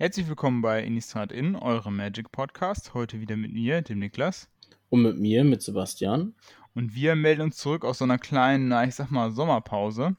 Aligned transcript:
Herzlich 0.00 0.28
willkommen 0.28 0.62
bei 0.62 0.82
Innistrad 0.82 1.30
In, 1.30 1.56
eurem 1.56 1.94
Magic 1.94 2.32
Podcast. 2.32 2.94
Heute 2.94 3.20
wieder 3.20 3.36
mit 3.36 3.52
mir, 3.52 3.82
dem 3.82 3.98
Niklas. 3.98 4.48
Und 4.88 5.02
mit 5.02 5.18
mir, 5.18 5.44
mit 5.44 5.60
Sebastian. 5.60 6.34
Und 6.74 6.94
wir 6.94 7.14
melden 7.16 7.42
uns 7.42 7.58
zurück 7.58 7.84
aus 7.84 7.98
so 7.98 8.04
einer 8.04 8.16
kleinen, 8.16 8.68
na, 8.68 8.84
ich 8.84 8.94
sag 8.94 9.10
mal, 9.10 9.30
Sommerpause. 9.30 10.16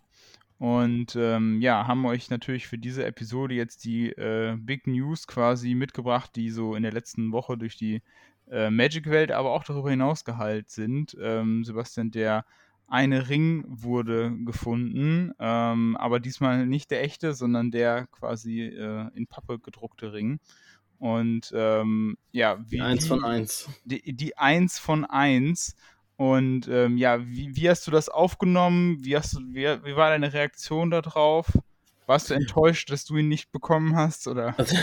Und 0.60 1.16
ähm, 1.16 1.62
ja, 1.62 1.88
haben 1.88 2.06
euch 2.06 2.30
natürlich 2.30 2.68
für 2.68 2.78
diese 2.78 3.04
Episode 3.06 3.56
jetzt 3.56 3.84
die 3.84 4.10
äh, 4.10 4.56
Big 4.56 4.86
News 4.86 5.26
quasi 5.26 5.74
mitgebracht, 5.74 6.30
die 6.36 6.52
so 6.52 6.76
in 6.76 6.84
der 6.84 6.94
letzten 6.94 7.32
Woche 7.32 7.58
durch 7.58 7.76
die 7.76 8.04
äh, 8.52 8.70
Magic-Welt, 8.70 9.32
aber 9.32 9.50
auch 9.50 9.64
darüber 9.64 9.90
hinaus 9.90 10.26
geheilt 10.26 10.70
sind. 10.70 11.18
Ähm, 11.20 11.64
Sebastian, 11.64 12.12
der 12.12 12.46
eine 12.92 13.30
Ring 13.30 13.64
wurde 13.68 14.36
gefunden, 14.44 15.32
ähm, 15.40 15.96
aber 15.96 16.20
diesmal 16.20 16.66
nicht 16.66 16.92
der 16.92 17.04
echte, 17.04 17.34
sondern 17.34 17.72
der 17.72 18.08
quasi 18.08 18.64
äh, 18.64 19.08
in 19.16 19.28
Pappe 19.28 19.60
gedruckte 19.60 20.12
Ring. 20.12 20.40
Und 21.00 21.54
ähm, 21.56 22.18
ja, 22.34 22.60
wie. 22.68 22.76
Die 22.76 22.82
eins 22.82 23.08
von 23.08 23.24
eins. 23.24 23.70
Die, 23.86 24.14
die 24.14 24.38
eins 24.38 24.78
von 24.78 25.06
eins. 25.06 25.78
Und 26.18 26.68
ähm, 26.68 26.98
ja, 26.98 27.26
wie, 27.26 27.56
wie, 27.56 27.70
hast 27.70 27.88
du 27.88 27.92
das 27.92 28.10
aufgenommen? 28.10 28.98
Wie, 29.04 29.16
hast 29.16 29.36
du, 29.36 29.40
wie, 29.40 29.64
wie 29.86 29.96
war 29.96 30.10
deine 30.10 30.34
Reaktion 30.34 30.92
darauf? 30.92 31.48
Warst 32.12 32.30
du 32.30 32.34
enttäuscht, 32.34 32.92
dass 32.92 33.06
du 33.06 33.16
ihn 33.16 33.30
nicht 33.30 33.54
bekommen 33.54 33.96
hast? 33.96 34.28
Oder? 34.28 34.54
Also, 34.58 34.76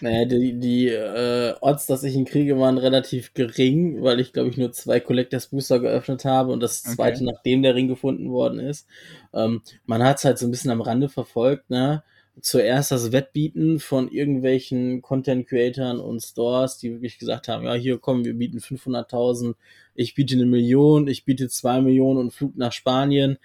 naja, 0.00 0.24
die, 0.24 0.58
die 0.58 0.88
äh, 0.88 1.54
Odds, 1.60 1.84
dass 1.84 2.04
ich 2.04 2.14
ihn 2.14 2.24
kriege, 2.24 2.58
waren 2.58 2.78
relativ 2.78 3.34
gering, 3.34 4.02
weil 4.02 4.18
ich, 4.18 4.32
glaube 4.32 4.48
ich, 4.48 4.56
nur 4.56 4.72
zwei 4.72 4.98
Collectors 4.98 5.48
Booster 5.48 5.78
geöffnet 5.78 6.24
habe 6.24 6.52
und 6.52 6.62
das 6.62 6.82
zweite, 6.82 7.16
okay. 7.16 7.30
nachdem 7.30 7.62
der 7.62 7.74
Ring 7.74 7.86
gefunden 7.86 8.30
worden 8.30 8.60
ist. 8.60 8.88
Ähm, 9.34 9.60
man 9.84 10.02
hat 10.02 10.16
es 10.16 10.24
halt 10.24 10.38
so 10.38 10.46
ein 10.46 10.50
bisschen 10.50 10.70
am 10.70 10.80
Rande 10.80 11.10
verfolgt, 11.10 11.68
ne? 11.68 12.02
Zuerst 12.40 12.90
das 12.90 13.12
Wettbieten 13.12 13.78
von 13.78 14.08
irgendwelchen 14.08 15.02
Content-Creatoren 15.02 16.00
und 16.00 16.22
Stores, 16.22 16.78
die 16.78 16.92
wirklich 16.92 17.18
gesagt 17.18 17.48
haben, 17.48 17.66
ja, 17.66 17.74
hier 17.74 17.98
kommen, 17.98 18.24
wir 18.24 18.34
bieten 18.34 18.58
500.000, 18.58 19.54
ich 19.94 20.14
biete 20.14 20.34
eine 20.34 20.46
Million, 20.46 21.08
ich 21.08 21.26
biete 21.26 21.50
zwei 21.50 21.82
Millionen 21.82 22.20
und 22.20 22.32
Flug 22.32 22.56
nach 22.56 22.72
Spanien. 22.72 23.36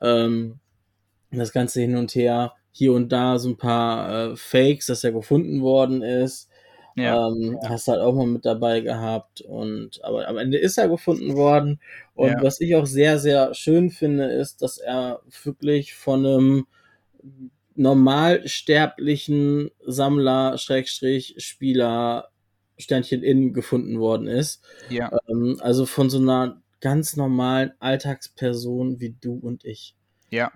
Ähm, 0.00 0.60
das 1.30 1.52
Ganze 1.52 1.80
hin 1.80 1.96
und 1.96 2.14
her 2.14 2.54
hier 2.72 2.92
und 2.92 3.10
da 3.10 3.38
so 3.38 3.50
ein 3.50 3.56
paar 3.56 4.32
äh, 4.32 4.36
Fakes, 4.36 4.86
dass 4.86 5.04
er 5.04 5.12
gefunden 5.12 5.62
worden 5.62 6.02
ist. 6.02 6.48
Ja. 6.96 7.28
Ähm, 7.28 7.58
hast 7.62 7.86
halt 7.86 8.00
auch 8.00 8.14
mal 8.14 8.26
mit 8.26 8.44
dabei 8.44 8.80
gehabt 8.80 9.40
und 9.40 10.02
aber 10.02 10.26
am 10.26 10.36
Ende 10.36 10.58
ist 10.58 10.78
er 10.78 10.88
gefunden 10.88 11.36
worden 11.36 11.80
und 12.14 12.30
ja. 12.30 12.42
was 12.42 12.60
ich 12.60 12.74
auch 12.74 12.86
sehr 12.86 13.20
sehr 13.20 13.54
schön 13.54 13.90
finde 13.90 14.24
ist, 14.24 14.62
dass 14.62 14.78
er 14.78 15.20
wirklich 15.44 15.94
von 15.94 16.26
einem 16.26 16.66
normalsterblichen 17.76 19.70
Sammler 19.86 20.58
Schrägstrich 20.58 21.36
Spieler 21.38 22.30
Sternchen 22.78 23.22
in 23.22 23.52
gefunden 23.52 24.00
worden 24.00 24.26
ist. 24.26 24.62
Ja. 24.88 25.10
Ähm, 25.28 25.58
also 25.60 25.86
von 25.86 26.10
so 26.10 26.18
einer 26.18 26.60
ganz 26.80 27.16
normalen 27.16 27.72
Alltagsperson 27.80 29.00
wie 29.00 29.16
du 29.20 29.34
und 29.34 29.64
ich. 29.64 29.94
Ja. 30.30 30.52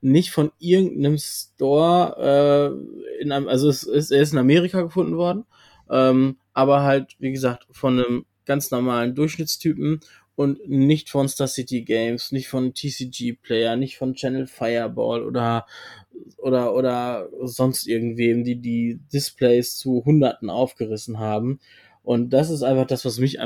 Nicht 0.00 0.30
von 0.30 0.52
irgendeinem 0.58 1.18
Store, 1.18 2.76
äh, 3.18 3.22
in 3.22 3.32
einem, 3.32 3.48
also 3.48 3.68
es 3.68 3.82
ist, 3.82 4.10
er 4.10 4.22
ist 4.22 4.32
in 4.32 4.38
Amerika 4.38 4.82
gefunden 4.82 5.16
worden, 5.16 5.44
ähm, 5.90 6.38
aber 6.52 6.82
halt, 6.82 7.16
wie 7.18 7.32
gesagt, 7.32 7.66
von 7.70 7.98
einem 7.98 8.26
ganz 8.44 8.70
normalen 8.70 9.14
Durchschnittstypen 9.14 10.00
und 10.36 10.68
nicht 10.68 11.10
von 11.10 11.28
Star 11.28 11.48
City 11.48 11.82
Games, 11.82 12.32
nicht 12.32 12.48
von 12.48 12.72
TCG 12.72 13.34
Player, 13.42 13.76
nicht 13.76 13.98
von 13.98 14.14
Channel 14.14 14.46
Fireball 14.46 15.22
oder 15.22 15.66
oder 16.38 16.74
oder 16.74 17.28
sonst 17.42 17.86
irgendwem, 17.86 18.44
die 18.44 18.56
die 18.56 19.00
Displays 19.12 19.76
zu 19.76 20.02
Hunderten 20.04 20.50
aufgerissen 20.50 21.18
haben. 21.18 21.60
Und 22.02 22.30
das 22.30 22.50
ist 22.50 22.62
einfach 22.62 22.86
das, 22.86 23.04
was 23.04 23.18
mich 23.18 23.38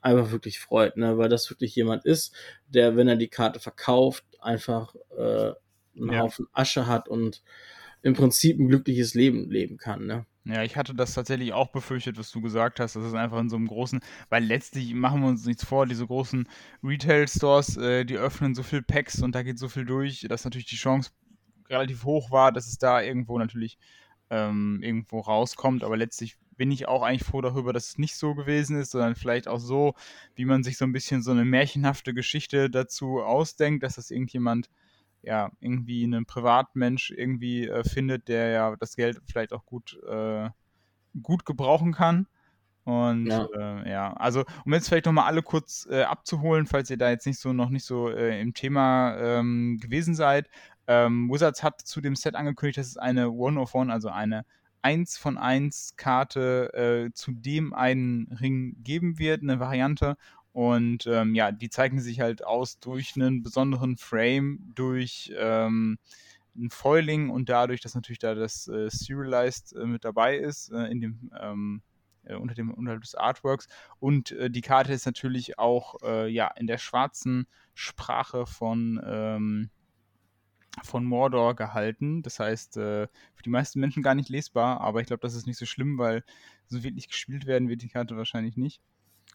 einfach 0.00 0.30
wirklich 0.30 0.58
freut, 0.58 0.96
ne? 0.96 1.18
weil 1.18 1.28
das 1.28 1.50
wirklich 1.50 1.74
jemand 1.74 2.04
ist, 2.04 2.34
der, 2.68 2.96
wenn 2.96 3.08
er 3.08 3.16
die 3.16 3.28
Karte 3.28 3.60
verkauft, 3.60 4.24
einfach 4.40 4.94
äh, 5.16 5.52
einen 5.96 6.12
ja. 6.12 6.20
Haufen 6.20 6.46
Asche 6.52 6.86
hat 6.86 7.08
und 7.08 7.42
im 8.02 8.14
Prinzip 8.14 8.58
ein 8.58 8.68
glückliches 8.68 9.14
Leben 9.14 9.50
leben 9.50 9.76
kann. 9.76 10.06
Ne? 10.06 10.26
Ja, 10.44 10.62
ich 10.62 10.76
hatte 10.76 10.94
das 10.94 11.14
tatsächlich 11.14 11.52
auch 11.52 11.68
befürchtet, 11.68 12.18
was 12.18 12.30
du 12.30 12.40
gesagt 12.40 12.80
hast. 12.80 12.96
Das 12.96 13.04
ist 13.04 13.14
einfach 13.14 13.38
in 13.38 13.50
so 13.50 13.56
einem 13.56 13.66
großen, 13.66 14.00
weil 14.30 14.42
letztlich 14.42 14.94
machen 14.94 15.20
wir 15.20 15.28
uns 15.28 15.44
nichts 15.44 15.64
vor, 15.64 15.86
diese 15.86 16.06
großen 16.06 16.48
Retail-Stores, 16.82 17.76
äh, 17.76 18.04
die 18.04 18.16
öffnen 18.16 18.54
so 18.54 18.62
viel 18.62 18.82
Packs 18.82 19.22
und 19.22 19.34
da 19.34 19.42
geht 19.42 19.58
so 19.58 19.68
viel 19.68 19.84
durch, 19.84 20.26
dass 20.28 20.44
natürlich 20.44 20.66
die 20.66 20.76
Chance 20.76 21.10
relativ 21.68 22.04
hoch 22.04 22.30
war, 22.30 22.52
dass 22.52 22.66
es 22.68 22.78
da 22.78 23.02
irgendwo 23.02 23.38
natürlich 23.38 23.78
ähm, 24.30 24.80
irgendwo 24.82 25.20
rauskommt. 25.20 25.84
Aber 25.84 25.96
letztlich 25.96 26.38
bin 26.60 26.70
ich 26.70 26.86
auch 26.86 27.02
eigentlich 27.02 27.24
froh 27.24 27.40
darüber, 27.40 27.72
dass 27.72 27.88
es 27.88 27.98
nicht 27.98 28.16
so 28.16 28.34
gewesen 28.34 28.78
ist, 28.78 28.90
sondern 28.90 29.14
vielleicht 29.14 29.48
auch 29.48 29.60
so, 29.60 29.94
wie 30.34 30.44
man 30.44 30.62
sich 30.62 30.76
so 30.76 30.84
ein 30.84 30.92
bisschen 30.92 31.22
so 31.22 31.30
eine 31.30 31.46
märchenhafte 31.46 32.12
Geschichte 32.12 32.68
dazu 32.68 33.22
ausdenkt, 33.22 33.82
dass 33.82 33.94
das 33.94 34.10
irgendjemand 34.10 34.68
ja 35.22 35.52
irgendwie 35.60 36.04
einen 36.04 36.26
Privatmensch 36.26 37.12
irgendwie 37.12 37.66
äh, 37.66 37.82
findet, 37.82 38.28
der 38.28 38.50
ja 38.50 38.76
das 38.76 38.94
Geld 38.94 39.22
vielleicht 39.24 39.54
auch 39.54 39.64
gut 39.64 39.98
äh, 40.06 40.50
gut 41.22 41.46
gebrauchen 41.46 41.94
kann. 41.94 42.26
Und 42.84 43.28
ja, 43.28 43.48
äh, 43.56 43.90
ja 43.90 44.12
also 44.12 44.44
um 44.66 44.74
jetzt 44.74 44.90
vielleicht 44.90 45.06
nochmal 45.06 45.28
alle 45.28 45.42
kurz 45.42 45.88
äh, 45.90 46.02
abzuholen, 46.02 46.66
falls 46.66 46.90
ihr 46.90 46.98
da 46.98 47.08
jetzt 47.08 47.26
nicht 47.26 47.40
so 47.40 47.54
noch 47.54 47.70
nicht 47.70 47.86
so 47.86 48.10
äh, 48.10 48.38
im 48.38 48.52
Thema 48.52 49.16
ähm, 49.16 49.78
gewesen 49.80 50.14
seid. 50.14 50.50
Ähm, 50.86 51.30
Wizards 51.30 51.62
hat 51.62 51.80
zu 51.80 52.02
dem 52.02 52.16
Set 52.16 52.34
angekündigt, 52.34 52.76
dass 52.76 52.86
es 52.86 52.98
eine 52.98 53.30
One 53.30 53.58
of 53.58 53.74
One, 53.74 53.90
also 53.90 54.10
eine 54.10 54.44
1 54.82 55.18
von 55.18 55.38
1 55.38 55.96
Karte 55.96 56.72
äh, 56.74 57.12
zu 57.12 57.32
dem 57.32 57.74
einen 57.74 58.28
Ring 58.40 58.76
geben 58.82 59.18
wird, 59.18 59.42
eine 59.42 59.60
Variante. 59.60 60.16
Und 60.52 61.06
ähm, 61.06 61.34
ja, 61.34 61.52
die 61.52 61.70
zeigen 61.70 62.00
sich 62.00 62.20
halt 62.20 62.44
aus 62.44 62.80
durch 62.80 63.14
einen 63.14 63.42
besonderen 63.42 63.96
Frame, 63.96 64.58
durch 64.74 65.32
ähm, 65.36 65.98
ein 66.56 66.70
Foiling 66.70 67.30
und 67.30 67.48
dadurch, 67.48 67.80
dass 67.80 67.94
natürlich 67.94 68.18
da 68.18 68.34
das 68.34 68.66
äh, 68.68 68.88
Serialized 68.90 69.74
äh, 69.76 69.86
mit 69.86 70.04
dabei 70.04 70.36
ist, 70.36 70.72
äh, 70.72 70.86
in 70.86 71.00
dem, 71.00 71.30
ähm, 71.40 71.82
äh, 72.24 72.34
unter 72.34 72.54
dem 72.54 72.72
unterhalb 72.72 73.02
des 73.02 73.14
Artworks. 73.14 73.68
Und 74.00 74.32
äh, 74.32 74.50
die 74.50 74.60
Karte 74.60 74.92
ist 74.92 75.06
natürlich 75.06 75.58
auch 75.58 75.96
ja 76.28 76.48
in 76.56 76.66
der 76.66 76.78
schwarzen 76.78 77.46
Sprache 77.74 78.46
von 78.46 79.00
ähm, 79.04 79.70
von 80.84 81.04
Mordor 81.04 81.54
gehalten. 81.56 82.22
Das 82.22 82.40
heißt, 82.40 82.76
äh, 82.76 83.06
für 83.34 83.42
die 83.44 83.50
meisten 83.50 83.80
Menschen 83.80 84.02
gar 84.02 84.14
nicht 84.14 84.28
lesbar, 84.28 84.80
aber 84.80 85.00
ich 85.00 85.06
glaube, 85.06 85.22
das 85.22 85.34
ist 85.34 85.46
nicht 85.46 85.58
so 85.58 85.66
schlimm, 85.66 85.98
weil 85.98 86.24
so 86.66 86.82
wirklich 86.82 87.08
gespielt 87.08 87.46
werden 87.46 87.68
wird 87.68 87.82
die 87.82 87.88
Karte 87.88 88.16
wahrscheinlich 88.16 88.56
nicht. 88.56 88.80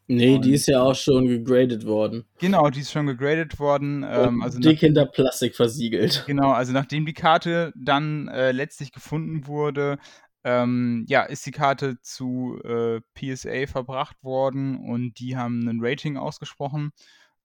Nee, 0.07 0.35
Und, 0.35 0.45
die 0.45 0.53
ist 0.53 0.67
ja 0.67 0.83
auch 0.83 0.95
schon 0.95 1.27
gegradet 1.27 1.85
worden. 1.85 2.25
Genau, 2.37 2.69
die 2.69 2.81
ist 2.81 2.91
schon 2.91 3.07
gegradet 3.07 3.59
worden. 3.59 4.05
Ähm, 4.07 4.41
also 4.43 4.59
dick 4.59 4.79
hinter 4.79 5.05
Plastik 5.05 5.55
versiegelt. 5.55 6.23
Genau, 6.27 6.51
also 6.51 6.73
nachdem 6.73 7.05
die 7.05 7.13
Karte 7.13 7.73
dann 7.75 8.27
äh, 8.27 8.51
letztlich 8.51 8.91
gefunden 8.91 9.47
wurde, 9.47 9.97
ähm, 10.43 11.05
ja, 11.09 11.23
ist 11.23 11.45
die 11.47 11.51
Karte 11.51 11.99
zu 12.01 12.59
äh, 12.63 13.01
PSA 13.15 13.65
verbracht 13.65 14.23
worden 14.23 14.77
und 14.77 15.19
die 15.19 15.35
haben 15.35 15.67
ein 15.67 15.79
Rating 15.81 16.17
ausgesprochen. 16.17 16.91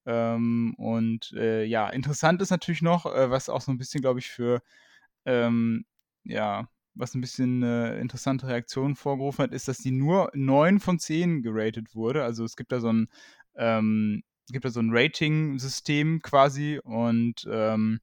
Ähm, 0.06 0.74
und 0.78 1.32
äh, 1.32 1.64
ja, 1.64 1.88
interessant 1.90 2.42
ist 2.42 2.50
natürlich 2.50 2.82
noch, 2.82 3.06
äh, 3.06 3.30
was 3.30 3.48
auch 3.48 3.60
so 3.60 3.70
ein 3.72 3.78
bisschen, 3.78 4.00
glaube 4.00 4.20
ich, 4.20 4.28
für 4.28 4.62
ähm, 5.26 5.84
ja, 6.24 6.68
was 6.94 7.14
ein 7.14 7.20
bisschen 7.20 7.62
äh, 7.62 7.98
interessante 8.00 8.46
Reaktionen 8.48 8.96
vorgerufen 8.96 9.42
hat, 9.44 9.52
ist, 9.52 9.68
dass 9.68 9.78
die 9.78 9.90
nur 9.92 10.30
9 10.34 10.80
von 10.80 10.98
10 10.98 11.42
geratet 11.42 11.94
wurde. 11.94 12.24
Also 12.24 12.44
es 12.44 12.56
gibt 12.56 12.72
da 12.72 12.80
so 12.80 12.92
ein, 12.92 13.08
ähm, 13.56 14.22
gibt 14.50 14.64
da 14.64 14.70
so 14.70 14.80
ein 14.80 14.90
Rating-System 14.92 16.22
quasi 16.22 16.80
und 16.82 17.46
ähm, 17.50 18.00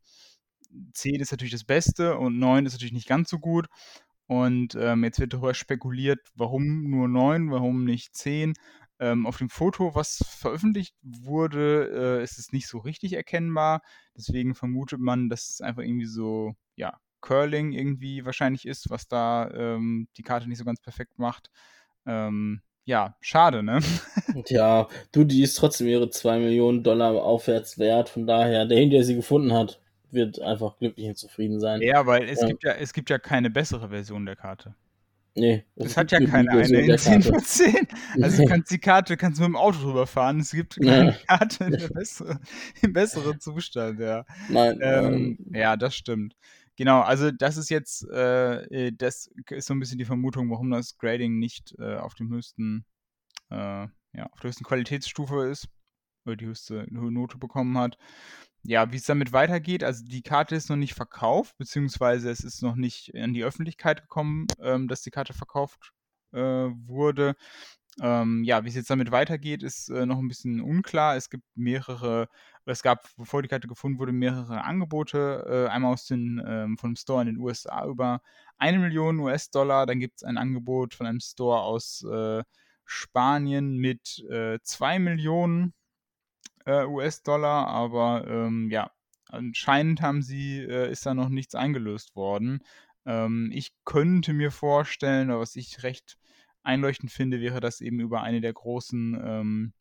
10 0.94 1.20
ist 1.22 1.32
natürlich 1.32 1.52
das 1.54 1.64
Beste 1.64 2.18
und 2.18 2.40
9 2.40 2.66
ist 2.66 2.74
natürlich 2.74 2.94
nicht 2.94 3.08
ganz 3.08 3.30
so 3.30 3.40
gut. 3.40 3.68
Und 4.28 4.76
ähm, 4.76 5.04
jetzt 5.06 5.20
wird 5.20 5.34
darüber 5.34 5.54
spekuliert, 5.54 6.20
warum 6.36 6.90
nur 6.90 7.08
9, 7.08 7.50
warum 7.52 7.86
nicht 7.86 8.14
10. 8.16 8.54
Ähm, 9.00 9.28
auf 9.28 9.38
dem 9.38 9.50
Foto, 9.50 9.94
was 9.94 10.24
veröffentlicht 10.28 10.96
wurde, 11.02 12.20
äh, 12.20 12.24
ist 12.24 12.40
es 12.40 12.52
nicht 12.52 12.68
so 12.68 12.80
richtig 12.80 13.14
erkennbar. 13.14 13.82
Deswegen 14.16 14.56
vermutet 14.56 15.00
man, 15.00 15.30
dass 15.30 15.50
es 15.50 15.62
einfach 15.62 15.84
irgendwie 15.84 16.08
so, 16.08 16.56
ja, 16.76 17.00
Curling 17.22 17.74
irgendwie 17.74 18.26
wahrscheinlich 18.26 18.66
ist, 18.66 18.90
was 18.90 19.08
da 19.08 19.50
ähm, 19.52 20.08
die 20.18 20.24
Karte 20.24 20.48
nicht 20.48 20.58
so 20.58 20.66
ganz 20.66 20.82
perfekt 20.82 21.20
macht. 21.20 21.50
Ähm, 22.06 22.62
ja, 22.86 23.18
schade, 23.20 23.64
ne? 23.64 23.80
Tja, 24.46 24.88
du, 25.12 25.26
die 25.26 25.44
ist 25.44 25.56
trotzdem 25.56 25.88
ihre 25.88 26.10
2 26.10 26.40
Millionen 26.40 26.84
Dollar 26.84 27.16
aufwärts 27.16 27.78
wert. 27.78 28.08
Von 28.10 28.26
daher, 28.26 28.66
der, 28.66 28.86
der 28.86 29.04
sie 29.04 29.16
gefunden 29.16 29.52
hat, 29.52 29.82
wird 30.10 30.40
einfach 30.40 30.78
glücklich 30.78 31.08
und 31.08 31.18
zufrieden 31.18 31.60
sein. 31.60 31.82
Ja, 31.82 32.06
weil 32.06 32.30
es 32.30 32.40
ja. 32.42 32.48
gibt 32.48 32.64
ja, 32.64 32.72
es 32.72 32.94
gibt 32.94 33.10
ja 33.10 33.20
keine 33.20 33.50
bessere 33.50 33.90
Version 33.90 34.26
der 34.26 34.38
Karte. 34.38 34.74
Nee. 35.38 35.64
Das, 35.76 35.96
hat 35.96 36.12
ja 36.12 36.20
keine 36.26 36.50
eine 36.50 36.80
in 36.80 36.98
10 36.98 37.22
von 37.22 37.40
10. 37.40 37.88
Also 38.22 38.42
du 38.42 38.48
kannst 38.50 38.72
die 38.72 38.80
Karte, 38.80 39.18
kannst 39.18 39.40
mit 39.40 39.48
dem 39.48 39.56
Auto 39.56 39.80
drüber 39.80 40.08
fahren. 40.08 40.40
Es 40.40 40.52
gibt 40.52 40.78
keine 40.78 41.12
ja. 41.12 41.18
Karte 41.28 41.66
in, 41.66 41.94
bessere, 41.94 42.40
in 42.82 42.94
besseren 42.94 43.40
Zustand, 43.40 44.00
ja. 44.00 44.26
Nein. 44.50 44.80
Ähm, 44.82 45.38
ja, 45.54 45.78
das 45.78 45.96
stimmt. 45.96 46.36
Genau, 46.76 47.02
also 47.02 47.32
das 47.32 47.58
ist 47.58 47.70
jetzt, 47.70 48.08
äh, 48.10 48.88
äh, 48.88 48.92
das 48.92 49.30
ist 49.50 49.68
so 49.68 49.74
ein 49.74 49.80
bisschen 49.80 49.98
die 50.00 50.06
Vermutung, 50.06 50.50
warum 50.50 50.72
das 50.72 50.98
Grading 50.98 51.38
nicht 51.38 51.76
äh, 51.80 51.96
auf 51.96 52.16
dem 52.16 52.30
höchsten, 52.30 52.86
äh, 53.52 53.56
ja, 53.56 54.26
auf 54.32 54.40
der 54.40 54.50
höchsten 54.50 54.64
Qualitätsstufe 54.64 55.48
ist, 55.48 55.68
die 56.36 56.46
höchste 56.48 56.86
Note 56.90 57.38
bekommen 57.38 57.78
hat. 57.78 57.98
Ja, 58.64 58.92
wie 58.92 58.98
es 58.98 59.06
damit 59.06 59.32
weitergeht, 59.32 59.84
also 59.84 60.04
die 60.06 60.24
Karte 60.24 60.56
ist 60.56 60.70
noch 60.70 60.76
nicht 60.76 60.94
verkauft, 60.94 61.58
beziehungsweise 61.58 62.30
es 62.30 62.42
ist 62.42 62.62
noch 62.62 62.76
nicht 62.76 63.10
in 63.10 63.34
die 63.34 63.44
Öffentlichkeit 63.44 64.02
gekommen, 64.02 64.48
ähm, 64.60 64.88
dass 64.90 65.04
die 65.04 65.12
Karte 65.12 65.34
verkauft 65.34 65.94
äh, 66.34 66.40
wurde. 66.40 67.36
Ähm, 68.02 68.44
ja, 68.44 68.64
wie 68.64 68.70
es 68.70 68.76
jetzt 68.76 68.90
damit 68.90 69.12
weitergeht, 69.12 69.64
ist 69.64 69.90
äh, 69.90 70.06
noch 70.06 70.20
ein 70.20 70.28
bisschen 70.28 70.62
unklar. 70.62 71.16
Es 71.16 71.30
gibt 71.30 71.44
mehrere, 71.56 72.30
es 72.66 72.84
gab, 72.84 73.08
bevor 73.18 73.42
die 73.42 73.48
Karte 73.48 73.68
gefunden 73.68 73.98
wurde, 74.00 74.12
mehrere 74.12 74.64
Angebote. 74.64 75.46
Äh, 75.68 75.72
einmal 75.72 75.94
aus 75.94 76.06
den, 76.06 76.44
ähm, 76.46 76.78
von 76.78 76.90
einem 76.90 76.96
Store 76.96 77.22
in 77.22 77.28
den 77.28 77.38
USA 77.40 77.86
über 77.88 78.22
eine 78.58 78.80
Million 78.80 79.20
US-Dollar. 79.20 79.88
Dann 79.88 80.00
gibt 80.00 80.18
es 80.18 80.24
ein 80.24 80.38
Angebot 80.38 80.94
von 80.94 81.08
einem 81.08 81.20
Store 81.20 81.62
aus 81.62 82.04
äh, 82.04 82.44
Spanien 82.86 83.78
mit 83.78 84.24
äh, 84.30 84.60
zwei 84.62 85.00
Millionen 85.00 85.74
äh, 86.68 86.86
US-Dollar. 86.86 87.68
Aber 87.68 88.28
ähm, 88.28 88.70
ja, 88.70 88.92
anscheinend 89.28 90.02
haben 90.02 90.22
sie, 90.22 90.60
äh, 90.60 90.92
ist 90.92 91.06
da 91.06 91.14
noch 91.14 91.30
nichts 91.30 91.56
eingelöst 91.56 92.16
worden. 92.16 92.64
Ähm, 93.06 93.50
ich 93.54 93.74
könnte 93.86 94.34
mir 94.34 94.52
vorstellen, 94.52 95.30
was 95.30 95.56
ich 95.56 95.84
recht 95.84 96.18
einleuchtend 96.64 97.12
finde, 97.12 97.42
wäre 97.42 97.62
das 97.62 97.82
eben 97.82 98.00
über 98.00 98.22
eine 98.22 98.42
der 98.42 98.54
großen 98.54 99.20
ähm, 99.24 99.74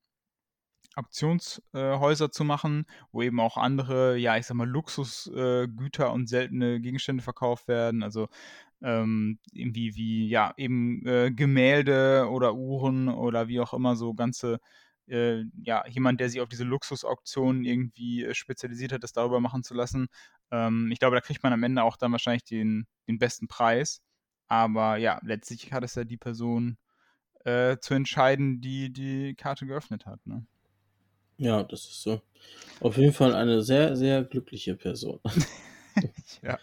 Auktionshäuser 0.94 2.24
äh, 2.26 2.30
zu 2.30 2.44
machen, 2.44 2.86
wo 3.12 3.22
eben 3.22 3.38
auch 3.40 3.58
andere, 3.58 4.16
ja, 4.16 4.36
ich 4.38 4.46
sag 4.46 4.56
mal, 4.56 4.68
Luxusgüter 4.68 6.06
äh, 6.06 6.10
und 6.10 6.28
seltene 6.28 6.80
Gegenstände 6.80 7.22
verkauft 7.22 7.68
werden. 7.68 8.02
Also 8.02 8.28
ähm, 8.82 9.38
irgendwie 9.52 9.94
wie, 9.94 10.28
ja, 10.28 10.54
eben 10.56 11.04
äh, 11.06 11.30
Gemälde 11.32 12.28
oder 12.30 12.54
Uhren 12.54 13.08
oder 13.08 13.48
wie 13.48 13.60
auch 13.60 13.74
immer 13.74 13.96
so 13.96 14.14
ganze, 14.14 14.58
äh, 15.08 15.44
ja, 15.62 15.86
jemand, 15.88 16.20
der 16.20 16.28
sich 16.28 16.40
auf 16.40 16.48
diese 16.48 16.64
Luxusauktionen 16.64 17.64
irgendwie 17.64 18.24
äh, 18.24 18.34
spezialisiert 18.34 18.92
hat, 18.92 19.02
das 19.02 19.12
darüber 19.12 19.40
machen 19.40 19.62
zu 19.62 19.74
lassen. 19.74 20.08
Ähm, 20.50 20.90
ich 20.92 20.98
glaube, 20.98 21.16
da 21.16 21.20
kriegt 21.20 21.42
man 21.42 21.52
am 21.52 21.62
Ende 21.62 21.82
auch 21.82 21.96
dann 21.96 22.12
wahrscheinlich 22.12 22.44
den, 22.44 22.86
den 23.08 23.18
besten 23.18 23.48
Preis. 23.48 24.02
Aber 24.48 24.96
ja, 24.96 25.20
letztlich 25.22 25.72
hat 25.72 25.84
es 25.84 25.94
ja 25.94 26.04
die 26.04 26.16
Person 26.16 26.78
äh, 27.44 27.78
zu 27.78 27.94
entscheiden, 27.94 28.60
die 28.60 28.92
die 28.92 29.34
Karte 29.34 29.66
geöffnet 29.66 30.06
hat. 30.06 30.24
Ne? 30.26 30.44
Ja, 31.38 31.62
das 31.62 31.80
ist 31.82 32.02
so. 32.02 32.22
Auf 32.80 32.96
jeden 32.96 33.12
Fall 33.12 33.34
eine 33.34 33.62
sehr, 33.62 33.96
sehr 33.96 34.24
glückliche 34.24 34.74
Person. 34.74 35.20
ja, 36.42 36.58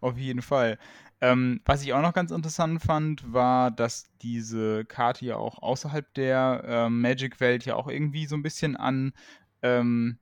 auf 0.00 0.16
jeden 0.16 0.42
Fall. 0.42 0.78
Ähm, 1.20 1.60
was 1.64 1.82
ich 1.82 1.92
auch 1.94 2.02
noch 2.02 2.12
ganz 2.12 2.30
interessant 2.30 2.82
fand, 2.82 3.32
war, 3.32 3.70
dass 3.70 4.10
diese 4.20 4.84
Karte 4.84 5.24
ja 5.24 5.36
auch 5.36 5.62
außerhalb 5.62 6.12
der 6.14 6.62
ähm, 6.66 7.00
Magic-Welt 7.00 7.64
ja 7.64 7.74
auch 7.74 7.88
irgendwie 7.88 8.26
so 8.26 8.36
ein 8.36 8.42
bisschen 8.42 8.76
an 8.76 9.12
ähm, 9.62 10.18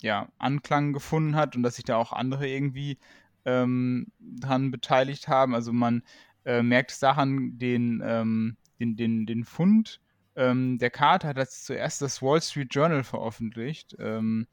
ja, 0.00 0.28
Anklang 0.38 0.92
gefunden 0.94 1.36
hat 1.36 1.56
und 1.56 1.62
dass 1.62 1.76
sich 1.76 1.84
da 1.84 1.96
auch 1.96 2.12
andere 2.12 2.48
irgendwie 2.48 2.98
ähm, 3.44 4.06
dran 4.18 4.70
beteiligt 4.70 5.28
haben. 5.28 5.54
Also 5.54 5.72
man 5.74 6.02
äh, 6.46 6.62
merkt 6.62 6.92
es 6.92 7.00
daran, 7.00 7.58
den, 7.58 8.02
ähm, 8.02 8.56
den, 8.78 8.96
den, 8.96 9.26
den 9.26 9.44
Fund 9.44 10.00
ähm, 10.36 10.78
der 10.78 10.90
Karte 10.90 11.28
hat 11.28 11.38
als 11.38 11.64
zuerst 11.64 12.00
das 12.00 12.22
Wall 12.22 12.40
Street 12.40 12.74
Journal 12.74 13.04
veröffentlicht. 13.04 13.96
Ähm, 13.98 14.46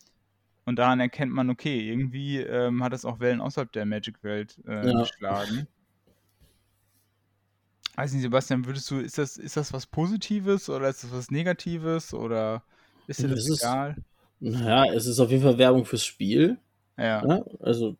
und 0.65 0.77
daran 0.77 0.99
erkennt 0.99 1.31
man, 1.31 1.49
okay, 1.49 1.89
irgendwie 1.89 2.39
ähm, 2.39 2.83
hat 2.83 2.91
es 2.91 3.05
auch 3.05 3.21
Wellen 3.21 3.39
außerhalb 3.39 3.71
der 3.71 3.85
Magic-Welt 3.85 4.61
äh, 4.67 4.85
ja. 4.85 4.99
geschlagen. 4.99 5.67
Weiß 7.97 8.13
nicht, 8.13 8.21
Sebastian, 8.21 8.63
würdest 8.65 8.91
du, 8.91 8.99
ist 8.99 9.17
das, 9.17 9.37
ist 9.37 9.57
das 9.57 9.73
was 9.73 9.87
Positives 9.87 10.69
oder 10.69 10.87
ist 10.87 11.03
das 11.03 11.11
was 11.11 11.31
Negatives 11.31 12.13
oder 12.13 12.61
ist 13.07 13.23
dir 13.23 13.27
das, 13.27 13.47
das 13.47 13.59
egal? 13.59 13.95
Ist, 14.39 14.51
naja, 14.51 14.93
es 14.93 15.07
ist 15.07 15.19
auf 15.19 15.31
jeden 15.31 15.41
Fall 15.41 15.57
Werbung 15.57 15.83
fürs 15.83 16.05
Spiel. 16.05 16.59
Ja. 16.95 17.03
ja. 17.03 17.25
Ne? 17.25 17.45
Also 17.59 17.97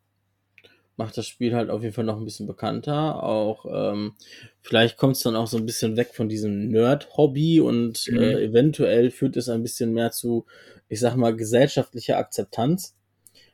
macht 0.97 1.17
das 1.17 1.25
Spiel 1.25 1.55
halt 1.55 1.71
auf 1.71 1.81
jeden 1.81 1.95
Fall 1.95 2.03
noch 2.03 2.17
ein 2.17 2.25
bisschen 2.25 2.45
bekannter. 2.45 3.23
Auch 3.23 3.65
ähm, 3.71 4.13
vielleicht 4.61 4.97
kommt 4.97 5.15
es 5.15 5.23
dann 5.23 5.35
auch 5.35 5.47
so 5.47 5.57
ein 5.57 5.65
bisschen 5.65 5.97
weg 5.97 6.09
von 6.13 6.29
diesem 6.29 6.69
Nerd-Hobby 6.69 7.59
und 7.59 8.07
mhm. 8.07 8.17
äh, 8.19 8.43
eventuell 8.43 9.09
führt 9.09 9.35
es 9.35 9.49
ein 9.49 9.63
bisschen 9.63 9.93
mehr 9.93 10.11
zu, 10.11 10.45
ich 10.89 10.99
sag 10.99 11.15
mal, 11.15 11.35
gesellschaftlicher 11.35 12.17
Akzeptanz. 12.17 12.95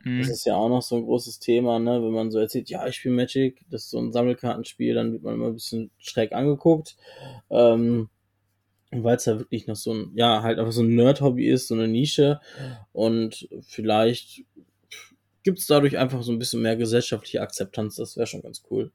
Mhm. 0.03 0.19
Das 0.19 0.29
ist 0.29 0.45
ja 0.45 0.55
auch 0.55 0.69
noch 0.69 0.81
so 0.81 0.95
ein 0.95 1.03
großes 1.03 1.39
Thema, 1.39 1.79
ne? 1.79 2.01
Wenn 2.03 2.11
man 2.11 2.31
so 2.31 2.39
erzählt, 2.39 2.69
ja, 2.69 2.85
ich 2.87 2.95
spiele 2.95 3.15
Magic, 3.15 3.65
das 3.69 3.83
ist 3.83 3.89
so 3.91 3.99
ein 3.99 4.11
Sammelkartenspiel, 4.11 4.93
dann 4.93 5.13
wird 5.13 5.23
man 5.23 5.35
immer 5.35 5.47
ein 5.47 5.53
bisschen 5.53 5.91
schräg 5.97 6.33
angeguckt. 6.33 6.97
Ähm, 7.49 8.09
weil 8.91 9.15
es 9.15 9.25
ja 9.25 9.39
wirklich 9.39 9.65
noch 9.67 9.75
so 9.75 9.93
ein, 9.93 10.11
ja, 10.15 10.43
halt 10.43 10.59
einfach 10.59 10.71
so 10.71 10.83
ein 10.83 10.95
Nerd-Hobby 10.95 11.47
ist, 11.47 11.67
so 11.67 11.73
eine 11.73 11.87
Nische. 11.87 12.39
Und 12.91 13.47
vielleicht 13.61 14.43
gibt 15.43 15.59
es 15.59 15.67
dadurch 15.67 15.97
einfach 15.97 16.21
so 16.23 16.31
ein 16.31 16.39
bisschen 16.39 16.61
mehr 16.61 16.75
gesellschaftliche 16.75 17.41
Akzeptanz. 17.41 17.95
Das 17.95 18.17
wäre 18.17 18.27
schon 18.27 18.41
ganz 18.41 18.63
cool. 18.69 18.91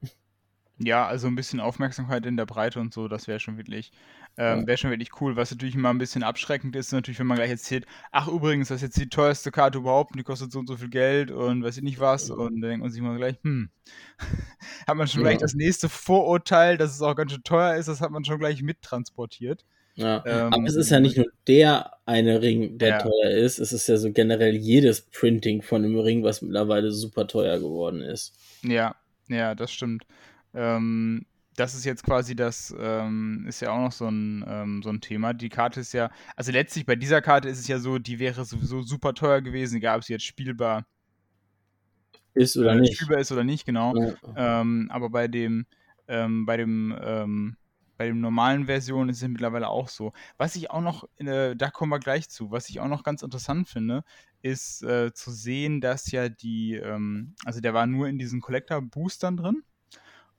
Ja, 0.81 1.07
also 1.07 1.27
ein 1.27 1.35
bisschen 1.35 1.59
Aufmerksamkeit 1.59 2.25
in 2.25 2.37
der 2.37 2.47
Breite 2.47 2.79
und 2.79 2.95
so, 2.95 3.09
das 3.09 3.27
wäre 3.27 3.41
schon 3.41 3.57
wirklich, 3.57 3.91
ähm, 4.37 4.65
wäre 4.67 4.79
schon 4.79 4.91
wirklich 4.91 5.21
cool. 5.21 5.35
Was 5.35 5.51
natürlich 5.51 5.75
immer 5.75 5.91
ein 5.91 5.99
bisschen 5.99 6.23
abschreckend 6.23 6.77
ist, 6.77 6.93
natürlich, 6.93 7.19
wenn 7.19 7.27
man 7.27 7.37
gleich 7.37 7.51
erzählt, 7.51 7.85
ach 8.13 8.29
übrigens, 8.29 8.69
das 8.69 8.77
ist 8.77 8.83
jetzt 8.83 8.97
die 8.97 9.09
teuerste 9.09 9.51
Karte 9.51 9.79
überhaupt 9.79 10.13
und 10.13 10.19
die 10.19 10.25
kostet 10.25 10.53
so 10.53 10.61
und 10.61 10.69
so 10.69 10.77
viel 10.77 10.89
Geld 10.89 11.33
und 11.33 11.65
weiß 11.65 11.79
ich 11.79 11.83
nicht 11.83 11.99
was. 11.99 12.31
Und 12.31 12.61
dann 12.61 12.71
denkt 12.71 12.83
man 12.83 12.93
sich 12.93 13.03
mal 13.03 13.17
gleich, 13.17 13.37
hm, 13.43 13.71
hat 14.87 14.97
man 14.97 15.09
schon 15.09 15.23
ja. 15.23 15.29
gleich 15.29 15.39
das 15.39 15.55
nächste 15.55 15.89
Vorurteil, 15.89 16.77
dass 16.77 16.95
es 16.95 17.03
auch 17.03 17.17
ganz 17.17 17.33
schön 17.33 17.43
teuer 17.43 17.75
ist, 17.75 17.89
das 17.89 18.01
hat 18.01 18.13
man 18.13 18.25
schon 18.25 18.39
gleich 18.39 18.63
mittransportiert. 18.63 19.65
Ja. 19.99 20.23
Ähm, 20.27 20.53
aber 20.53 20.65
es 20.65 20.77
ist 20.77 20.91
ja 20.91 21.01
nicht 21.01 21.17
nur 21.17 21.27
der 21.49 21.91
eine 22.07 22.41
Ring, 22.41 22.79
der 22.79 22.89
ja. 22.89 22.99
teuer 22.99 23.31
ist. 23.31 23.59
Es 23.59 23.73
ist 23.73 23.89
ja 23.89 23.97
so 23.97 24.13
generell 24.13 24.55
jedes 24.55 25.01
Printing 25.01 25.61
von 25.61 25.85
einem 25.85 25.99
Ring, 25.99 26.23
was 26.23 26.41
mittlerweile 26.41 26.93
super 26.93 27.27
teuer 27.27 27.59
geworden 27.59 28.01
ist. 28.01 28.33
Ja, 28.63 28.95
ja, 29.29 29.57
das 29.57 29.73
stimmt. 29.73 30.05
Ähm, 30.55 31.27
das 31.57 31.75
ist 31.75 31.85
jetzt 31.85 32.05
quasi 32.05 32.37
das, 32.37 32.75
ähm, 32.79 33.45
ist 33.49 33.61
ja 33.61 33.73
auch 33.73 33.81
noch 33.81 33.93
so 33.93 34.07
ein, 34.07 34.45
ähm, 34.47 34.83
so 34.83 34.91
ein 34.91 35.01
Thema. 35.01 35.35
Die 35.35 35.49
Karte 35.49 35.81
ist 35.81 35.93
ja, 35.93 36.11
also 36.37 36.53
letztlich 36.53 36.87
bei 36.87 36.95
dieser 36.95 37.21
Karte 37.21 37.49
ist 37.49 37.59
es 37.59 37.67
ja 37.67 37.79
so, 37.79 37.99
die 37.99 38.19
wäre 38.19 38.45
sowieso 38.45 38.83
super 38.83 39.13
teuer 39.13 39.41
gewesen, 39.41 39.77
egal 39.79 39.99
ob 39.99 40.05
sie 40.05 40.13
jetzt 40.13 40.25
spielbar 40.25 40.87
ist 42.35 42.57
oder 42.57 42.73
äh, 42.73 42.81
nicht. 42.81 42.95
Spielbar 42.95 43.19
ist 43.19 43.33
oder 43.33 43.45
nicht, 43.45 43.67
genau. 43.67 43.95
Ja. 43.97 44.61
Ähm, 44.61 44.89
aber 44.91 45.11
bei 45.11 45.27
dem, 45.27 45.67
ähm, 46.07 46.47
bei 46.47 46.57
dem, 46.57 46.97
ähm, 47.03 47.57
bei 47.97 48.07
den 48.07 48.21
normalen 48.21 48.67
Versionen 48.67 49.11
ist 49.11 49.21
es 49.21 49.29
mittlerweile 49.29 49.69
auch 49.69 49.89
so. 49.89 50.13
Was 50.37 50.55
ich 50.55 50.71
auch 50.71 50.81
noch, 50.81 51.09
äh, 51.17 51.57
da 51.57 51.71
kommen 51.71 51.91
wir 51.91 51.99
gleich 51.99 52.29
zu, 52.29 52.53
was 52.53 52.69
ich 52.69 52.79
auch 52.79 52.87
noch 52.87 53.03
ganz 53.03 53.23
interessant 53.23 53.69
finde, 53.69 54.05
ist 54.41 54.85
äh, 54.85 55.13
zu 55.13 55.33
sehen, 55.33 55.81
dass 55.81 56.13
ja 56.13 56.29
die, 56.29 56.77
ähm, 56.77 57.35
also 57.45 57.61
der 57.61 57.75
war 57.75 57.89
nur 57.89 58.07
in 58.07 58.19
diesen 58.19 58.41
Collector-Boostern 58.41 59.37
drin. 59.37 59.65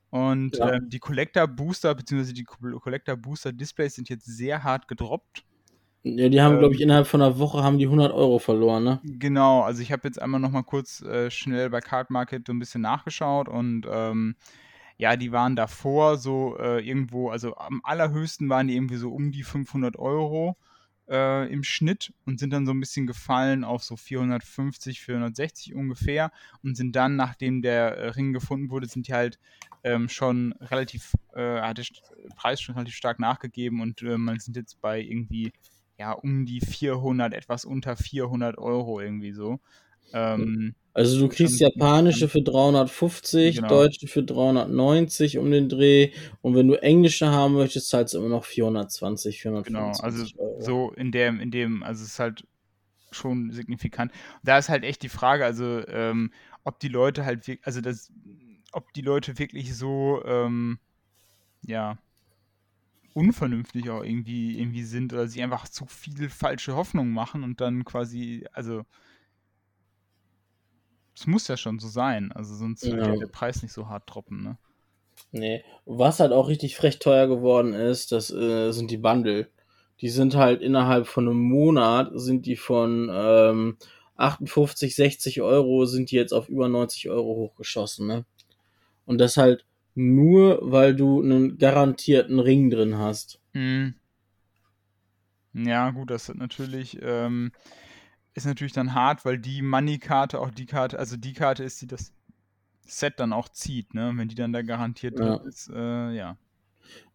Und 0.10 0.58
ja. 0.58 0.70
äh, 0.72 0.80
die 0.84 1.00
Collector-Booster, 1.00 1.94
beziehungsweise 1.94 2.34
die 2.34 2.44
Collector-Booster-Displays 2.44 3.96
sind 3.96 4.10
jetzt 4.10 4.26
sehr 4.26 4.64
hart 4.64 4.88
gedroppt. 4.88 5.44
Ja, 6.04 6.30
die 6.30 6.42
haben, 6.42 6.54
ähm, 6.54 6.60
glaube 6.60 6.76
ich, 6.76 6.82
innerhalb 6.82 7.08
von 7.08 7.22
einer 7.22 7.38
Woche 7.40 7.62
haben 7.62 7.78
die 7.78 7.86
100 7.86 8.14
Euro 8.14 8.40
verloren, 8.40 8.84
ne? 8.84 9.00
Genau, 9.04 9.62
also 9.62 9.82
ich 9.82 9.92
habe 9.92 10.08
jetzt 10.08 10.22
einmal 10.22 10.40
noch 10.40 10.52
mal 10.52 10.64
kurz 10.64 11.02
äh, 11.02 11.30
schnell 11.30 11.70
bei 11.70 11.82
Card 11.82 12.10
Market 12.10 12.48
so 12.48 12.54
ein 12.54 12.60
bisschen 12.60 12.82
nachgeschaut 12.82 13.50
und 13.50 13.86
ähm, 13.92 14.36
ja, 14.98 15.16
die 15.16 15.32
waren 15.32 15.56
davor 15.56 16.18
so 16.18 16.58
äh, 16.58 16.86
irgendwo, 16.86 17.30
also 17.30 17.56
am 17.56 17.82
allerhöchsten 17.84 18.50
waren 18.50 18.68
die 18.68 18.76
irgendwie 18.76 18.98
so 18.98 19.12
um 19.12 19.32
die 19.32 19.44
500 19.44 19.98
Euro 20.00 20.58
äh, 21.10 21.52
im 21.52 21.64
Schnitt 21.64 22.14
und 22.26 22.40
sind 22.40 22.52
dann 22.52 22.66
so 22.66 22.72
ein 22.72 22.80
bisschen 22.80 23.08
gefallen 23.08 23.64
auf 23.64 23.84
so 23.84 23.96
450, 23.96 25.02
460 25.02 25.76
ungefähr 25.76 26.32
und 26.64 26.76
sind 26.76 26.96
dann, 26.96 27.16
nachdem 27.16 27.62
der 27.62 27.98
äh, 27.98 28.08
Ring 28.10 28.34
gefunden 28.34 28.70
wurde, 28.70 28.88
sind 28.88 29.08
die 29.08 29.14
halt 29.14 29.40
ähm, 29.84 30.10
schon 30.10 30.54
relativ, 30.60 31.14
äh, 31.34 31.62
hat 31.62 31.78
der 31.78 31.86
Preis 32.36 32.62
schon 32.62 32.76
relativ 32.76 32.96
stark 32.96 33.20
nachgegeben 33.20 33.82
und 33.82 34.02
äh, 34.02 34.18
man 34.18 34.40
sind 34.40 34.56
jetzt 34.56 34.80
bei 34.82 35.02
irgendwie, 35.02 35.52
ja, 35.98 36.12
um 36.12 36.46
die 36.46 36.62
400, 36.62 37.34
etwas 37.34 37.66
unter 37.66 37.96
400 37.96 38.58
Euro 38.58 39.00
irgendwie 39.00 39.34
so. 39.34 39.60
Ähm, 40.14 40.76
also 40.94 41.20
du 41.20 41.30
kriegst 41.30 41.60
japanische 41.60 42.28
für 42.28 42.42
350, 42.42 43.56
genau. 43.56 43.68
deutsche 43.68 44.08
für 44.08 44.24
390 44.24 45.38
um 45.38 45.52
den 45.52 45.70
Dreh 45.70 46.12
und 46.42 46.56
wenn 46.56 46.68
du 46.68 46.74
englische 46.76 47.28
haben 47.28 47.54
möchtest, 47.54 47.90
zahlst 47.90 48.14
du 48.14 48.18
immer 48.18 48.30
noch 48.30 48.44
420, 48.44 49.42
450 49.42 49.74
Genau, 49.74 49.92
also 50.04 50.26
Euro. 50.38 50.62
so 50.62 50.92
in 50.94 51.12
dem, 51.12 51.40
in 51.40 51.52
dem, 51.52 51.84
also 51.84 52.04
es 52.04 52.12
ist 52.12 52.20
halt 52.20 52.46
schon 53.12 53.52
signifikant. 53.52 54.12
Da 54.44 54.58
ist 54.58 54.70
halt 54.70 54.84
echt 54.84 55.02
die 55.04 55.10
Frage, 55.10 55.46
also 55.46 55.88
ähm, 55.88 56.32
ob 56.64 56.80
die 56.80 56.90
Leute 56.90 57.24
halt 57.26 57.48
wirklich, 57.48 57.66
also 57.66 57.82
das, 57.82 58.12
ob 58.72 58.92
die 58.94 59.02
Leute 59.02 59.38
wirklich 59.40 59.76
so, 59.76 60.22
ähm, 60.26 60.80
ja, 61.66 61.98
unvernünftig 63.14 63.90
auch 63.90 64.04
irgendwie, 64.04 64.60
irgendwie 64.60 64.84
sind 64.84 65.14
oder 65.14 65.28
sich 65.28 65.42
einfach 65.42 65.68
zu 65.68 65.86
viel 65.86 66.30
falsche 66.30 66.76
Hoffnung 66.76 67.10
machen 67.10 67.44
und 67.44 67.62
dann 67.62 67.86
quasi, 67.86 68.46
also 68.54 68.86
Es 71.20 71.28
muss 71.28 71.50
ja 71.50 71.58
schon 71.58 71.80
so 71.80 71.90
sein, 71.90 72.32
also 72.32 72.56
sonst 72.56 72.86
ja. 72.86 72.96
würde 72.96 73.20
der 73.20 73.28
Preis 73.28 73.62
nicht 73.62 73.74
so 73.74 73.90
hart 73.90 74.04
droppen, 74.06 74.42
ne? 74.42 74.58
Nee. 75.34 75.66
Was 75.86 76.22
halt 76.22 76.32
auch 76.32 76.48
richtig 76.48 76.78
frech 76.78 76.98
teuer 77.00 77.28
geworden 77.28 77.74
ist, 77.74 78.14
das 78.14 78.32
äh, 78.32 78.72
sind 78.72 78.90
die 78.90 78.98
Bundle. 78.98 79.50
Die 80.00 80.08
sind 80.08 80.36
halt 80.36 80.62
innerhalb 80.62 81.08
von 81.08 81.28
einem 81.28 81.42
Monat, 81.42 82.12
sind 82.14 82.46
die 82.46 82.56
von 82.56 83.12
ähm, 83.14 83.78
58, 84.16 84.96
60 84.96 85.42
Euro, 85.42 85.84
sind 85.84 86.12
die 86.12 86.16
jetzt 86.16 86.32
auf 86.32 86.48
über 86.48 86.70
90 86.70 87.10
Euro 87.10 87.36
hochgeschossen, 87.36 88.08
ne? 88.08 88.26
Und 89.06 89.18
das 89.18 89.36
halt 89.36 89.66
nur, 89.96 90.60
weil 90.62 90.96
du 90.96 91.22
einen 91.22 91.58
garantierten 91.58 92.40
Ring 92.40 92.70
drin 92.70 92.98
hast. 92.98 93.42
Mhm. 93.52 93.96
Ja, 95.54 95.90
gut, 95.90 96.12
das 96.12 96.30
ist 96.30 96.36
natürlich, 96.38 96.98
ähm, 97.02 97.52
ist 98.34 98.46
natürlich 98.46 98.74
dann 98.74 98.94
hart, 98.94 99.26
weil 99.26 99.38
die 99.38 99.62
Money-Karte 99.62 100.40
auch 100.40 100.52
die 100.52 100.66
Karte, 100.66 101.00
also 101.00 101.18
die 101.18 101.34
Karte 101.34 101.64
ist, 101.64 101.82
die 101.82 101.88
das 101.88 102.14
Set 102.86 103.20
dann 103.20 103.34
auch 103.34 103.50
zieht, 103.50 103.94
ne? 103.94 104.12
Wenn 104.16 104.28
die 104.28 104.36
dann 104.36 104.54
da 104.54 104.62
garantiert 104.62 105.20
ja. 105.20 105.38
drin 105.38 105.48
ist, 105.48 105.70
äh, 105.70 106.12
ja. 106.12 106.38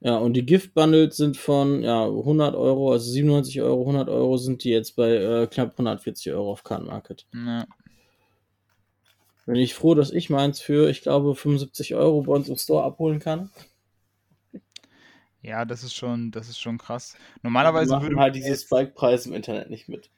Ja, 0.00 0.18
und 0.18 0.34
die 0.34 0.46
Gift-Bundles 0.46 1.16
sind 1.16 1.36
von 1.36 1.82
ja, 1.82 2.04
100 2.04 2.54
Euro, 2.54 2.92
also 2.92 3.10
97 3.10 3.60
Euro, 3.62 3.80
100 3.80 4.08
Euro 4.08 4.36
sind 4.36 4.62
die 4.62 4.70
jetzt 4.70 4.94
bei 4.96 5.16
äh, 5.16 5.46
knapp 5.48 5.72
140 5.72 6.32
Euro 6.32 6.52
auf 6.52 6.62
Card 6.62 6.84
Market. 6.84 7.26
Ja. 7.32 7.66
Bin 9.46 9.56
ich 9.56 9.74
froh, 9.74 9.94
dass 9.94 10.10
ich 10.10 10.30
meins 10.30 10.60
für, 10.60 10.88
ich 10.88 11.02
glaube, 11.02 11.34
75 11.34 11.94
Euro 11.94 12.22
bei 12.22 12.32
uns 12.32 12.48
im 12.48 12.56
Store 12.56 12.84
abholen 12.84 13.18
kann. 13.18 13.50
Ja, 15.42 15.66
das 15.66 15.82
ist 15.82 15.94
schon, 15.94 16.30
das 16.30 16.48
ist 16.48 16.58
schon 16.58 16.78
krass. 16.78 17.16
Normalerweise 17.42 18.00
würde 18.00 18.16
halt 18.16 18.34
diese 18.34 18.56
Spike-Preis 18.56 19.26
im 19.26 19.34
Internet 19.34 19.68
nicht 19.68 19.88
mit. 19.88 20.08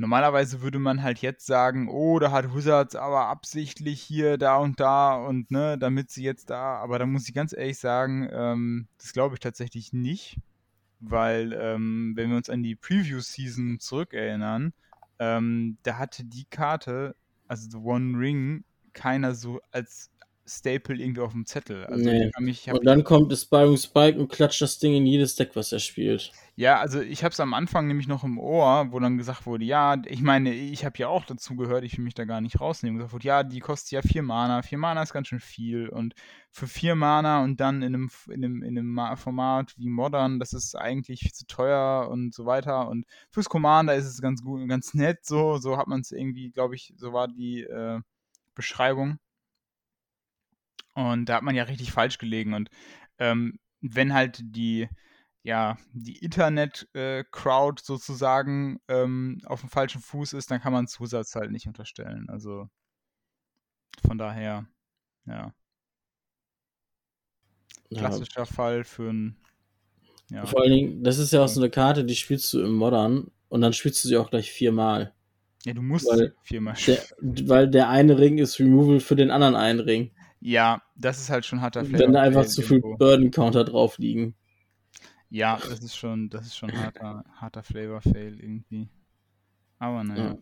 Normalerweise 0.00 0.62
würde 0.62 0.78
man 0.78 1.02
halt 1.02 1.18
jetzt 1.18 1.44
sagen, 1.44 1.90
oh, 1.90 2.18
da 2.18 2.32
hat 2.32 2.54
Wizards 2.54 2.96
aber 2.96 3.26
absichtlich 3.26 4.00
hier, 4.00 4.38
da 4.38 4.56
und 4.56 4.80
da 4.80 5.14
und 5.14 5.50
ne, 5.50 5.76
damit 5.76 6.10
sie 6.10 6.22
jetzt 6.22 6.48
da, 6.48 6.76
aber 6.76 6.98
da 6.98 7.04
muss 7.04 7.28
ich 7.28 7.34
ganz 7.34 7.52
ehrlich 7.52 7.78
sagen, 7.78 8.26
ähm, 8.32 8.88
das 8.96 9.12
glaube 9.12 9.34
ich 9.34 9.40
tatsächlich 9.40 9.92
nicht, 9.92 10.38
weil 11.00 11.52
ähm, 11.52 12.14
wenn 12.16 12.30
wir 12.30 12.38
uns 12.38 12.48
an 12.48 12.62
die 12.62 12.76
Preview-Season 12.76 13.78
zurückerinnern, 13.78 14.72
ähm, 15.18 15.76
da 15.82 15.98
hatte 15.98 16.24
die 16.24 16.46
Karte, 16.46 17.14
also 17.46 17.68
The 17.68 17.76
One 17.76 18.18
Ring, 18.18 18.64
keiner 18.94 19.34
so 19.34 19.60
als 19.70 20.10
Staple 20.50 20.96
irgendwie 20.96 21.20
auf 21.20 21.32
dem 21.32 21.46
Zettel. 21.46 21.86
Also 21.86 22.04
nee. 22.04 22.30
mich, 22.40 22.70
und 22.70 22.84
dann 22.84 23.04
kommt 23.04 23.32
Aspiring 23.32 23.76
Spike 23.76 24.18
und 24.18 24.28
klatscht 24.28 24.60
das 24.60 24.78
Ding 24.78 24.94
in 24.94 25.06
jedes 25.06 25.36
Deck, 25.36 25.50
was 25.54 25.72
er 25.72 25.78
spielt. 25.78 26.32
Ja, 26.56 26.78
also 26.78 27.00
ich 27.00 27.24
habe 27.24 27.32
es 27.32 27.40
am 27.40 27.54
Anfang 27.54 27.86
nämlich 27.86 28.06
noch 28.06 28.22
im 28.22 28.38
Ohr, 28.38 28.88
wo 28.90 28.98
dann 28.98 29.16
gesagt 29.16 29.46
wurde, 29.46 29.64
ja, 29.64 29.96
ich 30.04 30.20
meine, 30.20 30.52
ich 30.52 30.84
habe 30.84 30.98
ja 30.98 31.08
auch 31.08 31.24
dazu 31.24 31.56
gehört, 31.56 31.84
ich 31.84 31.96
will 31.96 32.04
mich 32.04 32.14
da 32.14 32.24
gar 32.26 32.40
nicht 32.40 32.60
rausnehmen. 32.60 32.98
Gesagt 32.98 33.14
wurde, 33.14 33.26
ja, 33.26 33.42
die 33.44 33.60
kostet 33.60 33.92
ja 33.92 34.02
vier 34.02 34.22
Mana. 34.22 34.60
Vier 34.62 34.76
Mana 34.76 35.02
ist 35.02 35.12
ganz 35.12 35.28
schön 35.28 35.40
viel. 35.40 35.88
Und 35.88 36.14
für 36.50 36.66
vier 36.66 36.96
Mana 36.96 37.42
und 37.42 37.60
dann 37.60 37.82
in 37.82 37.94
einem, 37.94 38.10
in 38.28 38.44
einem, 38.44 38.62
in 38.62 38.78
einem 38.78 39.16
Format 39.16 39.72
wie 39.78 39.88
Modern, 39.88 40.38
das 40.38 40.52
ist 40.52 40.74
eigentlich 40.74 41.20
viel 41.20 41.32
zu 41.32 41.46
teuer 41.46 42.08
und 42.10 42.34
so 42.34 42.44
weiter. 42.44 42.88
Und 42.88 43.06
fürs 43.30 43.48
Commander 43.48 43.94
ist 43.94 44.06
es 44.06 44.20
ganz 44.20 44.42
gut, 44.42 44.68
ganz 44.68 44.92
nett, 44.92 45.24
so, 45.24 45.56
so 45.58 45.78
hat 45.78 45.86
man 45.86 46.00
es 46.00 46.12
irgendwie, 46.12 46.50
glaube 46.50 46.74
ich, 46.74 46.92
so 46.96 47.12
war 47.12 47.28
die 47.28 47.62
äh, 47.62 48.00
Beschreibung. 48.54 49.18
Und 51.00 51.26
da 51.26 51.36
hat 51.36 51.42
man 51.42 51.54
ja 51.54 51.64
richtig 51.64 51.92
falsch 51.92 52.18
gelegen. 52.18 52.54
Und 52.54 52.70
ähm, 53.18 53.58
wenn 53.80 54.14
halt 54.14 54.40
die, 54.42 54.88
ja, 55.42 55.78
die 55.92 56.18
Internet-Crowd 56.18 57.80
äh, 57.80 57.84
sozusagen 57.84 58.80
ähm, 58.88 59.38
auf 59.46 59.60
dem 59.60 59.70
falschen 59.70 60.00
Fuß 60.00 60.34
ist, 60.34 60.50
dann 60.50 60.60
kann 60.60 60.72
man 60.72 60.86
Zusatz 60.86 61.34
halt 61.34 61.50
nicht 61.50 61.66
unterstellen. 61.66 62.28
Also 62.28 62.68
von 64.06 64.18
daher, 64.18 64.66
ja. 65.26 65.52
Klassischer 67.90 68.40
ja. 68.40 68.44
Fall 68.44 68.84
für 68.84 69.10
ein. 69.10 69.36
Ja. 70.30 70.46
Vor 70.46 70.62
allen 70.62 70.70
Dingen, 70.70 71.02
das 71.02 71.18
ist 71.18 71.32
ja 71.32 71.42
auch 71.42 71.48
so 71.48 71.60
eine 71.60 71.70
Karte, 71.70 72.04
die 72.04 72.14
spielst 72.14 72.52
du 72.52 72.60
im 72.60 72.74
Modern 72.74 73.32
und 73.48 73.62
dann 73.62 73.72
spielst 73.72 74.04
du 74.04 74.08
sie 74.08 74.16
auch 74.16 74.30
gleich 74.30 74.52
viermal. 74.52 75.12
Ja, 75.64 75.74
du 75.74 75.82
musst 75.82 76.06
weil 76.06 76.34
viermal 76.42 76.76
spielen. 76.76 76.98
weil 77.20 77.68
der 77.68 77.88
eine 77.88 78.16
Ring 78.18 78.38
ist 78.38 78.60
Removal 78.60 79.00
für 79.00 79.16
den 79.16 79.30
anderen 79.30 79.56
einen 79.56 79.80
Ring. 79.80 80.12
Ja, 80.40 80.82
das 80.96 81.20
ist 81.20 81.30
halt 81.30 81.44
schon 81.44 81.60
harter 81.60 81.84
Flavor. 81.84 82.06
Wenn 82.06 82.12
da 82.14 82.22
einfach 82.22 82.46
zu 82.46 82.62
viel 82.62 82.80
Burden 82.80 83.30
Counter 83.30 83.64
drauf 83.64 83.98
liegen. 83.98 84.34
Ja, 85.28 85.58
das 85.58 85.80
ist 85.80 85.96
schon, 85.96 86.28
das 86.30 86.46
ist 86.46 86.56
schon 86.56 86.72
harter, 86.72 87.24
harter 87.36 87.62
Flavor 87.62 88.00
Fail 88.00 88.40
irgendwie. 88.40 88.88
Aber 89.78 90.02
naja. 90.02 90.24
Ja. 90.30 90.38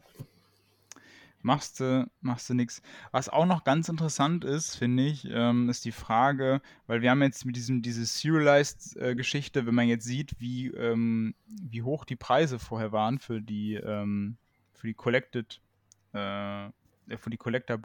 Machst 1.40 1.78
du, 1.78 2.10
machst 2.20 2.50
du 2.50 2.54
nix. 2.54 2.82
Was 3.12 3.28
auch 3.28 3.46
noch 3.46 3.62
ganz 3.62 3.88
interessant 3.88 4.44
ist, 4.44 4.74
finde 4.74 5.04
ich, 5.04 5.26
ähm, 5.30 5.68
ist 5.68 5.84
die 5.84 5.92
Frage, 5.92 6.60
weil 6.86 7.00
wir 7.00 7.10
haben 7.10 7.22
jetzt 7.22 7.44
mit 7.44 7.54
diesem, 7.54 7.80
diese 7.80 8.04
Serialized-Geschichte, 8.04 9.60
äh, 9.60 9.66
wenn 9.66 9.74
man 9.74 9.86
jetzt 9.86 10.04
sieht, 10.04 10.32
wie, 10.40 10.66
ähm, 10.68 11.34
wie 11.46 11.82
hoch 11.82 12.04
die 12.04 12.16
Preise 12.16 12.58
vorher 12.58 12.90
waren 12.90 13.20
für 13.20 13.40
die, 13.40 13.74
ähm, 13.74 14.36
für 14.72 14.88
die 14.88 14.94
Collected, 14.94 15.60
äh, 16.12 16.68
für 17.16 17.30
die 17.30 17.36
Collector 17.36 17.78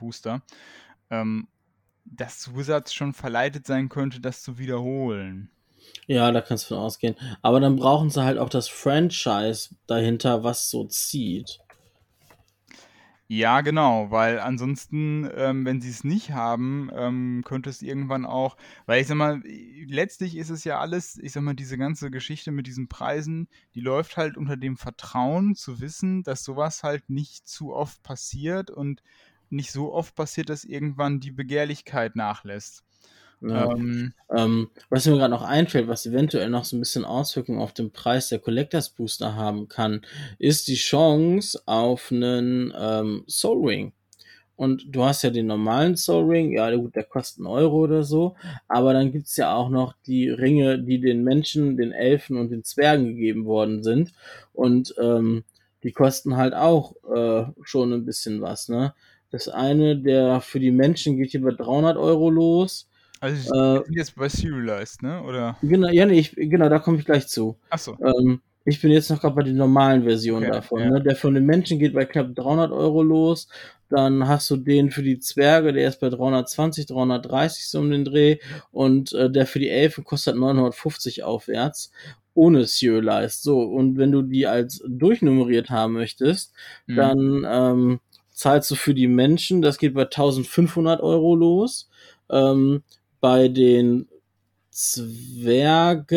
Dass 2.05 2.55
Wizards 2.55 2.93
schon 2.93 3.13
verleitet 3.13 3.65
sein 3.65 3.89
könnte, 3.89 4.19
das 4.19 4.43
zu 4.43 4.57
wiederholen. 4.57 5.49
Ja, 6.07 6.31
da 6.31 6.41
kannst 6.41 6.65
du 6.65 6.75
von 6.75 6.83
ausgehen. 6.83 7.15
Aber 7.41 7.59
dann 7.59 7.75
brauchen 7.75 8.09
sie 8.09 8.23
halt 8.23 8.37
auch 8.37 8.49
das 8.49 8.67
Franchise 8.67 9.75
dahinter, 9.87 10.43
was 10.43 10.69
so 10.69 10.85
zieht. 10.85 11.59
Ja, 13.29 13.61
genau, 13.61 14.11
weil 14.11 14.39
ansonsten, 14.39 15.27
ähm, 15.35 15.65
wenn 15.65 15.81
sie 15.81 15.89
es 15.89 16.03
nicht 16.03 16.31
haben, 16.33 16.91
ähm, 16.93 17.41
könnte 17.43 17.69
es 17.69 17.81
irgendwann 17.81 18.25
auch, 18.25 18.57
weil 18.85 19.01
ich 19.01 19.07
sag 19.07 19.15
mal, 19.15 19.41
letztlich 19.87 20.35
ist 20.37 20.49
es 20.49 20.65
ja 20.65 20.79
alles, 20.79 21.17
ich 21.17 21.31
sag 21.31 21.41
mal, 21.41 21.55
diese 21.55 21.77
ganze 21.77 22.11
Geschichte 22.11 22.51
mit 22.51 22.67
diesen 22.67 22.89
Preisen, 22.89 23.47
die 23.75 23.79
läuft 23.81 24.17
halt 24.17 24.37
unter 24.37 24.57
dem 24.57 24.77
Vertrauen 24.77 25.55
zu 25.55 25.79
wissen, 25.79 26.21
dass 26.23 26.43
sowas 26.43 26.83
halt 26.83 27.09
nicht 27.09 27.47
zu 27.47 27.73
oft 27.73 28.03
passiert 28.03 28.69
und 28.69 29.01
nicht 29.53 29.71
so 29.71 29.93
oft 29.93 30.15
passiert, 30.15 30.49
dass 30.49 30.63
irgendwann 30.63 31.19
die 31.19 31.31
Begehrlichkeit 31.31 32.15
nachlässt. 32.15 32.83
Ja. 33.41 33.71
Ähm, 33.71 34.13
ähm, 34.29 34.69
was 34.89 35.05
mir 35.05 35.17
gerade 35.17 35.31
noch 35.31 35.43
einfällt, 35.43 35.87
was 35.89 36.05
eventuell 36.05 36.49
noch 36.49 36.63
so 36.63 36.77
ein 36.77 36.79
bisschen 36.79 37.03
Auswirkungen 37.03 37.59
auf 37.59 37.73
den 37.73 37.91
Preis 37.91 38.29
der 38.29 38.39
Collectors 38.39 38.89
Booster 38.89 39.35
haben 39.35 39.67
kann, 39.67 40.01
ist 40.39 40.69
die 40.69 40.75
Chance 40.75 41.61
auf 41.65 42.11
einen 42.11 42.73
ähm, 42.77 43.25
Soul 43.27 43.67
Ring. 43.67 43.93
Und 44.55 44.85
du 44.87 45.03
hast 45.03 45.23
ja 45.23 45.29
den 45.29 45.47
normalen 45.47 45.97
Soul 45.97 46.25
Ring, 46.29 46.51
ja 46.53 46.73
gut, 46.75 46.95
der 46.95 47.03
kostet 47.03 47.39
einen 47.39 47.47
Euro 47.47 47.79
oder 47.79 48.03
so, 48.03 48.35
aber 48.67 48.93
dann 48.93 49.11
gibt 49.11 49.27
es 49.27 49.35
ja 49.35 49.53
auch 49.53 49.69
noch 49.69 49.93
die 50.05 50.29
Ringe, 50.29 50.79
die 50.79 51.01
den 51.01 51.23
Menschen, 51.23 51.75
den 51.75 51.91
Elfen 51.91 52.37
und 52.37 52.49
den 52.49 52.63
Zwergen 52.63 53.07
gegeben 53.07 53.45
worden 53.45 53.83
sind. 53.83 54.13
Und 54.53 54.95
ähm, 55.01 55.43
die 55.83 55.91
kosten 55.91 56.37
halt 56.37 56.53
auch 56.53 56.95
äh, 57.13 57.45
schon 57.63 57.91
ein 57.91 58.05
bisschen 58.05 58.41
was, 58.41 58.69
ne? 58.69 58.93
Das 59.33 59.49
eine, 59.49 59.97
der 59.97 60.41
für 60.41 60.59
die 60.59 60.69
Menschen 60.69 61.17
geht 61.17 61.31
hier 61.31 61.41
bei 61.41 61.49
300 61.49 61.97
Euro 61.97 62.29
los. 62.29 62.87
Also 63.19 63.51
äh, 63.55 63.77
ich 63.79 63.85
bin 63.85 63.93
jetzt 63.95 64.15
bei 64.15 64.29
Serialized, 64.29 65.01
ne? 65.01 65.23
Oder? 65.23 65.57
Genau, 65.63 65.89
ja, 65.89 66.05
nee, 66.05 66.19
ich, 66.19 66.35
genau, 66.35 66.69
da 66.69 66.77
komme 66.77 66.99
ich 66.99 67.05
gleich 67.05 67.27
zu. 67.27 67.57
Achso. 67.71 67.97
Ähm, 67.99 68.41
ich 68.63 68.79
bin 68.79 68.91
jetzt 68.91 69.09
noch 69.09 69.19
gerade 69.19 69.33
bei 69.33 69.41
der 69.41 69.53
normalen 69.53 70.03
Version 70.03 70.43
okay, 70.43 70.51
davon. 70.51 70.81
Ja. 70.81 70.89
Ne? 70.91 71.01
Der 71.01 71.15
von 71.15 71.33
den 71.33 71.47
Menschen 71.47 71.79
geht 71.79 71.95
bei 71.95 72.05
knapp 72.05 72.35
300 72.35 72.71
Euro 72.71 73.01
los. 73.01 73.47
Dann 73.89 74.27
hast 74.27 74.51
du 74.51 74.57
den 74.57 74.91
für 74.91 75.01
die 75.01 75.17
Zwerge, 75.17 75.73
der 75.73 75.89
ist 75.89 75.99
bei 75.99 76.09
320, 76.09 76.85
330 76.85 77.67
so 77.67 77.79
um 77.79 77.89
den 77.89 78.05
Dreh. 78.05 78.37
Und 78.71 79.13
äh, 79.13 79.31
der 79.31 79.47
für 79.47 79.57
die 79.57 79.69
Elfen 79.69 80.03
kostet 80.03 80.35
950 80.35 81.23
aufwärts. 81.23 81.91
Ohne 82.35 82.65
Serialized. 82.65 83.41
So, 83.41 83.63
und 83.63 83.97
wenn 83.97 84.11
du 84.11 84.21
die 84.21 84.45
als 84.45 84.83
durchnummeriert 84.87 85.71
haben 85.71 85.93
möchtest, 85.93 86.53
mhm. 86.85 86.95
dann 86.95 87.47
ähm, 87.49 87.99
zahlst 88.33 88.69
du 88.71 88.75
für 88.75 88.93
die 88.93 89.07
Menschen, 89.07 89.61
das 89.61 89.77
geht 89.77 89.93
bei 89.93 90.03
1500 90.03 91.01
Euro 91.01 91.35
los. 91.35 91.89
Ähm, 92.29 92.83
bei 93.19 93.47
den 93.47 94.07
Zwergen, 94.71 96.13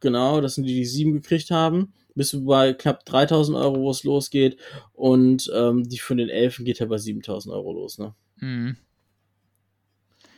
genau, 0.00 0.40
das 0.40 0.54
sind 0.54 0.64
die, 0.64 0.74
die 0.74 0.84
sieben 0.84 1.12
gekriegt 1.12 1.50
haben, 1.50 1.92
bist 2.14 2.32
du 2.32 2.44
bei 2.44 2.72
knapp 2.72 3.04
3000 3.04 3.56
Euro, 3.58 3.80
wo 3.80 3.90
es 3.90 4.02
losgeht. 4.02 4.56
Und 4.94 5.52
ähm, 5.54 5.88
die 5.88 5.98
von 5.98 6.16
den 6.16 6.30
Elfen 6.30 6.64
geht 6.64 6.78
ja 6.78 6.86
bei 6.86 6.96
7000 6.98 7.54
Euro 7.54 7.72
los, 7.72 7.98
ne? 7.98 8.14
Mhm. 8.36 8.76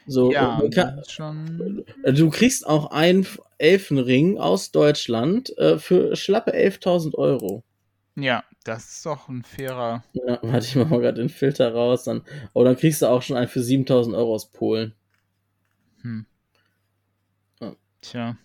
So, 0.07 0.33
ja, 0.33 0.61
kann, 0.75 1.03
schon... 1.07 1.85
du 2.05 2.31
kriegst 2.31 2.67
auch 2.67 2.91
einen 2.91 3.27
Elfenring 3.59 4.39
aus 4.39 4.73
Deutschland 4.73 5.57
äh, 5.59 5.79
für 5.79 6.17
schlappe 6.17 6.53
11.000 6.53 7.15
Euro. 7.15 7.63
Ja, 8.17 8.43
das 8.65 8.89
ist 8.89 9.07
doch 9.07 9.29
ein 9.29 9.43
fairer. 9.43 10.05
Ja, 10.13 10.39
warte, 10.43 10.67
ich 10.67 10.77
mach 10.77 10.89
mal 10.89 11.01
gerade 11.01 11.21
den 11.21 11.29
Filter 11.29 11.73
raus. 11.73 12.05
Dann, 12.05 12.23
oh, 12.53 12.65
dann 12.65 12.77
kriegst 12.77 13.03
du 13.03 13.07
auch 13.07 13.23
schon 13.23 13.37
einen 13.37 13.49
für 13.49 13.63
7000 13.63 14.15
Euro 14.17 14.35
aus 14.35 14.51
Polen. 14.51 14.95
Hm. 16.03 16.27
Ja. 17.61 17.77
Tja. 18.01 18.37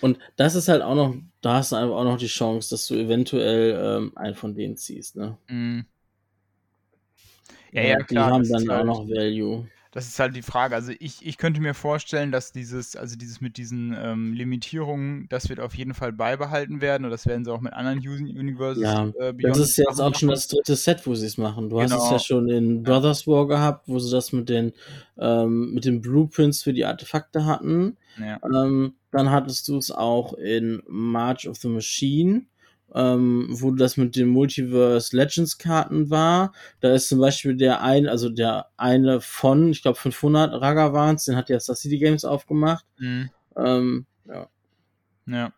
Und 0.00 0.18
das 0.36 0.54
ist 0.54 0.68
halt 0.68 0.82
auch 0.82 0.94
noch, 0.94 1.14
da 1.40 1.54
hast 1.54 1.72
du 1.72 1.76
einfach 1.76 1.96
auch 1.96 2.04
noch 2.04 2.18
die 2.18 2.26
Chance, 2.26 2.70
dass 2.70 2.86
du 2.86 2.94
eventuell 2.94 3.78
ähm, 3.82 4.12
einen 4.16 4.34
von 4.34 4.54
denen 4.54 4.76
ziehst, 4.76 5.16
ne? 5.16 5.38
Mhm. 5.48 5.86
Ja, 7.72 7.82
ja, 7.82 7.96
die 7.98 8.04
klar. 8.04 8.30
haben 8.30 8.40
das 8.40 8.50
dann 8.50 8.62
ist 8.62 8.68
auch 8.68 8.74
halt, 8.74 8.86
noch 8.86 9.08
Value. 9.08 9.68
Das 9.92 10.06
ist 10.06 10.20
halt 10.20 10.36
die 10.36 10.42
Frage. 10.42 10.74
Also 10.76 10.92
ich, 11.00 11.26
ich 11.26 11.36
könnte 11.36 11.60
mir 11.60 11.74
vorstellen, 11.74 12.30
dass 12.30 12.52
dieses, 12.52 12.94
also 12.94 13.16
dieses 13.16 13.40
mit 13.40 13.56
diesen 13.56 13.92
ähm, 13.98 14.32
Limitierungen, 14.34 15.26
das 15.30 15.48
wird 15.48 15.58
auf 15.58 15.74
jeden 15.74 15.94
Fall 15.94 16.12
beibehalten 16.12 16.80
werden 16.80 17.04
und 17.04 17.10
das 17.10 17.26
werden 17.26 17.44
sie 17.44 17.52
auch 17.52 17.60
mit 17.60 17.72
anderen 17.72 17.98
Uni- 17.98 18.38
Universes 18.38 18.82
Ja, 18.84 19.08
äh, 19.18 19.34
Das 19.36 19.58
ist 19.58 19.76
jetzt 19.76 19.96
Sachen 19.96 20.12
auch 20.14 20.18
schon 20.18 20.26
machen. 20.28 20.36
das 20.36 20.46
dritte 20.48 20.76
Set, 20.76 21.06
wo 21.06 21.14
sie 21.16 21.26
es 21.26 21.38
machen. 21.38 21.68
Du 21.70 21.80
hast 21.80 21.90
es 21.90 21.98
Genau. 21.98 22.12
ja 22.12 22.18
schon 22.20 22.48
in 22.48 22.82
Brothers 22.84 23.26
War 23.26 23.48
gehabt, 23.48 23.88
wo 23.88 23.98
sie 23.98 24.10
das 24.12 24.32
mit 24.32 24.48
den, 24.48 24.72
ähm, 25.18 25.72
mit 25.74 25.84
den 25.84 26.00
Blueprints 26.00 26.62
für 26.62 26.72
die 26.72 26.84
Artefakte 26.84 27.44
hatten. 27.44 27.96
Ja. 28.18 28.38
Ähm, 28.44 28.94
dann 29.10 29.30
hattest 29.30 29.66
du 29.66 29.76
es 29.76 29.90
auch 29.90 30.34
in 30.34 30.82
March 30.86 31.48
of 31.48 31.56
the 31.56 31.68
Machine, 31.68 32.42
ähm, 32.94 33.46
wo 33.50 33.70
das 33.70 33.96
mit 33.96 34.16
den 34.16 34.28
Multiverse 34.28 35.16
Legends 35.16 35.58
Karten 35.58 36.10
war. 36.10 36.52
Da 36.80 36.92
ist 36.94 37.08
zum 37.08 37.20
Beispiel 37.20 37.56
der 37.56 37.82
ein, 37.82 38.08
also 38.08 38.28
der 38.28 38.66
eine 38.76 39.20
von, 39.20 39.70
ich 39.70 39.82
glaube 39.82 39.98
500 39.98 40.60
Ragavans, 40.60 41.24
den 41.24 41.36
hat 41.36 41.48
jetzt 41.48 41.68
das 41.68 41.80
City 41.80 41.98
Games 41.98 42.24
aufgemacht. 42.24 42.84
Mhm. 42.98 43.30
Ähm, 43.56 44.06
ja. 44.26 44.48
Ja, 45.26 45.52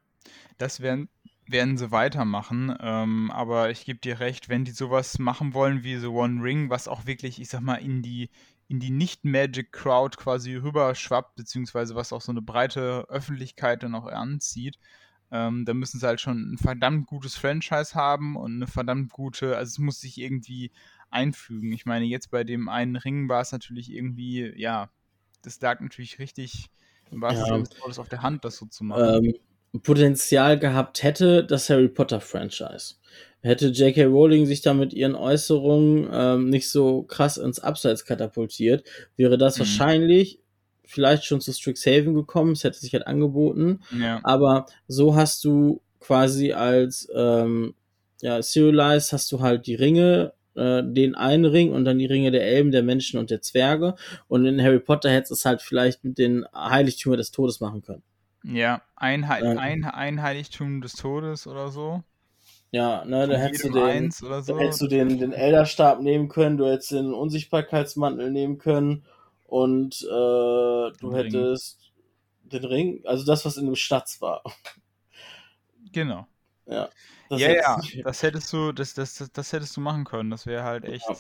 das 0.59 0.81
werden, 0.81 1.09
werden 1.47 1.79
sie 1.79 1.91
weitermachen. 1.91 2.77
Ähm, 2.81 3.31
aber 3.31 3.71
ich 3.71 3.85
gebe 3.85 4.01
dir 4.01 4.21
recht, 4.21 4.49
wenn 4.49 4.65
die 4.65 4.73
sowas 4.73 5.19
machen 5.19 5.55
wollen 5.55 5.83
wie 5.83 5.97
The 5.97 6.09
One 6.09 6.43
Ring, 6.43 6.71
was 6.71 6.89
auch 6.89 7.07
wirklich, 7.07 7.41
ich 7.41 7.49
sag 7.49 7.61
mal, 7.61 7.77
in 7.77 8.03
die, 8.03 8.31
in 8.69 8.81
die 8.81 8.91
Nicht-Magic-Crowd 8.91 10.17
quasi 10.17 10.57
rüberschwappt, 10.57 11.37
beziehungsweise 11.37 11.95
was 11.95 12.13
auch 12.13 12.21
so 12.21 12.33
eine 12.33 12.43
breite 12.43 13.07
Öffentlichkeit 13.09 13.83
dann 13.83 13.95
auch 13.95 14.07
anzieht, 14.07 14.79
ähm, 15.33 15.65
da 15.65 15.75
müssen 15.75 15.99
sie 15.99 16.07
halt 16.07 16.21
schon 16.21 16.53
ein 16.53 16.59
verdammt 16.59 17.07
gutes 17.09 17.35
Franchise 17.37 17.95
haben 17.95 18.37
und 18.37 18.55
eine 18.57 18.67
verdammt 18.69 19.11
gute, 19.13 19.57
also 19.57 19.71
es 19.71 19.79
muss 19.79 20.01
sich 20.01 20.19
irgendwie 20.19 20.71
einfügen. 21.11 21.73
Ich 21.73 21.87
meine, 21.87 22.05
jetzt 22.05 22.31
bei 22.31 22.45
dem 22.45 22.69
einen 22.69 22.97
Ring 22.97 23.29
war 23.29 23.41
es 23.41 23.53
natürlich 23.53 23.91
irgendwie, 23.91 24.53
ja, 24.57 24.91
das 25.43 25.61
lag 25.61 25.81
natürlich 25.81 26.19
richtig 26.19 26.71
im 27.11 27.21
wahrsten 27.23 27.47
Ja. 27.47 27.99
Auf 27.99 28.09
der 28.09 28.23
Hand, 28.23 28.45
das 28.45 28.57
so 28.59 28.67
zu 28.67 28.85
machen. 28.85 29.17
ähm, 29.17 29.35
Potenzial 29.83 30.59
gehabt 30.59 31.03
hätte 31.03 31.45
das 31.45 31.71
Harry 31.71 31.89
Potter 31.89 32.21
Franchise. 32.21 32.97
Hätte 33.41 33.69
J.K. 33.69 34.05
Rowling 34.05 34.47
sich 34.47 34.61
da 34.61 34.75
mit 34.75 34.93
ihren 34.93 35.15
Äußerungen 35.15 36.09
ähm, 36.13 36.51
nicht 36.51 36.71
so 36.71 37.03
krass 37.05 37.39
ins 37.39 37.59
Abseits 37.59 38.05
katapultiert, 38.05 38.85
wäre 39.17 39.39
das 39.39 39.57
Mhm. 39.57 39.61
wahrscheinlich 39.61 40.41
vielleicht 40.85 41.25
schon 41.25 41.41
zu 41.41 41.53
Strixhaven 41.53 42.15
gekommen. 42.15 42.53
Es 42.53 42.65
hätte 42.65 42.79
sich 42.79 42.93
halt 42.93 43.07
angeboten. 43.07 43.81
Ja. 43.99 44.21
Aber 44.23 44.67
so 44.89 45.15
hast 45.17 45.45
du 45.45 45.81
quasi 46.01 46.53
als 46.53 47.09
ähm, 47.15 47.75
ja, 48.21 48.43
Serialized 48.43 49.13
hast 49.13 49.31
du 49.33 49.41
halt 49.41 49.67
die 49.67 49.75
Ringe, 49.75 50.33
äh, 50.55 50.83
den 50.85 51.15
einen 51.15 51.45
Ring 51.45 51.73
und 51.73 51.85
dann 51.85 51.99
die 51.99 52.07
Ringe 52.07 52.31
der 52.31 52.45
Elben, 52.45 52.71
der 52.71 52.83
Menschen 52.83 53.19
und 53.19 53.31
der 53.31 53.43
Zwerge. 53.43 53.95
Und 54.29 54.47
in 54.47 54.63
Harry 54.63 54.81
Potter 54.81 55.11
hättest 55.11 55.31
du 55.31 55.35
es 55.35 55.45
halt 55.45 55.63
vielleicht 55.63 56.05
mit 56.05 56.19
den 56.19 56.45
Heiligtümern 56.55 57.19
des 57.19 57.31
Todes 57.31 57.61
machen 57.61 57.83
können. 57.83 58.03
Ja, 58.45 58.83
ein, 58.97 59.29
Hei- 59.29 59.41
Ähm. 59.41 59.59
ein, 59.59 59.85
ein 59.85 60.23
Heiligtum 60.23 60.81
des 60.81 60.95
Todes 60.95 61.47
oder 61.47 61.69
so. 61.69 62.03
Ja, 62.73 63.05
ne, 63.05 63.29
da 63.29 63.37
hättest 63.37 63.65
du 63.65 63.71
den, 63.71 64.11
so. 64.11 64.29
da 64.29 64.43
hättest 64.57 64.81
du 64.81 64.87
den, 64.87 65.19
den 65.19 65.33
Elderstab 65.33 66.01
nehmen 66.01 66.29
können, 66.29 66.57
du 66.57 66.67
hättest 66.67 66.93
den 66.93 67.13
Unsichtbarkeitsmantel 67.13 68.31
nehmen 68.31 68.57
können 68.59 69.05
und 69.53 70.03
äh, 70.03 70.07
du 70.09 70.93
Den 71.03 71.09
Ring. 71.11 71.25
hättest 71.25 71.93
den 72.45 72.65
Ring, 72.65 73.03
also 73.05 73.27
das, 73.27 73.45
was 73.45 73.59
in 73.59 73.67
dem 73.67 73.77
Statz 73.77 74.21
war. 74.23 74.43
Genau. 75.93 76.27
Ja, 76.67 76.89
das 77.29 77.41
ja, 77.41 77.49
ja, 77.51 77.77
hättest 77.77 77.95
du- 77.95 78.03
das 78.03 78.23
hättest 78.23 78.53
du, 78.53 78.73
das, 78.73 78.95
das, 78.95 79.15
das, 79.19 79.33
das 79.33 79.53
hättest 79.53 79.77
du 79.77 79.81
machen 79.83 80.05
können. 80.05 80.31
Das 80.31 80.47
wäre 80.47 80.65
halt 80.65 80.85
echt. 80.85 81.07
Ja. 81.09 81.17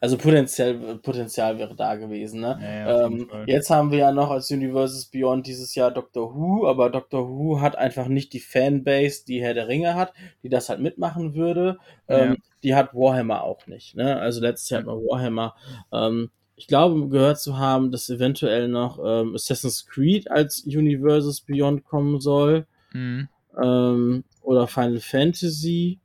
Also 0.00 0.16
Potenzial, 0.18 0.98
Potenzial 0.98 1.58
wäre 1.58 1.76
da 1.76 1.94
gewesen, 1.94 2.40
ne? 2.40 2.58
Ja, 2.60 3.06
ähm, 3.06 3.30
jetzt 3.46 3.70
haben 3.70 3.92
wir 3.92 3.98
ja 3.98 4.10
noch 4.10 4.30
als 4.30 4.50
Universes 4.50 5.04
Beyond 5.06 5.46
dieses 5.46 5.76
Jahr 5.76 5.92
Doctor 5.92 6.34
Who, 6.34 6.66
aber 6.66 6.90
Doctor 6.90 7.28
Who 7.28 7.60
hat 7.60 7.76
einfach 7.76 8.08
nicht 8.08 8.32
die 8.32 8.40
Fanbase, 8.40 9.24
die 9.26 9.40
Herr 9.40 9.54
der 9.54 9.68
Ringe 9.68 9.94
hat, 9.94 10.12
die 10.42 10.48
das 10.48 10.68
halt 10.70 10.80
mitmachen 10.80 11.34
würde. 11.34 11.78
Ähm. 12.08 12.38
Die 12.64 12.74
hat 12.74 12.94
Warhammer 12.94 13.44
auch 13.44 13.68
nicht, 13.68 13.94
ne? 13.94 14.18
Also 14.18 14.40
letztes 14.40 14.70
Jahr 14.70 14.80
hat 14.80 14.86
man 14.86 14.96
Warhammer. 14.96 15.54
Ähm, 15.92 16.30
ich 16.56 16.66
glaube, 16.68 17.08
gehört 17.08 17.38
zu 17.40 17.58
haben, 17.58 17.92
dass 17.92 18.08
eventuell 18.08 18.68
noch 18.68 18.98
ähm, 19.04 19.34
Assassin's 19.34 19.86
Creed 19.86 20.30
als 20.30 20.64
Universes 20.64 21.42
Beyond 21.42 21.84
kommen 21.84 22.20
soll. 22.20 22.66
Mhm. 22.92 23.28
Ähm, 23.62 24.24
oder 24.42 24.66
Final 24.66 25.00
Fantasy. 25.00 25.98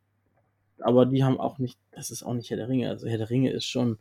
Aber 0.80 1.06
die 1.06 1.24
haben 1.24 1.40
auch 1.40 1.58
nicht, 1.58 1.78
das 1.92 2.12
ist 2.12 2.24
auch 2.24 2.34
nicht 2.34 2.50
Herr 2.50 2.58
der 2.58 2.68
Ringe. 2.70 2.90
Also 2.90 3.08
Herr 3.08 3.18
der 3.20 3.30
Ringe 3.30 3.52
ist 3.52 3.66
schon 3.66 3.98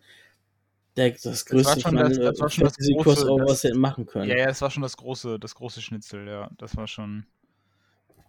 der, 0.97 1.11
das 1.11 1.25
war 1.25 1.33
größte 1.57 1.81
schon 1.83 1.97
das- 1.97 2.19
das 2.19 2.41
war 2.41 2.49
schon 2.51 2.65
das 2.65 2.75
große- 2.79 3.03
Crossover, 3.03 3.45
das- 3.45 3.51
was 3.51 3.61
sie 3.61 3.73
machen 3.79 4.07
können. 4.07 4.29
Ja, 4.29 4.37
ja, 4.39 4.47
das 4.47 4.61
war 4.61 4.71
schon 4.71 4.83
das 4.83 4.97
große, 4.97 5.39
das 5.39 5.55
große 5.55 5.81
Schnitzel, 5.83 6.27
ja. 6.27 6.51
Das 6.59 6.77
war 6.77 6.89
schon. 6.89 7.27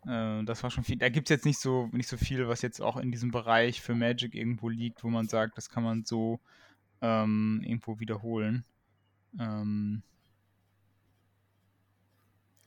Äh, 0.05 0.43
das 0.43 0.61
war 0.63 0.69
schon 0.69 0.83
viel. 0.83 0.97
Da 0.97 1.09
gibt 1.09 1.27
es 1.29 1.33
jetzt 1.35 1.45
nicht 1.45 1.59
so, 1.59 1.89
nicht 1.91 2.07
so 2.07 2.17
viel, 2.17 2.47
was 2.47 2.61
jetzt 2.61 2.81
auch 2.81 2.97
in 2.97 3.11
diesem 3.11 3.31
Bereich 3.31 3.81
für 3.81 3.95
Magic 3.95 4.35
irgendwo 4.35 4.69
liegt, 4.69 5.03
wo 5.03 5.09
man 5.09 5.27
sagt, 5.27 5.57
das 5.57 5.69
kann 5.69 5.83
man 5.83 6.03
so 6.05 6.39
ähm, 7.01 7.61
irgendwo 7.63 7.99
wiederholen. 7.99 8.65
Ähm, 9.39 10.03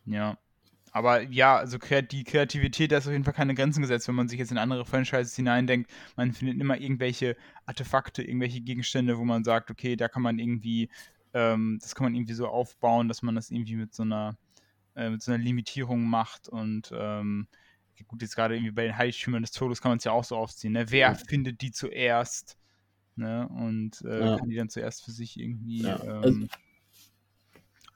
ja. 0.04 0.38
Aber 0.92 1.22
ja, 1.22 1.56
also 1.56 1.78
die 1.78 2.24
Kreativität, 2.24 2.92
da 2.92 2.98
ist 2.98 3.06
auf 3.06 3.12
jeden 3.12 3.24
Fall 3.24 3.34
keine 3.34 3.54
Grenzen 3.54 3.82
gesetzt, 3.82 4.06
wenn 4.08 4.14
man 4.14 4.28
sich 4.28 4.38
jetzt 4.38 4.52
in 4.52 4.58
andere 4.58 4.86
Franchises 4.86 5.34
hineindenkt. 5.34 5.90
Man 6.16 6.32
findet 6.32 6.60
immer 6.60 6.78
irgendwelche 6.80 7.36
Artefakte, 7.66 8.22
irgendwelche 8.22 8.60
Gegenstände, 8.60 9.18
wo 9.18 9.24
man 9.24 9.42
sagt, 9.44 9.70
okay, 9.72 9.96
da 9.96 10.08
kann 10.08 10.22
man 10.22 10.38
irgendwie, 10.38 10.88
ähm, 11.32 11.78
das 11.82 11.94
kann 11.96 12.04
man 12.04 12.14
irgendwie 12.14 12.34
so 12.34 12.46
aufbauen, 12.48 13.08
dass 13.08 13.22
man 13.22 13.34
das 13.34 13.50
irgendwie 13.50 13.74
mit 13.76 13.92
so 13.92 14.04
einer, 14.04 14.36
äh, 14.94 15.10
mit 15.10 15.22
so 15.22 15.32
einer 15.32 15.42
Limitierung 15.42 16.04
macht 16.04 16.48
und 16.48 16.92
ähm, 16.96 17.48
gut, 18.06 18.22
jetzt 18.22 18.36
gerade 18.36 18.54
irgendwie 18.56 18.72
bei 18.72 18.84
den 18.84 18.96
Heiligtümern 18.98 19.42
des 19.42 19.52
Todes 19.52 19.80
kann 19.82 19.90
man 19.90 19.98
es 19.98 20.04
ja 20.04 20.12
auch 20.12 20.24
so 20.24 20.36
aufziehen, 20.36 20.72
ne? 20.74 20.90
Wer 20.90 21.10
Ja. 21.10 21.14
findet 21.14 21.60
die 21.60 21.72
zuerst? 21.72 22.56
Ne? 23.16 23.48
Und 23.48 24.02
äh, 24.02 24.20
Ja. 24.24 24.36
kann 24.38 24.48
die 24.48 24.56
dann 24.56 24.68
zuerst 24.68 25.04
für 25.04 25.12
sich 25.12 25.38
irgendwie. 25.38 25.82
Ja, 25.82 26.02
Ähm, 26.02 26.22
also- 26.22 26.46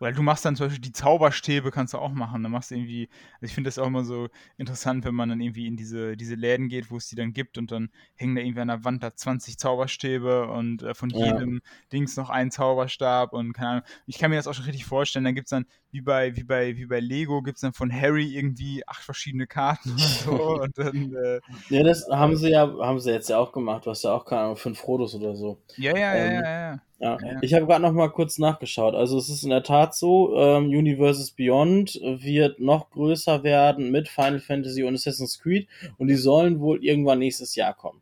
oder 0.01 0.13
du 0.13 0.23
machst 0.23 0.45
dann 0.45 0.57
zum 0.57 0.67
Beispiel 0.67 0.81
die 0.83 0.93
Zauberstäbe, 0.93 1.71
kannst 1.71 1.95
du 1.95 1.99
auch 1.99 2.13
machen. 2.13 2.43
Dann 2.43 2.53
machst 2.53 2.71
du 2.71 2.77
irgendwie, 2.77 3.09
also 3.35 3.47
ich 3.47 3.55
finde 3.55 3.69
das 3.69 3.79
auch 3.79 3.87
immer 3.87 4.05
so 4.05 4.29
interessant, 4.57 5.05
wenn 5.05 5.15
man 5.15 5.29
dann 5.29 5.41
irgendwie 5.41 5.67
in 5.67 5.77
diese, 5.77 6.17
diese 6.17 6.35
Läden 6.35 6.69
geht, 6.69 6.91
wo 6.91 6.97
es 6.97 7.09
die 7.09 7.17
dann 7.17 7.33
gibt 7.33 7.59
und 7.59 7.73
dann 7.73 7.91
hängen 8.15 8.35
da 8.37 8.43
irgendwie 8.43 8.61
an 8.61 8.69
der 8.69 8.85
Wand 8.85 9.03
da 9.03 9.15
20 9.15 9.59
Zauberstäbe 9.59 10.49
und 10.49 10.83
äh, 10.83 10.95
von 10.95 11.11
Ja. 11.11 11.39
jedem 11.39 11.61
Dings 11.93 12.17
noch 12.17 12.31
ein 12.31 12.51
Zauberstab 12.51 13.33
und 13.33 13.53
keine 13.53 13.69
Ahnung. 13.71 13.83
Ich 14.07 14.19
kann 14.19 14.31
mir 14.31 14.37
das 14.37 14.47
auch 14.47 14.55
schon 14.55 14.65
richtig 14.67 14.85
vorstellen. 14.85 15.25
Dann 15.25 15.35
gibt 15.35 15.47
es 15.47 15.51
dann, 15.51 15.67
wie 15.91 16.01
bei, 16.03 16.37
wie 16.37 16.45
bei, 16.45 16.77
wie 16.77 16.87
bei 16.87 17.01
Lego, 17.01 17.43
gibt 17.43 17.57
es 17.59 17.63
dann 17.63 17.73
von 17.73 17.93
Harry 17.93 18.37
irgendwie 18.37 18.87
acht 18.87 19.03
verschiedene 19.03 19.47
Karten 19.47 19.93
oder 19.93 20.11
so 20.11 20.33
und 20.63 20.77
dann, 20.79 21.13
äh, 21.15 21.41
Ja, 21.69 21.83
das 21.83 22.07
haben 22.11 22.37
sie 22.37 22.51
ja, 22.51 22.67
haben 22.81 23.01
sie 23.01 23.11
jetzt 23.11 23.29
ja 23.29 23.39
auch 23.39 23.53
gemacht. 23.53 23.87
Du 23.87 23.91
hast 23.91 24.03
ja 24.05 24.13
auch 24.13 24.25
keine 24.25 24.43
Ahnung, 24.43 24.57
fünf 24.57 24.79
Frodos 24.81 25.15
oder 25.15 25.35
so. 25.37 25.63
ja, 25.77 25.93
ja, 25.97 26.15
ja, 26.17 26.25
Ähm, 26.25 26.45
ja, 26.45 26.61
ja. 26.71 26.73
Ja, 26.73 26.88
Ja. 27.01 27.17
ich 27.43 27.55
habe 27.55 27.67
gerade 27.67 27.83
noch 27.83 27.93
mal 27.93 28.09
kurz 28.11 28.39
nachgeschaut. 28.39 28.95
Also 28.95 29.19
es 29.19 29.29
ist 29.29 29.45
in 29.45 29.51
der 29.51 29.63
Tat 29.63 29.95
so, 29.95 30.37
ähm, 30.37 30.65
Universes 30.67 31.31
Beyond 31.31 31.95
wird 32.03 32.59
noch 32.59 32.91
größer 32.91 33.45
werden 33.45 33.91
mit 33.93 34.09
Final 34.09 34.41
Fantasy 34.41 34.83
und 34.83 34.95
Assassin's 34.95 35.39
Creed 35.39 35.69
und 35.99 36.09
die 36.09 36.17
sollen 36.17 36.59
wohl 36.61 36.85
irgendwann 36.85 37.21
nächstes 37.21 37.55
Jahr 37.55 37.75
kommen. 37.75 38.01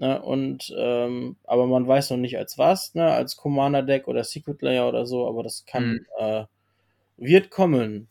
Ne, 0.00 0.20
und 0.22 0.72
ähm, 0.76 1.36
aber 1.44 1.66
man 1.66 1.86
weiß 1.88 2.10
noch 2.10 2.18
nicht 2.18 2.38
als 2.38 2.56
was, 2.56 2.94
ne, 2.94 3.10
als 3.12 3.36
Commander 3.36 3.82
Deck 3.82 4.06
oder 4.06 4.22
Secret 4.22 4.62
Layer 4.62 4.88
oder 4.88 5.06
so, 5.06 5.28
aber 5.28 5.42
das 5.42 5.64
kann 5.66 5.88
Mhm. 5.88 6.06
äh, 6.18 6.44
wird 7.16 7.50
kommen. 7.50 8.06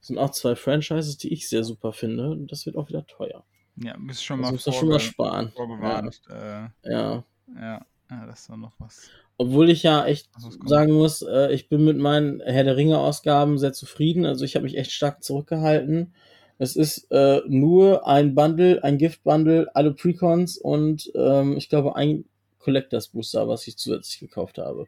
Das 0.00 0.08
sind 0.08 0.18
auch 0.18 0.30
zwei 0.30 0.56
Franchises, 0.56 1.16
die 1.16 1.32
ich 1.32 1.48
sehr 1.48 1.62
super 1.64 1.92
finde. 1.92 2.30
Und 2.30 2.50
das 2.50 2.66
wird 2.66 2.76
auch 2.76 2.88
wieder 2.88 3.06
teuer. 3.06 3.44
Ja, 3.76 3.94
bist 3.98 4.24
schon 4.24 4.40
mal, 4.40 4.56
schon 4.58 4.88
mal 4.88 4.98
sparen. 5.00 5.52
vorgewarnt. 5.54 6.20
Äh, 6.28 6.90
Ja. 6.90 7.24
ja. 7.56 7.86
Ja, 8.10 8.26
das 8.26 8.46
doch 8.46 8.56
noch 8.56 8.72
was. 8.78 9.10
Obwohl 9.36 9.70
ich 9.70 9.82
ja 9.82 10.04
echt 10.04 10.30
sagen 10.66 10.92
muss, 10.92 11.22
äh, 11.22 11.52
ich 11.52 11.68
bin 11.68 11.84
mit 11.84 11.98
meinen 11.98 12.40
Herr 12.40 12.64
der 12.64 12.76
Ringe-Ausgaben 12.76 13.58
sehr 13.58 13.72
zufrieden. 13.72 14.26
Also 14.26 14.44
ich 14.44 14.56
habe 14.56 14.64
mich 14.64 14.76
echt 14.76 14.92
stark 14.92 15.22
zurückgehalten. 15.22 16.14
Es 16.58 16.74
ist 16.74 17.06
äh, 17.12 17.40
nur 17.46 18.06
ein 18.06 18.34
Bundle, 18.34 18.82
ein 18.82 18.98
Gift-Bundle, 18.98 19.70
alle 19.74 19.92
Precons 19.92 20.58
und 20.58 21.10
ähm, 21.14 21.56
ich 21.56 21.68
glaube 21.68 21.94
ein 21.94 22.24
Collectors 22.58 23.08
Booster, 23.08 23.46
was 23.46 23.68
ich 23.68 23.76
zusätzlich 23.76 24.18
gekauft 24.18 24.58
habe. 24.58 24.86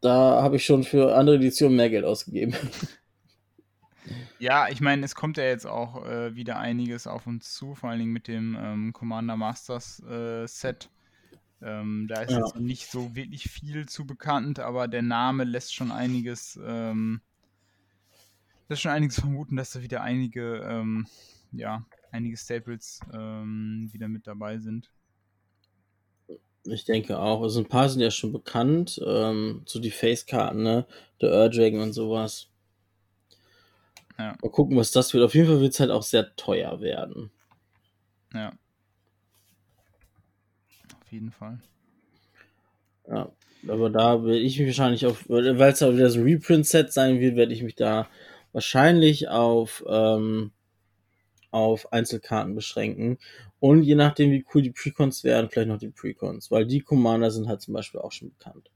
Da 0.00 0.42
habe 0.42 0.56
ich 0.56 0.64
schon 0.64 0.84
für 0.84 1.16
andere 1.16 1.36
Editionen 1.36 1.76
mehr 1.76 1.90
Geld 1.90 2.04
ausgegeben. 2.04 2.54
Ja, 4.40 4.68
ich 4.68 4.80
meine, 4.80 5.04
es 5.04 5.14
kommt 5.16 5.36
ja 5.36 5.44
jetzt 5.44 5.66
auch 5.66 6.04
äh, 6.06 6.34
wieder 6.36 6.58
einiges 6.58 7.06
auf 7.08 7.26
uns 7.26 7.52
zu, 7.54 7.74
vor 7.74 7.90
allen 7.90 7.98
Dingen 7.98 8.12
mit 8.12 8.28
dem 8.28 8.56
ähm, 8.58 8.92
Commander 8.92 9.36
Masters 9.36 10.00
äh, 10.04 10.46
Set. 10.46 10.90
Ähm, 11.62 12.06
da 12.08 12.22
ist 12.22 12.30
Ja. 12.30 12.36
jetzt 12.36 12.56
nicht 12.56 12.88
so 12.90 13.14
wirklich 13.16 13.50
viel 13.50 13.86
zu 13.88 14.06
bekannt, 14.06 14.60
aber 14.60 14.88
der 14.88 15.02
Name 15.02 15.44
lässt 15.44 15.74
schon 15.74 15.92
einiges, 15.92 16.58
ähm, 16.64 17.22
lässt 18.68 18.82
schon 18.82 18.92
einiges 18.92 19.20
vermuten, 19.20 19.56
dass 19.56 19.72
da 19.72 19.82
wieder 19.82 20.02
einige, 20.02 20.58
ähm, 20.58 21.06
ja, 21.52 21.84
einige 22.12 22.36
Staples 22.36 23.00
ähm, 23.12 23.88
wieder 23.92 24.08
mit 24.08 24.26
dabei 24.26 24.58
sind. 24.58 24.92
Ich 26.64 26.84
denke 26.84 27.18
auch. 27.18 27.42
Also 27.42 27.60
ein 27.60 27.68
paar 27.68 27.88
sind 27.88 28.00
ja 28.00 28.10
schon 28.10 28.32
bekannt. 28.32 29.00
Ähm, 29.04 29.62
so 29.66 29.80
die 29.80 29.90
Face-Karten, 29.90 30.62
ne? 30.62 30.86
Der 31.20 31.32
Ur-Dragon 31.32 31.80
und 31.80 31.92
sowas. 31.92 32.48
Ja. 34.18 34.36
Mal 34.42 34.50
gucken, 34.50 34.76
was 34.76 34.90
das 34.90 35.14
wird. 35.14 35.24
Auf 35.24 35.34
jeden 35.34 35.46
Fall 35.46 35.60
wird 35.60 35.72
es 35.72 35.80
halt 35.80 35.90
auch 35.90 36.02
sehr 36.02 36.34
teuer 36.36 36.80
werden. 36.80 37.30
Ja. 38.34 38.52
Auf 41.00 41.12
jeden 41.12 41.30
Fall. 41.30 41.60
Ja. 43.06 43.32
Aber 43.66 43.90
da 43.90 44.22
werde 44.24 44.38
ich 44.38 44.58
mich 44.58 44.68
wahrscheinlich 44.68 45.06
auf, 45.06 45.28
weil 45.28 45.60
es 45.60 45.82
auch 45.82 45.92
wieder 45.92 46.10
so 46.10 46.20
ein 46.20 46.24
Reprint-Set 46.24 46.92
sein 46.92 47.18
wird, 47.20 47.36
werde 47.36 47.52
ich 47.52 47.62
mich 47.62 47.74
da 47.74 48.08
wahrscheinlich 48.52 49.28
auf, 49.28 49.84
ähm, 49.88 50.52
auf 51.50 51.92
Einzelkarten 51.92 52.54
beschränken. 52.54 53.18
Und 53.60 53.82
je 53.82 53.96
nachdem, 53.96 54.30
wie 54.30 54.44
cool 54.54 54.62
die 54.62 54.70
Precons 54.70 55.24
werden, 55.24 55.50
vielleicht 55.50 55.68
noch 55.68 55.78
die 55.78 55.90
Precons. 55.90 56.50
Weil 56.50 56.66
die 56.66 56.80
Commander 56.80 57.30
sind 57.30 57.48
halt 57.48 57.60
zum 57.60 57.74
Beispiel 57.74 58.00
auch 58.00 58.12
schon 58.12 58.30
bekannt. 58.30 58.70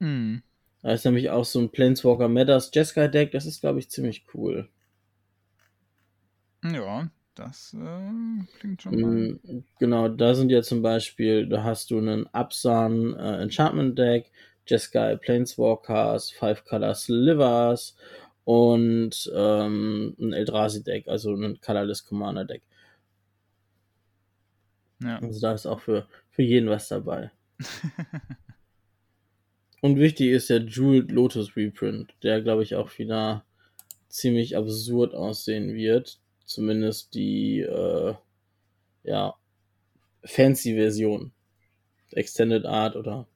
Hm. 0.00 0.42
Da 0.86 0.92
ist 0.92 1.04
nämlich 1.04 1.30
auch 1.30 1.44
so 1.44 1.58
ein 1.58 1.70
Planeswalker 1.70 2.28
Matters 2.28 2.70
Jeskai 2.72 3.08
Deck, 3.08 3.32
das 3.32 3.44
ist, 3.44 3.60
glaube 3.60 3.80
ich, 3.80 3.90
ziemlich 3.90 4.24
cool. 4.32 4.68
Ja, 6.62 7.10
das 7.34 7.74
äh, 7.74 8.44
klingt 8.60 8.82
schon 8.82 9.00
mal. 9.00 9.10
Mm, 9.10 9.64
Genau, 9.80 10.06
da 10.06 10.36
sind 10.36 10.50
ja 10.50 10.62
zum 10.62 10.82
Beispiel, 10.82 11.48
da 11.48 11.64
hast 11.64 11.90
du 11.90 11.98
einen 11.98 12.28
Absan 12.28 13.14
äh, 13.14 13.42
Enchantment 13.42 13.98
Deck, 13.98 14.30
Jeskai 14.64 15.16
Planeswalkers, 15.16 16.30
Five 16.30 16.64
Color 16.64 16.94
Slivers 16.94 17.96
und 18.44 19.28
ähm, 19.34 20.14
ein 20.20 20.32
Eldrazi 20.34 20.84
Deck, 20.84 21.08
also 21.08 21.34
ein 21.34 21.60
Colorless 21.60 22.04
Commander 22.04 22.44
Deck. 22.44 22.62
Ja. 25.02 25.18
Also 25.18 25.40
da 25.40 25.52
ist 25.52 25.66
auch 25.66 25.80
für, 25.80 26.06
für 26.30 26.42
jeden 26.42 26.68
was 26.68 26.86
dabei. 26.86 27.32
Und 29.86 30.00
wichtig 30.00 30.32
ist 30.32 30.50
der 30.50 30.62
Jeweled 30.62 31.12
Lotus 31.12 31.54
Reprint, 31.54 32.12
der 32.24 32.42
glaube 32.42 32.64
ich 32.64 32.74
auch 32.74 32.98
wieder 32.98 33.44
ziemlich 34.08 34.56
absurd 34.56 35.14
aussehen 35.14 35.74
wird. 35.74 36.18
Zumindest 36.44 37.14
die 37.14 37.60
äh, 37.60 38.16
ja, 39.04 39.36
fancy 40.24 40.74
Version. 40.74 41.30
Extended 42.10 42.66
Art 42.66 42.96
oder 42.96 43.28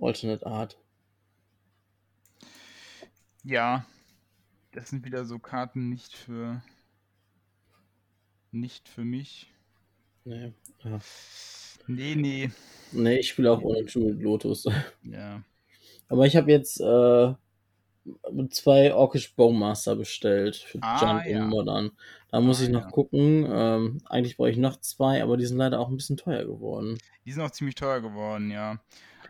Alternate 0.00 0.46
Art. 0.46 0.78
Ja, 3.42 3.84
das 4.70 4.90
sind 4.90 5.04
wieder 5.04 5.24
so 5.24 5.40
Karten 5.40 5.88
nicht 5.88 6.14
für 6.14 6.62
nicht 8.52 8.88
für 8.88 9.04
mich. 9.04 9.52
Nee, 10.24 10.52
ja. 10.84 11.00
Nee, 11.88 12.14
nee. 12.14 12.50
nee 12.92 13.18
ich 13.18 13.30
spiele 13.30 13.50
auch 13.50 13.62
ohne 13.62 13.80
Jeweled 13.80 14.22
Lotus. 14.22 14.68
Ja. 15.02 15.42
Aber 16.08 16.26
ich 16.26 16.36
habe 16.36 16.50
jetzt 16.50 16.80
äh, 16.80 17.34
zwei 18.50 18.94
Orkish 18.94 19.34
Bowmaster 19.34 19.96
bestellt 19.96 20.56
für 20.56 20.78
Ah, 20.82 21.00
Jump 21.00 21.26
ja. 21.26 21.42
und 21.42 21.48
Modern. 21.50 21.90
Da 22.30 22.40
muss 22.40 22.60
Ah, 22.60 22.64
ich 22.64 22.70
noch 22.70 22.84
ja. 22.84 22.90
gucken. 22.90 23.46
Ähm, 23.50 23.98
eigentlich 24.06 24.36
brauche 24.36 24.50
ich 24.50 24.56
noch 24.56 24.76
zwei, 24.80 25.22
aber 25.22 25.36
die 25.36 25.46
sind 25.46 25.58
leider 25.58 25.78
auch 25.80 25.88
ein 25.88 25.96
bisschen 25.96 26.16
teuer 26.16 26.44
geworden. 26.44 26.98
Die 27.24 27.32
sind 27.32 27.42
auch 27.42 27.50
ziemlich 27.50 27.74
teuer 27.74 28.00
geworden, 28.00 28.50
ja. 28.50 28.80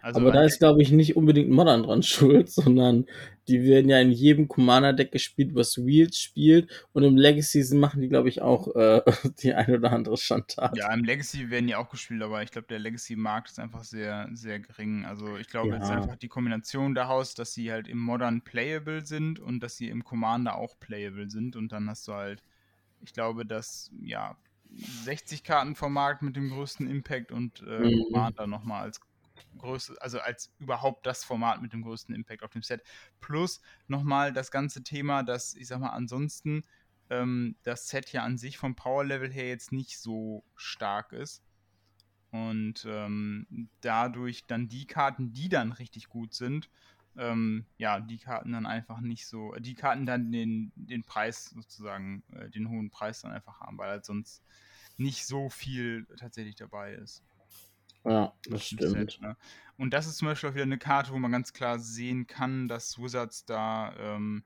Also 0.00 0.20
aber 0.20 0.32
da 0.32 0.42
ist, 0.44 0.58
glaube 0.58 0.82
ich, 0.82 0.90
nicht 0.90 1.16
unbedingt 1.16 1.50
Modern 1.50 1.82
dran 1.82 2.02
schuld, 2.02 2.50
sondern 2.50 3.06
die 3.48 3.62
werden 3.62 3.88
ja 3.88 4.00
in 4.00 4.10
jedem 4.12 4.48
Commander-Deck 4.48 5.12
gespielt, 5.12 5.54
was 5.54 5.78
Wheels 5.78 6.18
spielt. 6.18 6.70
Und 6.92 7.02
im 7.04 7.16
Legacy 7.16 7.74
machen 7.74 8.00
die, 8.02 8.08
glaube 8.08 8.28
ich, 8.28 8.42
auch 8.42 8.74
äh, 8.76 9.02
die 9.42 9.54
ein 9.54 9.74
oder 9.74 9.92
andere 9.92 10.16
Schandtat. 10.16 10.76
Ja, 10.76 10.92
im 10.92 11.02
Legacy 11.02 11.48
werden 11.50 11.66
die 11.66 11.74
auch 11.74 11.88
gespielt, 11.88 12.22
aber 12.22 12.42
ich 12.42 12.50
glaube, 12.50 12.68
der 12.68 12.78
Legacy-Markt 12.78 13.48
ist 13.50 13.58
einfach 13.58 13.84
sehr, 13.84 14.28
sehr 14.34 14.60
gering. 14.60 15.06
Also 15.06 15.38
ich 15.38 15.48
glaube, 15.48 15.76
es 15.76 15.84
ist 15.84 15.90
Ja. 15.90 15.96
einfach 15.96 16.16
die 16.16 16.28
Kombination 16.28 16.94
daraus, 16.94 17.34
dass 17.34 17.52
sie 17.54 17.72
halt 17.72 17.88
im 17.88 17.98
Modern 17.98 18.42
playable 18.42 19.04
sind 19.06 19.40
und 19.40 19.60
dass 19.60 19.76
sie 19.78 19.88
im 19.88 20.04
Commander 20.04 20.56
auch 20.58 20.78
playable 20.78 21.30
sind. 21.30 21.56
Und 21.56 21.72
dann 21.72 21.88
hast 21.88 22.06
du 22.06 22.12
halt, 22.12 22.42
ich 23.00 23.14
glaube, 23.14 23.46
dass, 23.46 23.90
ja, 24.02 24.36
60 24.70 25.44
Karten 25.44 25.74
vom 25.74 25.94
Markt 25.94 26.22
mit 26.22 26.36
dem 26.36 26.50
größten 26.50 26.86
Impact 26.88 27.32
und 27.32 27.62
äh, 27.62 27.90
Mhm. 27.90 28.04
Commander 28.10 28.46
nochmal 28.46 28.82
als 28.82 29.00
größte, 29.56 29.96
also 30.00 30.20
als 30.20 30.52
überhaupt 30.58 31.06
das 31.06 31.24
Format 31.24 31.62
mit 31.62 31.72
dem 31.72 31.82
größten 31.82 32.14
Impact 32.14 32.42
auf 32.42 32.50
dem 32.50 32.62
Set. 32.62 32.82
Plus 33.20 33.60
nochmal 33.86 34.32
das 34.32 34.50
ganze 34.50 34.82
Thema, 34.82 35.22
dass, 35.22 35.54
ich 35.54 35.66
sag 35.66 35.80
mal, 35.80 35.90
ansonsten 35.90 36.64
ähm, 37.10 37.56
das 37.62 37.88
Set 37.88 38.12
ja 38.12 38.22
an 38.22 38.38
sich 38.38 38.58
vom 38.58 38.76
Power-Level 38.76 39.32
her 39.32 39.48
jetzt 39.48 39.72
nicht 39.72 39.98
so 39.98 40.44
stark 40.56 41.12
ist. 41.12 41.42
Und 42.30 42.84
ähm, 42.86 43.70
dadurch 43.80 44.46
dann 44.46 44.68
die 44.68 44.86
Karten, 44.86 45.32
die 45.32 45.48
dann 45.48 45.72
richtig 45.72 46.08
gut 46.08 46.34
sind, 46.34 46.68
ähm, 47.16 47.66
ja, 47.78 48.00
die 48.00 48.18
Karten 48.18 48.52
dann 48.52 48.66
einfach 48.66 49.00
nicht 49.00 49.26
so, 49.26 49.52
die 49.54 49.74
Karten 49.74 50.06
dann 50.06 50.30
den, 50.30 50.72
den 50.76 51.02
Preis 51.04 51.46
sozusagen, 51.46 52.22
äh, 52.32 52.50
den 52.50 52.68
hohen 52.68 52.90
Preis 52.90 53.22
dann 53.22 53.32
einfach 53.32 53.60
haben, 53.60 53.78
weil 53.78 53.90
halt 53.90 54.04
sonst 54.04 54.42
nicht 54.98 55.26
so 55.26 55.48
viel 55.48 56.06
tatsächlich 56.18 56.56
dabei 56.56 56.94
ist. 56.94 57.22
Ja, 58.08 58.32
das 58.48 58.72
im 58.72 58.78
stimmt. 58.78 59.12
Set, 59.12 59.20
ne? 59.20 59.36
Und 59.76 59.92
das 59.94 60.06
ist 60.06 60.16
zum 60.18 60.28
Beispiel 60.28 60.50
auch 60.50 60.54
wieder 60.54 60.64
eine 60.64 60.78
Karte, 60.78 61.12
wo 61.12 61.18
man 61.18 61.30
ganz 61.32 61.52
klar 61.52 61.78
sehen 61.78 62.26
kann, 62.26 62.68
dass 62.68 62.98
Wizards 62.98 63.44
da 63.44 63.94
ähm, 63.98 64.44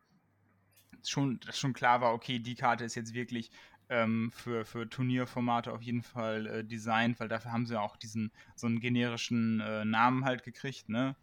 schon, 1.06 1.40
dass 1.40 1.58
schon 1.58 1.72
klar 1.72 2.00
war, 2.00 2.12
okay, 2.12 2.38
die 2.38 2.54
Karte 2.54 2.84
ist 2.84 2.94
jetzt 2.94 3.14
wirklich 3.14 3.50
ähm, 3.88 4.30
für, 4.32 4.64
für 4.64 4.88
Turnierformate 4.88 5.72
auf 5.72 5.82
jeden 5.82 6.02
Fall 6.02 6.46
äh, 6.46 6.64
designt, 6.64 7.20
weil 7.20 7.28
dafür 7.28 7.52
haben 7.52 7.66
sie 7.66 7.74
ja 7.74 7.80
auch 7.80 7.96
diesen 7.96 8.32
so 8.54 8.66
einen 8.66 8.80
generischen 8.80 9.60
äh, 9.60 9.84
Namen 9.84 10.24
halt 10.24 10.42
gekriegt, 10.44 10.88
ne? 10.88 11.16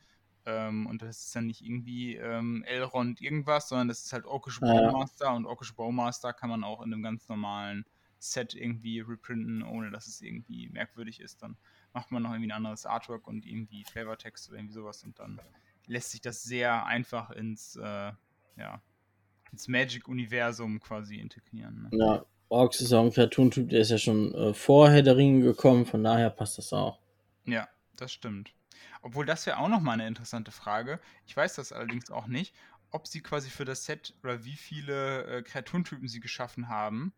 Ähm, 0.46 0.88
und 0.88 1.02
das 1.02 1.26
ist 1.26 1.36
dann 1.36 1.48
nicht 1.48 1.62
irgendwie 1.64 2.16
ähm, 2.16 2.64
Elrond 2.66 3.22
irgendwas, 3.22 3.70
sondern 3.70 3.88
das 3.88 4.06
ist 4.06 4.14
halt 4.14 4.26
Orkish 4.26 4.62
Ja, 4.62 4.74
ja. 4.82 4.92
Bowmaster 4.92 5.34
und 5.34 5.46
Orkish 5.46 5.76
Bowmaster 5.76 6.34
kann 6.34 6.50
man 6.50 6.64
auch 6.64 6.82
in 6.82 6.94
einem 6.94 7.04
ganz 7.04 7.28
normalen 7.30 7.86
Set 8.20 8.54
irgendwie 8.54 9.00
reprinten, 9.02 9.64
ohne 9.64 9.92
dass 9.92 10.08
es 10.08 10.22
irgendwie 10.22 10.70
merkwürdig 10.70 11.20
ist. 11.20 11.42
Dann 11.44 11.58
macht 11.94 12.12
man 12.12 12.24
noch 12.24 12.32
irgendwie 12.32 12.50
ein 12.50 12.58
anderes 12.58 12.86
Artwork 12.86 13.28
und 13.28 13.46
irgendwie 13.46 13.84
Flavortext 13.84 14.50
oder 14.50 14.60
irgendwie 14.60 14.74
sowas 14.74 15.04
und 15.04 15.20
dann 15.20 15.40
lässt 15.88 16.12
sich 16.12 16.22
das 16.22 16.44
sehr 16.44 16.86
einfach 16.86 17.32
ins, 17.32 17.76
äh, 17.76 18.12
ja, 18.58 18.82
ins 19.52 19.68
Magic-Universum 19.68 20.80
quasi 20.80 21.16
integrieren. 21.16 21.90
Ne? 21.92 21.98
Ja, 21.98 22.26
Orks 22.50 22.82
ist 22.82 22.94
auch 22.94 23.04
ein 23.04 23.14
Cartoon-Typ, 23.14 23.70
der 23.70 23.82
ist 23.82 23.92
ja 23.92 23.98
schon 23.98 24.34
äh, 24.34 24.54
vor 24.54 24.90
Herr 24.90 25.02
der 25.02 25.18
Ringe 25.18 25.44
gekommen, 25.44 25.86
von 25.86 26.04
daher 26.04 26.30
passt 26.30 26.58
das 26.58 26.74
auch. 26.74 27.00
Ja, 27.46 27.68
das 27.96 28.12
stimmt. 28.12 28.54
Obwohl 29.02 29.26
das 29.26 29.46
wäre 29.46 29.58
auch 29.58 29.68
nochmal 29.68 29.96
eine 29.96 30.08
interessante 30.08 30.52
Frage. 30.52 31.00
Ich 31.26 31.36
weiß 31.36 31.56
das 31.56 31.72
allerdings 31.72 32.12
auch 32.12 32.28
nicht, 32.28 32.54
ob 32.92 33.08
sie 33.08 33.22
quasi 33.22 33.50
für 33.50 33.66
das 33.66 33.86
Set 33.86 34.14
oder 34.24 34.44
wie 34.46 34.56
viele 34.56 35.26
äh, 35.26 35.42
Kreaturentypen 35.42 36.08
sie 36.08 36.20
geschaffen 36.20 36.70
haben. 36.70 37.14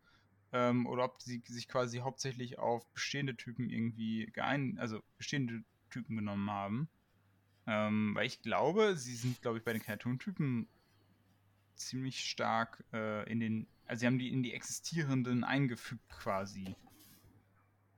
Ähm, 0.52 0.86
oder 0.86 1.04
ob 1.04 1.22
sie 1.22 1.42
sich 1.46 1.68
quasi 1.68 1.98
hauptsächlich 1.98 2.58
auf 2.58 2.86
bestehende 2.92 3.36
Typen 3.36 3.70
irgendwie 3.70 4.26
geein, 4.32 4.76
also 4.78 5.00
bestehende 5.16 5.62
Typen 5.90 6.16
genommen 6.16 6.50
haben. 6.50 6.88
Ähm, 7.66 8.14
weil 8.14 8.26
ich 8.26 8.42
glaube, 8.42 8.96
sie 8.96 9.14
sind, 9.14 9.40
glaube 9.40 9.58
ich, 9.58 9.64
bei 9.64 9.72
den 9.72 9.82
Kreaturentypen 9.82 10.66
ziemlich 11.76 12.24
stark 12.24 12.84
äh, 12.92 13.30
in 13.30 13.40
den, 13.40 13.66
also 13.86 14.00
sie 14.00 14.06
haben 14.06 14.18
die 14.18 14.32
in 14.32 14.42
die 14.42 14.52
existierenden 14.52 15.44
eingefügt 15.44 16.08
quasi. 16.10 16.74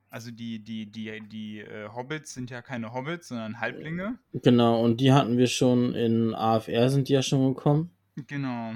Also 0.09 0.31
die, 0.31 0.59
die, 0.59 0.85
die, 0.85 1.19
die 1.27 1.59
äh, 1.59 1.89
Hobbits 1.89 2.33
sind 2.33 2.49
ja 2.49 2.61
keine 2.61 2.93
Hobbits, 2.93 3.29
sondern 3.29 3.59
Halblinge. 3.59 4.17
Genau, 4.33 4.81
und 4.81 5.01
die 5.01 5.11
hatten 5.11 5.37
wir 5.37 5.47
schon 5.47 5.93
in 5.93 6.33
AFR, 6.33 6.89
sind 6.89 7.09
die 7.09 7.13
ja 7.13 7.21
schon 7.21 7.53
gekommen. 7.53 7.91
Genau. 8.27 8.75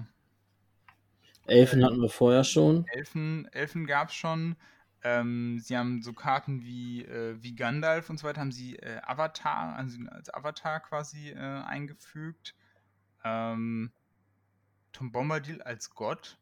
Elfen 1.49 1.83
hatten 1.83 2.01
wir 2.01 2.09
vorher 2.09 2.43
schon. 2.43 2.85
Elfen, 2.93 3.47
Elfen 3.51 3.85
gab 3.85 4.09
es 4.09 4.15
schon. 4.15 4.55
Ähm, 5.01 5.59
sie 5.61 5.77
haben 5.77 6.01
so 6.01 6.13
Karten 6.13 6.61
wie, 6.61 7.03
äh, 7.05 7.37
wie 7.41 7.55
Gandalf 7.55 8.09
und 8.09 8.19
so 8.19 8.27
weiter, 8.27 8.41
haben 8.41 8.51
sie 8.51 8.75
äh, 8.77 8.99
Avatar, 9.03 9.75
also 9.77 9.97
als 10.09 10.33
Avatar 10.33 10.81
quasi 10.81 11.29
äh, 11.29 11.37
eingefügt. 11.37 12.53
Ähm, 13.23 13.91
Tom 14.91 15.11
Bombadil 15.11 15.61
als 15.61 15.91
Gott. 15.91 16.37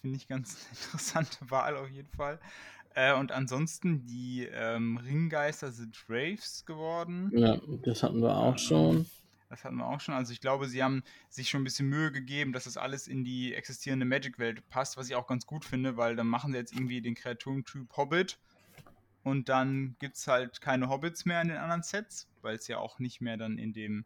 Finde 0.00 0.16
ich 0.16 0.28
ganz 0.28 0.68
interessante 0.70 1.50
Wahl 1.50 1.76
auf 1.76 1.88
jeden 1.88 2.10
Fall. 2.10 2.38
Äh, 2.94 3.14
und 3.14 3.32
ansonsten 3.32 4.06
die 4.06 4.48
ähm, 4.52 4.98
Ringgeister 4.98 5.70
sind 5.70 6.08
Wraiths 6.08 6.64
geworden. 6.64 7.30
Ja, 7.34 7.58
das 7.84 8.02
hatten 8.02 8.20
wir 8.20 8.36
auch 8.36 8.58
schon. 8.58 9.06
Das 9.48 9.64
hatten 9.64 9.76
wir 9.76 9.86
auch 9.86 10.00
schon. 10.00 10.14
Also 10.14 10.32
ich 10.32 10.40
glaube, 10.40 10.68
sie 10.68 10.82
haben 10.82 11.02
sich 11.28 11.48
schon 11.48 11.60
ein 11.60 11.64
bisschen 11.64 11.88
Mühe 11.88 12.10
gegeben, 12.10 12.52
dass 12.52 12.64
das 12.64 12.76
alles 12.76 13.06
in 13.06 13.24
die 13.24 13.54
existierende 13.54 14.04
Magic-Welt 14.04 14.68
passt, 14.70 14.96
was 14.96 15.08
ich 15.08 15.14
auch 15.14 15.26
ganz 15.26 15.46
gut 15.46 15.64
finde, 15.64 15.96
weil 15.96 16.16
dann 16.16 16.26
machen 16.26 16.52
sie 16.52 16.58
jetzt 16.58 16.72
irgendwie 16.72 17.00
den 17.00 17.14
Kreaturentyp 17.14 17.96
Hobbit 17.96 18.38
und 19.22 19.48
dann 19.48 19.96
gibt 19.98 20.16
es 20.16 20.26
halt 20.26 20.60
keine 20.60 20.88
Hobbits 20.88 21.24
mehr 21.24 21.42
in 21.42 21.48
den 21.48 21.58
anderen 21.58 21.82
Sets, 21.82 22.28
weil 22.42 22.56
es 22.56 22.66
ja 22.66 22.78
auch 22.78 22.98
nicht 22.98 23.20
mehr 23.20 23.36
dann 23.36 23.58
in 23.58 23.72
dem, 23.72 24.04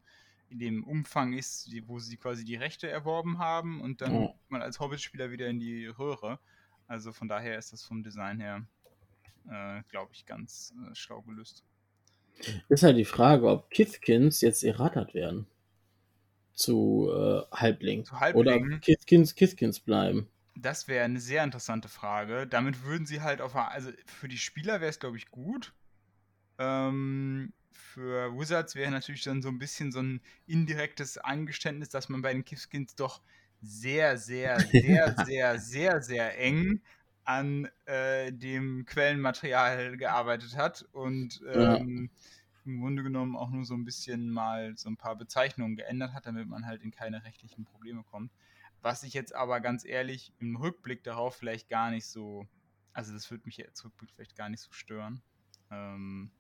in 0.50 0.58
dem 0.58 0.84
Umfang 0.84 1.32
ist, 1.32 1.70
wo 1.86 1.98
sie 1.98 2.16
quasi 2.16 2.44
die 2.44 2.56
Rechte 2.56 2.88
erworben 2.88 3.38
haben 3.38 3.80
und 3.80 4.02
dann 4.02 4.12
guckt 4.12 4.50
man 4.50 4.62
als 4.62 4.78
Hobbit-Spieler 4.78 5.30
wieder 5.30 5.48
in 5.48 5.58
die 5.58 5.86
Röhre. 5.86 6.38
Also 6.86 7.12
von 7.12 7.28
daher 7.28 7.56
ist 7.56 7.72
das 7.72 7.84
vom 7.84 8.02
Design 8.02 8.40
her 8.40 8.66
äh, 9.48 9.82
glaube 9.88 10.12
ich, 10.14 10.26
ganz 10.26 10.74
äh, 10.86 10.94
schlau 10.94 11.22
gelöst. 11.22 11.64
Ist 12.68 12.82
halt 12.82 12.96
die 12.96 13.04
Frage, 13.04 13.48
ob 13.48 13.70
Kithkins 13.70 14.40
jetzt 14.40 14.64
errattert 14.64 15.14
werden 15.14 15.46
zu 16.60 17.10
äh, 17.12 17.42
Halbling. 17.56 18.04
Zu 18.04 18.20
Halblingen. 18.20 18.64
Oder 18.70 18.78
Kithkins 18.78 19.34
Kithkins 19.34 19.80
bleiben. 19.80 20.28
Das 20.54 20.88
wäre 20.88 21.04
eine 21.04 21.20
sehr 21.20 21.42
interessante 21.42 21.88
Frage. 21.88 22.46
Damit 22.46 22.84
würden 22.84 23.06
sie 23.06 23.22
halt 23.22 23.40
auf. 23.40 23.56
Also 23.56 23.90
für 24.06 24.28
die 24.28 24.38
Spieler 24.38 24.80
wäre 24.80 24.90
es, 24.90 25.00
glaube 25.00 25.16
ich, 25.16 25.30
gut. 25.30 25.72
Ähm, 26.58 27.52
für 27.72 28.38
Wizards 28.38 28.74
wäre 28.74 28.90
natürlich 28.90 29.24
dann 29.24 29.42
so 29.42 29.48
ein 29.48 29.58
bisschen 29.58 29.90
so 29.90 30.00
ein 30.00 30.20
indirektes 30.46 31.18
Eingeständnis, 31.18 31.88
dass 31.88 32.08
man 32.08 32.20
bei 32.20 32.32
den 32.32 32.44
Kithkins 32.44 32.94
doch 32.94 33.22
sehr, 33.62 34.18
sehr, 34.18 34.60
sehr, 34.60 35.14
sehr, 35.26 35.58
sehr, 35.58 36.02
sehr 36.02 36.38
eng 36.38 36.82
an 37.24 37.68
äh, 37.86 38.32
dem 38.32 38.84
Quellenmaterial 38.86 39.96
gearbeitet 39.96 40.56
hat 40.56 40.88
und 40.92 41.40
ähm, 41.52 42.10
ja. 42.64 42.70
im 42.72 42.80
Grunde 42.80 43.02
genommen 43.02 43.36
auch 43.36 43.50
nur 43.50 43.64
so 43.64 43.74
ein 43.74 43.84
bisschen 43.84 44.30
mal 44.30 44.76
so 44.76 44.88
ein 44.88 44.96
paar 44.96 45.16
Bezeichnungen 45.16 45.76
geändert 45.76 46.12
hat, 46.12 46.26
damit 46.26 46.48
man 46.48 46.66
halt 46.66 46.82
in 46.82 46.90
keine 46.90 47.24
rechtlichen 47.24 47.64
Probleme 47.64 48.02
kommt. 48.10 48.32
Was 48.82 49.02
ich 49.02 49.12
jetzt 49.12 49.34
aber 49.34 49.60
ganz 49.60 49.84
ehrlich 49.84 50.32
im 50.38 50.56
Rückblick 50.56 51.04
darauf 51.04 51.36
vielleicht 51.36 51.68
gar 51.68 51.90
nicht 51.90 52.06
so, 52.06 52.46
also 52.92 53.12
das 53.12 53.30
würde 53.30 53.44
mich 53.44 53.58
jetzt 53.58 53.84
Rückblick 53.84 54.10
vielleicht 54.10 54.36
gar 54.36 54.48
nicht 54.48 54.62
so 54.62 54.72
stören. 54.72 55.22
Ähm, 55.70 56.30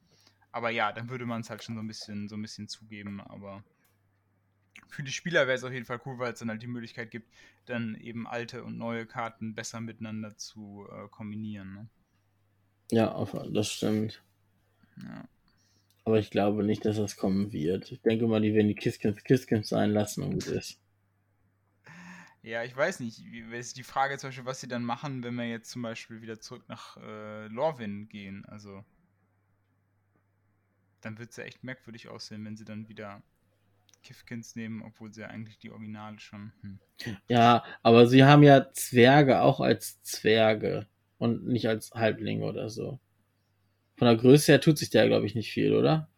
aber 0.52 0.70
ja, 0.70 0.92
dann 0.92 1.10
würde 1.10 1.26
man 1.26 1.42
es 1.42 1.50
halt 1.50 1.62
schon 1.62 1.76
so 1.76 1.82
ein 1.82 1.86
bisschen, 1.86 2.28
so 2.28 2.36
ein 2.36 2.42
bisschen 2.42 2.68
zugeben, 2.68 3.20
aber 3.20 3.62
für 4.88 5.02
die 5.02 5.12
Spieler 5.12 5.46
wäre 5.46 5.56
es 5.56 5.64
auf 5.64 5.72
jeden 5.72 5.86
Fall 5.86 6.00
cool, 6.04 6.18
weil 6.18 6.32
es 6.32 6.40
dann 6.40 6.50
halt 6.50 6.62
die 6.62 6.66
Möglichkeit 6.66 7.10
gibt, 7.10 7.28
dann 7.66 7.94
eben 7.96 8.26
alte 8.26 8.64
und 8.64 8.78
neue 8.78 9.06
Karten 9.06 9.54
besser 9.54 9.80
miteinander 9.80 10.36
zu 10.36 10.86
äh, 10.90 11.08
kombinieren. 11.08 11.74
Ne? 11.74 11.88
Ja, 12.90 13.24
das 13.52 13.72
stimmt. 13.72 14.22
Ja. 15.02 15.24
Aber 16.04 16.18
ich 16.18 16.30
glaube 16.30 16.64
nicht, 16.64 16.84
dass 16.84 16.96
das 16.96 17.16
kommen 17.16 17.52
wird. 17.52 17.92
Ich 17.92 18.00
denke 18.02 18.26
mal, 18.26 18.40
die 18.40 18.54
werden 18.54 18.68
die 18.68 18.74
Kiskins 18.74 19.22
Kiskins 19.22 19.68
sein 19.68 19.92
lassen 19.92 20.22
und 20.24 20.32
gut 20.32 20.46
ist. 20.46 20.80
Ja, 22.42 22.64
ich 22.64 22.74
weiß 22.74 23.00
nicht. 23.00 23.22
Ist 23.52 23.76
die 23.76 23.82
Frage 23.82 24.16
zum 24.16 24.28
Beispiel, 24.28 24.46
was 24.46 24.60
sie 24.60 24.68
dann 24.68 24.82
machen, 24.82 25.22
wenn 25.22 25.34
wir 25.34 25.48
jetzt 25.48 25.70
zum 25.70 25.82
Beispiel 25.82 26.22
wieder 26.22 26.40
zurück 26.40 26.64
nach 26.68 26.96
äh, 26.96 27.46
Lorwyn 27.48 28.08
gehen. 28.08 28.44
Also 28.46 28.82
dann 31.02 31.18
wird 31.18 31.30
es 31.30 31.36
ja 31.36 31.44
echt 31.44 31.62
merkwürdig 31.64 32.08
aussehen, 32.08 32.44
wenn 32.44 32.56
sie 32.56 32.64
dann 32.64 32.88
wieder 32.88 33.22
Kifkins 34.02 34.56
nehmen, 34.56 34.82
obwohl 34.82 35.12
sie 35.12 35.22
ja 35.22 35.28
eigentlich 35.28 35.58
die 35.58 35.70
Originale 35.70 36.18
schon. 36.18 36.52
Hm. 36.62 36.78
Ja, 37.28 37.64
aber 37.82 38.06
sie 38.06 38.24
haben 38.24 38.42
ja 38.42 38.72
Zwerge 38.72 39.40
auch 39.40 39.60
als 39.60 40.02
Zwerge 40.02 40.86
und 41.18 41.46
nicht 41.46 41.68
als 41.68 41.90
Halblinge 41.92 42.44
oder 42.44 42.70
so. 42.70 42.98
Von 43.96 44.06
der 44.06 44.16
Größe 44.16 44.52
her 44.52 44.60
tut 44.60 44.78
sich 44.78 44.90
der, 44.90 45.06
glaube 45.06 45.26
ich, 45.26 45.34
nicht 45.34 45.52
viel, 45.52 45.74
oder? 45.74 46.08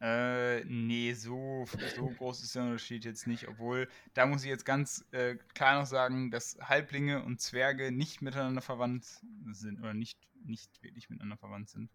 Äh, 0.00 0.62
nee, 0.66 1.14
so, 1.14 1.64
so 1.96 2.08
groß 2.08 2.42
ist 2.42 2.54
der 2.54 2.64
Unterschied 2.64 3.06
jetzt 3.06 3.26
nicht. 3.26 3.48
Obwohl, 3.48 3.88
da 4.12 4.26
muss 4.26 4.44
ich 4.44 4.50
jetzt 4.50 4.66
ganz 4.66 5.06
äh, 5.12 5.36
klar 5.54 5.80
noch 5.80 5.86
sagen, 5.86 6.30
dass 6.30 6.58
Halblinge 6.60 7.24
und 7.24 7.40
Zwerge 7.40 7.90
nicht 7.90 8.20
miteinander 8.20 8.60
verwandt 8.60 9.06
sind 9.52 9.78
oder 9.80 9.94
nicht, 9.94 10.18
nicht 10.44 10.82
wirklich 10.82 11.08
miteinander 11.08 11.38
verwandt 11.38 11.70
sind. 11.70 11.90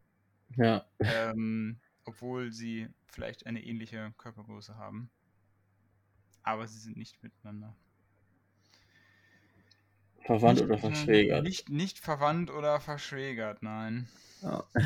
Ja. 0.58 0.86
Ähm, 1.00 1.80
obwohl 2.10 2.52
sie 2.52 2.90
vielleicht 3.08 3.46
eine 3.46 3.64
ähnliche 3.64 4.14
Körpergröße 4.18 4.76
haben. 4.78 5.12
Aber 6.42 6.68
sie 6.68 6.80
sind 6.80 6.98
nicht 6.98 7.22
miteinander. 7.22 7.76
Verwandt 10.22 10.60
nicht, 10.60 10.70
oder 10.70 10.78
verschwägert? 10.80 11.44
Nicht, 11.44 11.70
nicht 11.70 12.00
verwandt 12.00 12.50
oder 12.50 12.80
verschwägert, 12.80 13.62
nein. 13.62 14.08
Ja. 14.42 14.64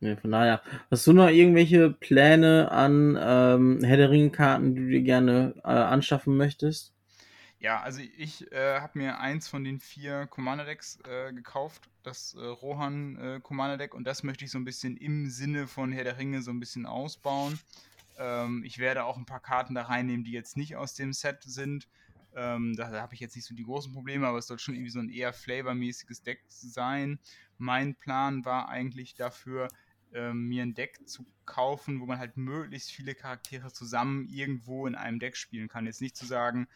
Nee, 0.00 0.14
von 0.14 0.30
daher. 0.30 0.62
Hast 0.92 1.08
du 1.08 1.12
noch 1.12 1.28
irgendwelche 1.28 1.90
Pläne 1.90 2.70
an 2.70 3.18
ähm, 3.20 3.82
Herr 3.82 3.96
der 3.96 4.10
Ringe-Karten, 4.10 4.76
die 4.76 4.82
du 4.82 4.90
dir 4.90 5.02
gerne 5.02 5.54
äh, 5.64 5.70
anschaffen 5.70 6.36
möchtest? 6.36 6.94
Ja, 7.60 7.80
also 7.80 8.00
ich 8.00 8.52
äh, 8.52 8.78
habe 8.80 8.98
mir 8.98 9.18
eins 9.18 9.48
von 9.48 9.64
den 9.64 9.80
vier 9.80 10.28
Commander-Decks 10.28 11.00
äh, 11.08 11.32
gekauft, 11.32 11.90
das 12.04 12.34
äh, 12.34 12.44
Rohan 12.44 13.16
äh, 13.16 13.40
Commander-Deck, 13.42 13.94
und 13.94 14.04
das 14.04 14.22
möchte 14.22 14.44
ich 14.44 14.52
so 14.52 14.58
ein 14.58 14.64
bisschen 14.64 14.96
im 14.96 15.28
Sinne 15.28 15.66
von 15.66 15.90
Herr 15.90 16.04
der 16.04 16.18
Ringe 16.18 16.40
so 16.40 16.52
ein 16.52 16.60
bisschen 16.60 16.86
ausbauen. 16.86 17.58
Ähm, 18.16 18.62
ich 18.64 18.78
werde 18.78 19.04
auch 19.04 19.16
ein 19.16 19.26
paar 19.26 19.40
Karten 19.40 19.74
da 19.74 19.82
reinnehmen, 19.82 20.24
die 20.24 20.30
jetzt 20.30 20.56
nicht 20.56 20.76
aus 20.76 20.94
dem 20.94 21.12
Set 21.12 21.42
sind. 21.42 21.88
Ähm, 22.36 22.76
da, 22.76 22.92
da 22.92 23.02
habe 23.02 23.14
ich 23.14 23.20
jetzt 23.20 23.34
nicht 23.34 23.46
so 23.46 23.56
die 23.56 23.64
großen 23.64 23.92
Probleme, 23.92 24.28
aber 24.28 24.38
es 24.38 24.46
soll 24.46 24.60
schon 24.60 24.74
irgendwie 24.74 24.92
so 24.92 25.00
ein 25.00 25.10
eher 25.10 25.32
flavormäßiges 25.32 26.22
Deck 26.22 26.44
sein. 26.46 27.18
Mein 27.56 27.96
Plan 27.96 28.44
war 28.44 28.68
eigentlich 28.68 29.16
dafür, 29.16 29.66
ähm, 30.14 30.46
mir 30.46 30.62
ein 30.62 30.74
Deck 30.74 31.00
zu 31.08 31.26
kaufen, 31.44 32.00
wo 32.00 32.06
man 32.06 32.20
halt 32.20 32.36
möglichst 32.36 32.92
viele 32.92 33.16
Charaktere 33.16 33.72
zusammen 33.72 34.28
irgendwo 34.28 34.86
in 34.86 34.94
einem 34.94 35.18
Deck 35.18 35.36
spielen 35.36 35.66
kann. 35.66 35.86
Jetzt 35.86 36.00
nicht 36.00 36.16
zu 36.16 36.24
sagen, 36.24 36.68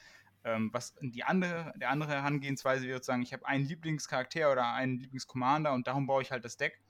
ähm, 0.44 0.70
was 0.72 0.94
die 1.00 1.24
andere, 1.24 1.72
der 1.76 1.90
andere 1.90 2.12
Herangehensweise 2.12 2.86
wäre 2.86 3.00
zu 3.00 3.06
sagen, 3.06 3.22
ich 3.22 3.32
habe 3.32 3.46
einen 3.46 3.64
Lieblingscharakter 3.64 4.50
oder 4.50 4.72
einen 4.72 4.98
Lieblingscommander 4.98 5.72
und 5.72 5.86
darum 5.86 6.06
baue 6.06 6.22
ich 6.22 6.30
halt 6.30 6.44
das 6.44 6.56
Deck. 6.56 6.80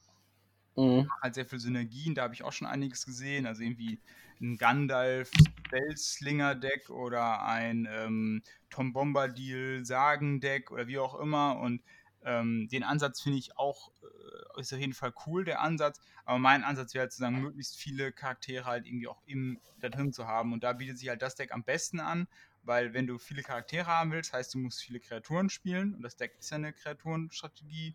Mhm. 0.76 1.10
Halt 1.20 1.34
sehr 1.34 1.44
viel 1.44 1.58
Synergien, 1.58 2.14
da 2.14 2.22
habe 2.22 2.34
ich 2.34 2.42
auch 2.42 2.52
schon 2.52 2.66
einiges 2.66 3.04
gesehen. 3.04 3.46
Also 3.46 3.62
irgendwie 3.62 4.00
ein 4.40 4.56
Gandalf 4.56 5.30
Spellslinger 5.66 6.54
Deck 6.54 6.90
oder 6.90 7.44
ein 7.44 7.88
ähm, 7.90 8.42
Tom 8.70 8.92
Bombadil 8.92 9.84
Sagen 9.84 10.40
Deck 10.40 10.70
oder 10.70 10.86
wie 10.86 10.98
auch 10.98 11.14
immer. 11.14 11.58
Und 11.58 11.82
ähm, 12.24 12.68
den 12.68 12.84
Ansatz 12.84 13.20
finde 13.20 13.38
ich 13.38 13.56
auch, 13.56 13.90
äh, 14.02 14.60
ist 14.60 14.72
auf 14.72 14.78
jeden 14.78 14.94
Fall 14.94 15.12
cool, 15.26 15.44
der 15.44 15.60
Ansatz. 15.60 16.00
Aber 16.24 16.38
mein 16.38 16.64
Ansatz 16.64 16.94
wäre 16.94 17.02
halt 17.02 17.12
zu 17.12 17.18
sagen, 17.18 17.40
möglichst 17.40 17.76
viele 17.76 18.12
Charaktere 18.12 18.64
halt 18.64 18.86
irgendwie 18.86 19.08
auch 19.08 19.22
im, 19.26 19.60
da 19.80 19.88
drin 19.88 20.12
zu 20.12 20.26
haben. 20.26 20.52
Und 20.52 20.64
da 20.64 20.72
bietet 20.72 20.98
sich 20.98 21.08
halt 21.08 21.22
das 21.22 21.34
Deck 21.34 21.52
am 21.52 21.64
besten 21.64 22.00
an 22.00 22.28
weil 22.62 22.94
wenn 22.94 23.06
du 23.06 23.18
viele 23.18 23.42
Charaktere 23.42 23.86
haben 23.86 24.12
willst, 24.12 24.32
heißt 24.32 24.54
du 24.54 24.58
musst 24.58 24.82
viele 24.82 25.00
Kreaturen 25.00 25.50
spielen 25.50 25.94
und 25.94 26.02
das 26.02 26.16
Deck 26.16 26.36
ist 26.38 26.50
ja 26.50 26.56
eine 26.56 26.72
Kreaturenstrategie 26.72 27.94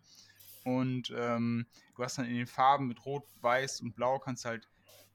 und 0.64 1.12
ähm, 1.16 1.66
du 1.96 2.04
hast 2.04 2.18
dann 2.18 2.26
in 2.26 2.34
den 2.34 2.46
Farben 2.46 2.88
mit 2.88 3.04
Rot, 3.04 3.24
Weiß 3.40 3.80
und 3.80 3.94
Blau 3.94 4.18
kannst 4.18 4.44
halt 4.44 4.68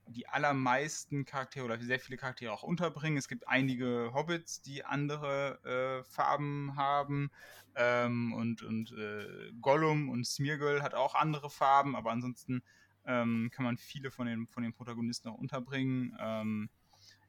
die 0.08 0.28
allermeisten 0.28 1.26
Charaktere 1.26 1.66
oder 1.66 1.80
sehr 1.80 2.00
viele 2.00 2.18
Charaktere 2.18 2.52
auch 2.52 2.64
unterbringen. 2.64 3.18
Es 3.18 3.28
gibt 3.28 3.48
einige 3.48 4.12
Hobbits, 4.14 4.62
die 4.62 4.84
andere 4.84 5.60
äh, 5.64 6.04
Farben 6.04 6.76
haben 6.76 7.32
ähm, 7.76 8.34
und, 8.34 8.64
und 8.64 8.92
äh, 8.92 9.52
Gollum 9.62 10.10
und 10.10 10.26
Smeargirl 10.28 10.82
hat 10.82 10.94
auch 10.94 11.16
andere 11.16 11.50
Farben, 11.50 11.96
aber 11.96 12.12
ansonsten 12.12 12.64
ähm, 13.06 13.50
kann 13.54 13.66
man 13.66 13.78
viele 13.78 14.12
von 14.12 14.28
den, 14.28 14.48
von 14.48 14.64
den 14.64 14.74
Protagonisten 14.74 15.30
auch 15.30 15.38
unterbringen. 15.38 16.18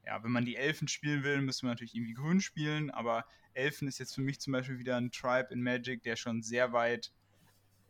Ja, 0.06 0.22
wenn 0.22 0.32
man 0.32 0.44
die 0.44 0.56
Elfen 0.56 0.88
spielen 0.88 1.24
will, 1.24 1.40
müsste 1.40 1.64
man 1.66 1.72
natürlich 1.72 1.94
irgendwie 1.94 2.14
grün 2.14 2.40
spielen, 2.40 2.90
aber 2.90 3.24
Elfen 3.54 3.88
ist 3.88 3.98
jetzt 3.98 4.14
für 4.14 4.20
mich 4.20 4.40
zum 4.40 4.52
Beispiel 4.52 4.78
wieder 4.78 4.96
ein 4.96 5.10
Tribe 5.10 5.48
in 5.50 5.62
Magic, 5.62 6.02
der 6.02 6.16
schon 6.16 6.42
sehr 6.42 6.72
weit 6.72 7.12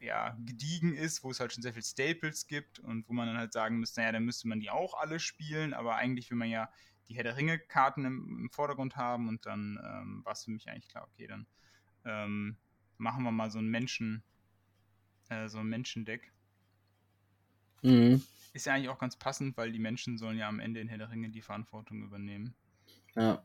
ja, 0.01 0.37
gediegen 0.45 0.95
ist, 0.95 1.25
wo 1.25 1.31
es 1.31 1.41
halt 1.41 1.53
schon 1.53 1.63
sehr 1.63 1.73
viel 1.73 1.83
Staples 1.83 2.47
gibt 2.47 2.79
und 2.79 3.09
wo 3.09 3.15
man 3.15 3.27
dann 3.27 3.39
halt 3.39 3.53
sagen 3.53 3.79
müsste, 3.79 4.01
naja, 4.01 4.13
dann 4.13 4.25
müsste 4.25 4.49
man 4.49 4.61
die 4.61 4.71
auch 4.71 4.95
alle 4.95 5.19
spielen, 5.19 5.73
aber 5.73 5.97
eigentlich 5.97 6.31
will 6.31 6.37
man 6.37 6.51
ja 6.51 6.71
die 7.09 7.15
Herr 7.15 7.25
der 7.25 7.37
Ringe-Karten 7.37 8.05
im, 8.05 8.39
im, 8.43 8.51
Vordergrund 8.51 8.97
haben 8.97 9.29
und 9.29 9.47
dann 9.47 9.79
ähm, 9.83 10.25
war 10.25 10.33
es 10.33 10.45
für 10.45 10.51
mich 10.51 10.69
eigentlich 10.69 10.89
klar, 10.89 11.09
okay, 11.11 11.27
dann 11.27 11.47
ähm, 12.05 12.57
machen 12.99 13.25
wir 13.25 13.33
mal 13.33 13.51
so 13.51 13.59
ein 13.59 13.69
Menschen, 13.69 14.23
äh, 15.31 15.49
so 15.49 15.59
ein 15.59 15.69
Menschendeck. 15.69 16.33
Mhm. 17.83 18.23
Ist 18.55 18.67
ja 18.67 18.75
eigentlich 18.75 18.89
auch 18.89 18.99
ganz 18.99 19.17
passend, 19.17 19.57
weil 19.57 19.73
die 19.73 19.81
Menschen 19.81 20.17
sollen 20.17 20.39
ja 20.39 20.49
am 20.49 20.61
Ende 20.61 20.81
in 20.81 20.89
Herr 20.89 20.99
der 20.99 21.11
Ringe 21.11 21.29
die 21.29 21.43
Verantwortung 21.43 22.03
übernehmen. 22.05 22.55
Ja. 23.17 23.43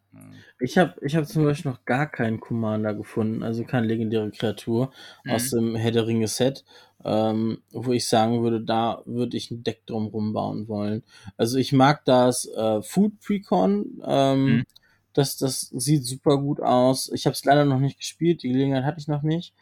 Ich 0.60 0.78
habe 0.78 0.96
ich 1.02 1.16
hab 1.16 1.28
zum 1.28 1.44
Beispiel 1.44 1.72
noch 1.72 1.84
gar 1.86 2.08
keinen 2.08 2.40
Commander 2.40 2.94
gefunden, 2.94 3.44
also 3.44 3.64
keine 3.64 3.88
legendäre 3.88 4.30
Kreatur 4.32 4.92
mhm. 5.24 5.32
aus 5.32 5.50
dem 5.50 5.76
Herr 5.76 5.92
der 5.92 6.06
Ringe 6.08 6.28
Set, 6.28 6.64
ähm, 7.04 7.62
wo 7.72 7.92
ich 7.92 8.08
sagen 8.08 8.44
würde, 8.44 8.62
da 8.62 9.02
würde 9.06 9.36
ich 9.36 9.50
ein 9.50 9.64
Deck 9.64 9.86
drumherum 9.88 10.34
bauen 10.34 10.68
wollen. 10.68 11.04
Also 11.38 11.58
ich 11.58 11.74
mag 11.74 12.06
das 12.06 12.46
äh, 12.46 12.82
Food 12.84 13.20
Precon, 13.20 14.02
ähm, 14.06 14.46
mhm. 14.46 14.66
das, 15.14 15.38
das 15.38 15.62
sieht 15.62 16.06
super 16.06 16.38
gut 16.38 16.62
aus. 16.62 17.12
Ich 17.14 17.26
habe 17.26 17.34
es 17.34 17.46
leider 17.46 17.66
noch 17.66 17.80
nicht 17.80 17.98
gespielt, 17.98 18.44
die 18.44 18.50
Gelegenheit 18.50 18.86
hatte 18.86 19.00
ich 19.00 19.08
noch 19.08 19.24
nicht. 19.24 19.56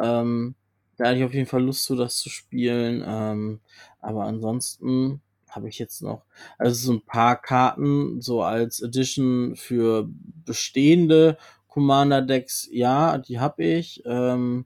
Ähm, 0.00 0.54
da 1.02 1.08
hatte 1.08 1.18
ich 1.18 1.24
auf 1.24 1.34
jeden 1.34 1.46
Fall 1.46 1.64
Lust 1.64 1.84
zu, 1.84 1.96
das 1.96 2.18
zu 2.18 2.30
spielen. 2.30 3.02
Ähm, 3.04 3.60
aber 4.00 4.24
ansonsten 4.24 5.20
habe 5.48 5.68
ich 5.68 5.80
jetzt 5.80 6.00
noch, 6.00 6.24
also 6.58 6.74
so 6.74 6.92
ein 6.92 7.04
paar 7.04 7.40
Karten, 7.42 8.20
so 8.20 8.42
als 8.42 8.80
Edition 8.80 9.56
für 9.56 10.08
bestehende 10.44 11.36
Commander-Decks, 11.66 12.68
ja, 12.70 13.18
die 13.18 13.40
habe 13.40 13.64
ich. 13.64 14.02
Ähm, 14.06 14.64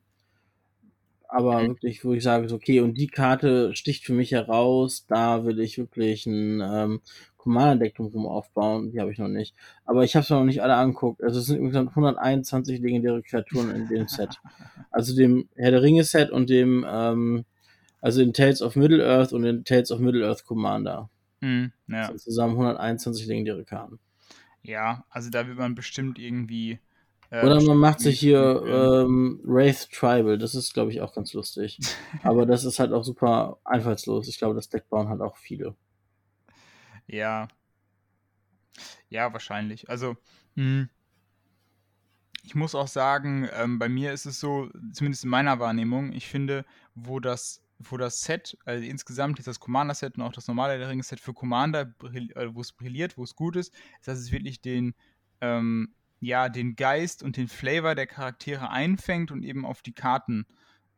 aber 1.26 1.62
mhm. 1.62 1.68
wirklich, 1.68 2.04
wo 2.04 2.12
ich 2.12 2.22
sage, 2.22 2.52
okay, 2.52 2.80
und 2.80 2.94
die 2.98 3.08
Karte 3.08 3.74
sticht 3.74 4.04
für 4.04 4.12
mich 4.12 4.32
heraus, 4.32 5.06
da 5.08 5.46
will 5.46 5.58
ich 5.60 5.78
wirklich 5.78 6.26
ein 6.26 6.60
ähm, 6.60 7.00
Commander-Deck 7.46 7.94
drumherum 7.94 8.26
aufbauen. 8.26 8.90
Die 8.90 9.00
habe 9.00 9.12
ich 9.12 9.18
noch 9.18 9.28
nicht. 9.28 9.54
Aber 9.84 10.02
ich 10.02 10.16
habe 10.16 10.24
es 10.24 10.30
noch 10.30 10.42
nicht 10.42 10.62
alle 10.62 10.74
angeguckt. 10.74 11.22
Also 11.22 11.38
es 11.38 11.46
sind 11.46 11.58
insgesamt 11.60 11.90
121 11.90 12.80
legendäre 12.80 13.22
Kreaturen 13.22 13.70
in 13.70 13.88
dem 13.88 14.08
Set. 14.08 14.40
Also 14.90 15.14
dem 15.14 15.48
Herr 15.56 15.72
der 15.72 15.82
Ringe-Set 15.82 16.30
und 16.30 16.48
dem, 16.48 16.86
ähm, 16.88 17.44
also 18.00 18.22
in 18.22 18.32
Tales 18.32 18.62
of 18.62 18.76
Middle-earth 18.76 19.34
und 19.34 19.44
in 19.44 19.62
Tales 19.62 19.90
of 19.90 20.00
Middle-earth 20.00 20.46
Commander. 20.46 21.10
Mhm, 21.42 21.70
ja. 21.88 22.06
Sind 22.06 22.20
zusammen 22.20 22.52
121 22.52 23.26
legendäre 23.26 23.64
Karten. 23.64 23.98
Ja, 24.62 25.04
also 25.10 25.28
da 25.28 25.46
wird 25.46 25.58
man 25.58 25.74
bestimmt 25.74 26.18
irgendwie. 26.18 26.78
Äh, 27.28 27.44
Oder 27.44 27.60
man 27.60 27.76
macht 27.76 28.00
sich 28.00 28.18
hier 28.18 28.62
ähm, 28.66 29.40
Wraith 29.44 29.90
Tribal, 29.92 30.38
das 30.38 30.54
ist, 30.54 30.72
glaube 30.72 30.92
ich, 30.92 31.02
auch 31.02 31.12
ganz 31.12 31.34
lustig. 31.34 31.78
Aber 32.22 32.46
das 32.46 32.64
ist 32.64 32.78
halt 32.78 32.92
auch 32.92 33.04
super 33.04 33.58
einfallslos. 33.64 34.28
Ich 34.28 34.38
glaube, 34.38 34.54
das 34.54 34.70
Deck 34.70 34.88
bauen 34.88 35.10
halt 35.10 35.20
auch 35.20 35.36
viele. 35.36 35.74
Ja. 37.06 37.48
Ja, 39.08 39.32
wahrscheinlich. 39.32 39.88
Also. 39.88 40.16
Hm, 40.54 40.88
ich 42.42 42.54
muss 42.54 42.76
auch 42.76 42.86
sagen, 42.86 43.48
ähm, 43.54 43.80
bei 43.80 43.88
mir 43.88 44.12
ist 44.12 44.24
es 44.24 44.38
so, 44.38 44.70
zumindest 44.92 45.24
in 45.24 45.30
meiner 45.30 45.58
Wahrnehmung, 45.58 46.12
ich 46.12 46.28
finde, 46.28 46.64
wo 46.94 47.18
das 47.18 47.66
wo 47.78 47.96
das 47.96 48.20
Set, 48.20 48.56
also 48.64 48.84
insgesamt 48.84 49.38
ist 49.38 49.48
das 49.48 49.60
Commander-Set 49.60 50.16
und 50.16 50.22
auch 50.22 50.32
das 50.32 50.48
normale 50.48 50.88
Ring-Set 50.88 51.20
für 51.20 51.34
Commander, 51.34 51.94
äh, 52.12 52.54
wo 52.54 52.60
es 52.60 52.72
brilliert, 52.72 53.18
wo 53.18 53.24
es 53.24 53.36
gut 53.36 53.56
ist, 53.56 53.74
ist, 53.74 54.08
dass 54.08 54.18
es 54.18 54.32
wirklich 54.32 54.60
den, 54.60 54.94
ähm, 55.40 55.94
ja, 56.20 56.48
den 56.48 56.76
Geist 56.76 57.22
und 57.22 57.36
den 57.36 57.48
Flavor 57.48 57.94
der 57.94 58.06
Charaktere 58.06 58.70
einfängt 58.70 59.30
und 59.30 59.42
eben 59.42 59.66
auf 59.66 59.82
die 59.82 59.92
Karten, 59.92 60.46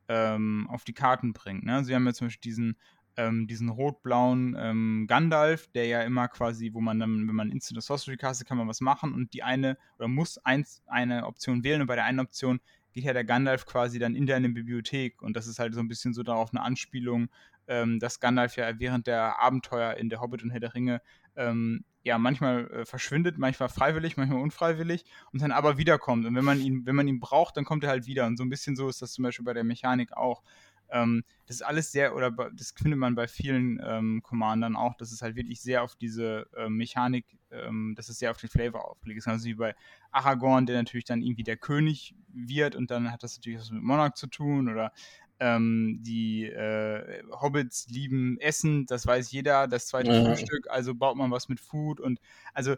ähm, 0.09 0.69
auf 0.71 0.85
die 0.85 0.95
Karten 0.95 1.33
bringt. 1.33 1.65
Ne? 1.65 1.75
Also 1.75 1.93
haben 1.93 2.07
ja 2.07 2.15
zum 2.15 2.29
Beispiel 2.29 2.51
diesen, 2.51 2.79
ähm, 3.19 3.49
diesen 3.49 3.69
rot-blauen 3.69 4.57
ähm, 4.57 5.07
Gandalf, 5.09 5.67
der 5.73 5.87
ja 5.87 6.03
immer 6.03 6.29
quasi, 6.29 6.73
wo 6.73 6.81
man 6.81 7.01
dann, 7.01 7.27
wenn 7.27 7.35
man 7.35 7.51
Instant 7.51 7.83
Sorcery 7.83 8.17
castet, 8.17 8.47
kann 8.47 8.57
man 8.57 8.69
was 8.69 8.81
machen 8.81 9.13
und 9.13 9.35
die 9.35 9.43
eine, 9.43 9.77
oder 9.99 10.07
muss 10.07 10.39
eins, 10.39 10.83
eine 10.87 11.27
Option 11.27 11.65
wählen 11.65 11.81
und 11.81 11.89
bei 11.89 11.97
der 11.97 12.05
einen 12.05 12.21
Option 12.21 12.61
geht 12.93 13.03
ja 13.03 13.13
der 13.13 13.25
Gandalf 13.25 13.67
quasi 13.67 13.99
dann 13.99 14.15
in 14.15 14.27
deine 14.27 14.49
Bibliothek 14.49 15.21
und 15.21 15.37
das 15.37 15.49
ist 15.49 15.59
halt 15.59 15.75
so 15.75 15.81
ein 15.81 15.89
bisschen 15.89 16.15
so 16.15 16.23
darauf 16.23 16.53
eine 16.53 16.63
Anspielung, 16.63 17.29
ähm, 17.67 17.99
dass 17.99 18.21
Gandalf 18.21 18.57
ja 18.57 18.79
während 18.79 19.09
der 19.09 19.43
Abenteuer 19.43 19.95
in 19.95 20.09
der 20.09 20.21
Hobbit 20.21 20.45
und 20.45 20.51
Herr 20.51 20.61
der 20.61 20.75
Ringe 20.75 21.03
ähm, 21.35 21.85
ja 22.05 22.19
manchmal 22.19 22.71
äh, 22.71 22.85
verschwindet, 22.85 23.37
manchmal 23.37 23.69
freiwillig, 23.69 24.17
manchmal 24.17 24.41
unfreiwillig 24.41 25.05
und 25.33 25.43
dann 25.43 25.51
aber 25.51 25.77
wiederkommt. 25.77 26.25
Und 26.25 26.37
wenn 26.37 26.45
man 26.45 26.61
ihn, 26.61 26.87
wenn 26.87 26.95
man 26.95 27.09
ihn 27.09 27.21
braucht, 27.21 27.57
dann 27.57 27.65
kommt 27.65 27.83
er 27.83 27.91
halt 27.91 28.07
wieder. 28.07 28.27
Und 28.27 28.37
so 28.37 28.45
ein 28.45 28.49
bisschen 28.49 28.77
so 28.77 28.89
ist 28.89 29.03
das 29.03 29.13
zum 29.13 29.25
Beispiel 29.25 29.45
bei 29.45 29.55
der 29.55 29.65
Mechanik 29.65 30.13
auch. 30.13 30.43
Ähm, 30.91 31.25
das 31.47 31.57
ist 31.57 31.63
alles 31.63 31.93
sehr, 31.93 32.15
oder 32.15 32.31
das 32.31 32.73
findet 32.77 32.99
man 32.99 33.15
bei 33.15 33.29
vielen 33.29 33.81
ähm, 33.85 34.23
Commandern 34.23 34.77
auch, 34.77 34.95
dass 34.97 35.13
es 35.13 35.23
halt 35.23 35.37
wirklich 35.37 35.61
sehr 35.61 35.83
auf 35.83 35.97
diese 35.97 36.47
äh, 36.57 36.69
Mechanik, 36.69 37.27
ähm, 37.51 37.95
dass 37.97 38.09
es 38.09 38.19
sehr 38.19 38.31
auf 38.31 38.39
den 38.39 38.51
Flavor 38.51 38.91
aufgelegt 38.91 39.19
ist. 39.19 39.29
Also 39.29 39.47
wie 39.47 39.55
bei 39.55 39.75
Aragorn, 40.11 40.67
der 40.67 40.77
natürlich 40.77 41.05
dann 41.05 41.23
irgendwie 41.23 41.45
der 41.45 41.57
König 41.57 42.15
wird 42.29 42.77
und 42.77 42.91
dann 42.91 43.13
hat 43.13 43.23
das 43.23 43.37
natürlich 43.37 43.61
was 43.61 43.71
mit 43.71 43.83
Monarch 43.83 44.15
zu 44.15 44.27
tun 44.27 44.69
oder 44.69 44.93
ähm, 45.41 45.99
die 46.03 46.47
äh, 46.47 47.23
Hobbits 47.31 47.87
lieben 47.89 48.39
Essen, 48.41 48.87
das 48.87 49.07
weiß 49.07 49.31
jeder, 49.31 49.69
das 49.69 49.87
zweite 49.87 50.13
ja. 50.13 50.25
Frühstück, 50.25 50.69
also 50.69 50.95
baut 50.95 51.17
man 51.17 51.31
was 51.31 51.49
mit 51.49 51.61
Food 51.61 52.01
und 52.01 52.21
also 52.55 52.75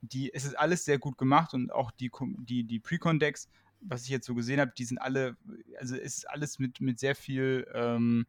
die, 0.00 0.32
es 0.32 0.44
ist 0.44 0.58
alles 0.58 0.84
sehr 0.84 0.98
gut 0.98 1.18
gemacht 1.18 1.54
und 1.54 1.72
auch 1.72 1.90
die, 1.90 2.10
die, 2.38 2.64
die 2.64 2.78
Precon-Decks 2.78 3.48
was 3.86 4.04
ich 4.04 4.10
jetzt 4.10 4.26
so 4.26 4.34
gesehen 4.34 4.60
habe, 4.60 4.72
die 4.76 4.84
sind 4.84 4.98
alle, 4.98 5.36
also 5.78 5.96
ist 5.96 6.28
alles 6.28 6.58
mit, 6.58 6.80
mit 6.80 6.98
sehr 6.98 7.14
viel 7.14 7.66
ähm, 7.74 8.26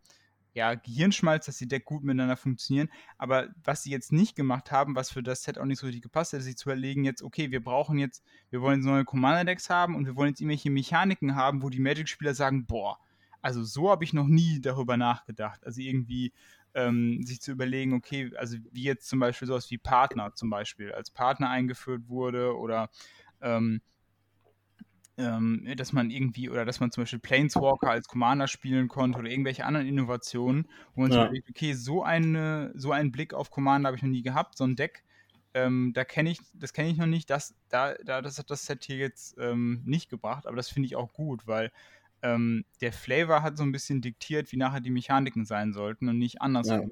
ja, 0.56 0.74
Gehirnschmalz, 0.76 1.46
dass 1.46 1.58
die 1.58 1.68
Deck 1.68 1.84
gut 1.84 2.04
miteinander 2.04 2.38
funktionieren. 2.38 2.90
Aber 3.18 3.50
was 3.64 3.84
sie 3.84 3.92
jetzt 3.92 4.14
nicht 4.14 4.36
gemacht 4.36 4.72
haben, 4.72 4.96
was 4.96 5.12
für 5.12 5.22
das 5.22 5.44
Set 5.44 5.58
auch 5.58 5.66
nicht 5.66 5.80
so 5.80 5.86
richtig 5.86 6.04
gepasst 6.04 6.32
hat, 6.32 6.40
ist 6.40 6.46
sich 6.46 6.58
zu 6.58 6.70
überlegen, 6.70 7.04
jetzt, 7.04 7.22
okay, 7.22 7.52
wir 7.52 7.62
brauchen 7.62 7.98
jetzt, 7.98 8.24
wir 8.50 8.62
wollen 8.62 8.80
jetzt 8.80 8.86
neue 8.86 9.04
Commander-Decks 9.04 9.70
haben 9.70 9.96
und 9.96 10.06
wir 10.06 10.16
wollen 10.16 10.30
jetzt 10.30 10.40
irgendwelche 10.40 10.70
Mechaniken 10.70 11.36
haben, 11.36 11.62
wo 11.62 11.70
die 11.70 11.82
Magic-Spieler 11.82 12.34
sagen, 12.34 12.66
boah, 12.66 12.98
also 13.42 13.64
so 13.64 13.92
habe 13.92 14.06
ich 14.06 14.14
noch 14.14 14.28
nie 14.28 14.62
darüber 14.62 14.96
nachgedacht. 14.96 15.64
Also 15.66 15.82
irgendwie 15.82 16.32
ähm, 16.74 17.22
sich 17.24 17.42
zu 17.42 17.52
überlegen, 17.52 17.94
okay, 17.94 18.32
also 18.38 18.58
wie 18.72 18.84
jetzt 18.84 19.10
zum 19.10 19.20
Beispiel 19.20 19.48
sowas 19.48 19.70
wie 19.72 19.78
Partner 19.78 20.34
zum 20.36 20.50
Beispiel 20.50 20.94
als 20.94 21.12
Partner 21.12 21.50
eingeführt 21.50 22.08
wurde 22.08 22.56
oder 22.58 22.90
ähm, 23.42 23.82
ähm, 25.18 25.66
dass 25.78 25.94
man 25.94 26.10
irgendwie, 26.10 26.50
oder 26.50 26.66
dass 26.66 26.80
man 26.80 26.92
zum 26.92 27.04
Beispiel 27.04 27.20
Planeswalker 27.20 27.90
als 27.90 28.08
Commander 28.08 28.48
spielen 28.48 28.88
konnte 28.88 29.20
oder 29.20 29.30
irgendwelche 29.30 29.66
anderen 29.66 29.88
Innovationen, 29.88 30.68
wo 30.94 31.02
man 31.02 31.12
ja. 31.12 31.18
sich 31.18 31.26
überlegt, 31.26 31.50
okay, 31.50 31.74
so, 31.74 32.04
eine, 32.04 32.72
so 32.76 32.92
einen 32.92 33.12
Blick 33.12 33.34
auf 33.34 33.50
Commander 33.50 33.88
habe 33.88 33.98
ich 33.98 34.04
noch 34.04 34.10
nie 34.10 34.24
gehabt, 34.24 34.58
so 34.58 34.66
ein 34.66 34.76
Deck, 34.76 35.04
ähm, 35.54 35.94
da 35.94 36.04
kenne 36.04 36.32
ich, 36.32 36.40
das 36.54 36.74
kenne 36.74 36.90
ich 36.90 36.98
noch 36.98 37.06
nicht, 37.06 37.30
das, 37.30 37.56
da, 37.70 37.94
da, 38.04 38.22
das 38.22 38.38
hat 38.38 38.52
das 38.52 38.66
Set 38.66 38.84
hier 38.84 38.98
jetzt 38.98 39.38
ähm, 39.40 39.82
nicht 39.86 40.10
gebracht, 40.10 40.48
aber 40.48 40.58
das 40.58 40.68
finde 40.68 40.88
ich 40.88 40.98
auch 40.98 41.14
gut, 41.14 41.48
weil 41.48 41.72
ähm, 42.22 42.66
der 42.82 42.92
Flavor 42.92 43.42
hat 43.42 43.58
so 43.58 43.64
ein 43.64 43.72
bisschen 43.72 44.02
diktiert, 44.02 44.52
wie 44.52 44.58
nachher 44.58 44.82
die 44.82 44.90
Mechaniken 44.90 45.46
sein 45.46 45.72
sollten 45.72 46.10
und 46.10 46.18
nicht 46.18 46.42
andersrum. 46.42 46.92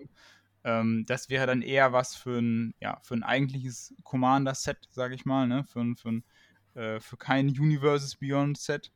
Ja. 0.63 0.79
Ähm, 0.79 1.05
das 1.07 1.29
wäre 1.29 1.45
dann 1.45 1.61
eher 1.61 1.91
was 1.91 2.15
für 2.15 2.39
ein, 2.39 2.73
ja, 2.79 2.99
für 3.01 3.15
ein 3.15 3.23
eigentliches 3.23 3.93
Commander-Set, 4.03 4.87
sage 4.91 5.15
ich 5.15 5.25
mal, 5.25 5.45
ne? 5.47 5.65
für, 5.65 5.81
ein, 5.81 5.95
für 5.97 6.09
ein 6.09 6.23
äh, 6.75 6.99
für 6.99 7.17
kein 7.17 7.47
Universes 7.47 8.15
Beyond 8.15 8.57
Set, 8.57 8.91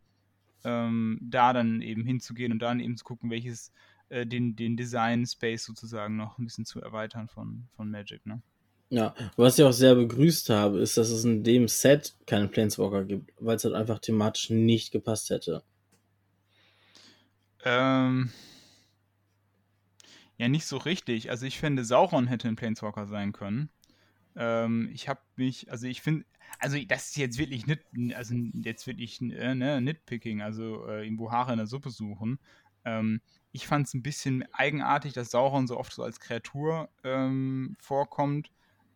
ähm, 0.63 1.19
da 1.21 1.53
dann 1.53 1.81
eben 1.81 2.03
hinzugehen 2.03 2.51
und 2.51 2.59
dann 2.59 2.79
eben 2.79 2.97
zu 2.97 3.03
gucken, 3.03 3.29
welches 3.29 3.71
äh, 4.09 4.25
den, 4.25 4.55
den 4.55 4.77
Design 4.77 5.25
Space 5.25 5.63
sozusagen 5.63 6.15
noch 6.15 6.37
ein 6.37 6.45
bisschen 6.45 6.65
zu 6.65 6.81
erweitern 6.81 7.27
von, 7.27 7.67
von 7.75 7.89
Magic, 7.89 8.25
ne? 8.25 8.41
Ja, 8.89 9.13
was 9.35 9.59
ich 9.59 9.65
auch 9.65 9.73
sehr 9.73 9.95
begrüßt 9.95 10.49
habe, 10.49 10.79
ist, 10.79 10.95
dass 10.95 11.09
es 11.09 11.25
in 11.25 11.43
dem 11.43 11.67
Set 11.67 12.15
keine 12.25 12.47
Planeswalker 12.47 13.03
gibt, 13.03 13.33
weil 13.37 13.57
es 13.57 13.65
halt 13.65 13.73
einfach 13.73 13.99
thematisch 13.99 14.49
nicht 14.49 14.91
gepasst 14.91 15.29
hätte. 15.29 15.61
Ähm, 17.65 18.31
ja, 20.37 20.47
nicht 20.47 20.65
so 20.65 20.77
richtig. 20.77 21.29
Also 21.29 21.45
ich 21.45 21.59
finde, 21.59 21.83
Sauron 21.83 22.27
hätte 22.27 22.47
ein 22.47 22.55
Planeswalker 22.55 23.07
sein 23.07 23.33
können. 23.33 23.69
Ähm, 24.37 24.89
ich 24.93 25.09
habe 25.09 25.19
mich, 25.35 25.71
also 25.71 25.87
ich 25.87 26.01
finde, 26.01 26.25
also 26.59 26.77
das 26.87 27.07
ist 27.07 27.17
jetzt 27.17 27.39
wirklich 27.39 27.65
nicht, 27.65 27.81
also 28.15 28.35
jetzt 28.35 28.87
wirklich 28.87 29.19
äh, 29.21 29.55
ne, 29.55 29.81
Nitpicking, 29.81 30.41
also 30.41 30.87
äh, 30.87 31.03
irgendwo 31.03 31.31
Haare 31.31 31.53
in 31.53 31.57
der 31.57 31.67
Suppe 31.67 31.89
suchen. 31.89 32.39
Ähm, 32.85 33.21
ich 33.51 33.67
fand 33.67 33.87
es 33.87 33.93
ein 33.93 34.03
bisschen 34.03 34.45
eigenartig, 34.53 35.13
dass 35.13 35.31
Sauron 35.31 35.67
so 35.67 35.77
oft 35.77 35.91
so 35.91 36.03
als 36.03 36.19
Kreatur 36.19 36.89
ähm, 37.03 37.75
vorkommt. 37.79 38.51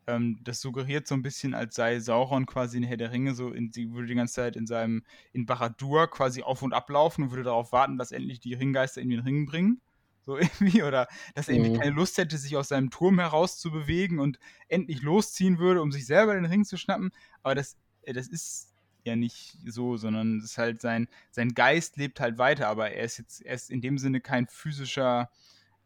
Ähm, 0.08 0.40
das 0.44 0.62
suggeriert 0.62 1.08
so 1.08 1.16
ein 1.16 1.24
bisschen, 1.24 1.54
als 1.54 1.76
sei 1.76 2.00
Sauron 2.00 2.46
quasi 2.46 2.78
in 2.78 2.84
Herr 2.84 2.98
der 2.98 3.12
Ringe 3.12 3.34
so, 3.34 3.50
in, 3.52 3.72
sie 3.72 3.92
würde 3.92 4.08
die 4.08 4.16
ganze 4.16 4.36
Zeit 4.36 4.56
in 4.56 4.68
seinem, 4.68 5.04
in 5.34 5.46
Baradur 5.46 6.08
quasi 6.10 6.44
auf 6.44 6.62
und 6.62 6.74
ablaufen 6.74 7.26
und 7.26 7.32
würde 7.32 7.44
darauf 7.44 7.72
warten, 7.72 7.98
dass 7.98 8.12
endlich 8.12 8.40
die 8.40 8.54
Ringgeister 8.54 9.02
in 9.02 9.10
den 9.10 9.20
Ring 9.22 9.46
bringen. 9.46 9.82
So 10.26 10.38
irgendwie, 10.40 10.84
oder 10.84 11.08
dass 11.36 11.48
er 11.48 11.56
irgendwie 11.56 11.72
mhm. 11.72 11.80
keine 11.80 11.96
Lust 11.96 12.18
hätte, 12.18 12.38
sich 12.38 12.58
aus 12.58 12.70
seinem 12.70 12.90
Turm 12.90 13.20
herauszubewegen 13.20 14.20
und 14.20 14.40
endlich 14.68 15.02
losziehen 15.02 15.60
würde, 15.60 15.82
um 15.82 15.92
sich 15.92 16.06
selber 16.06 16.36
den 16.36 16.46
Ring 16.46 16.66
zu 16.66 16.78
schnappen. 16.78 17.12
Aber 17.44 17.56
das, 17.56 17.78
äh, 18.04 18.14
das 18.14 18.28
ist 18.28 18.72
ja 19.04 19.16
nicht 19.16 19.58
so, 19.66 19.98
sondern 19.98 20.38
es 20.38 20.46
ist 20.46 20.58
halt 20.58 20.82
sein, 20.82 21.08
sein 21.32 21.54
Geist 21.54 21.98
lebt 21.98 22.20
halt 22.20 22.38
weiter, 22.38 22.68
aber 22.68 22.92
er 22.92 23.04
ist 23.04 23.18
jetzt, 23.18 23.42
er 23.42 23.56
ist 23.56 23.72
in 23.72 23.82
dem 23.82 23.98
Sinne 23.98 24.22
kein 24.22 24.48
physischer, 24.48 25.30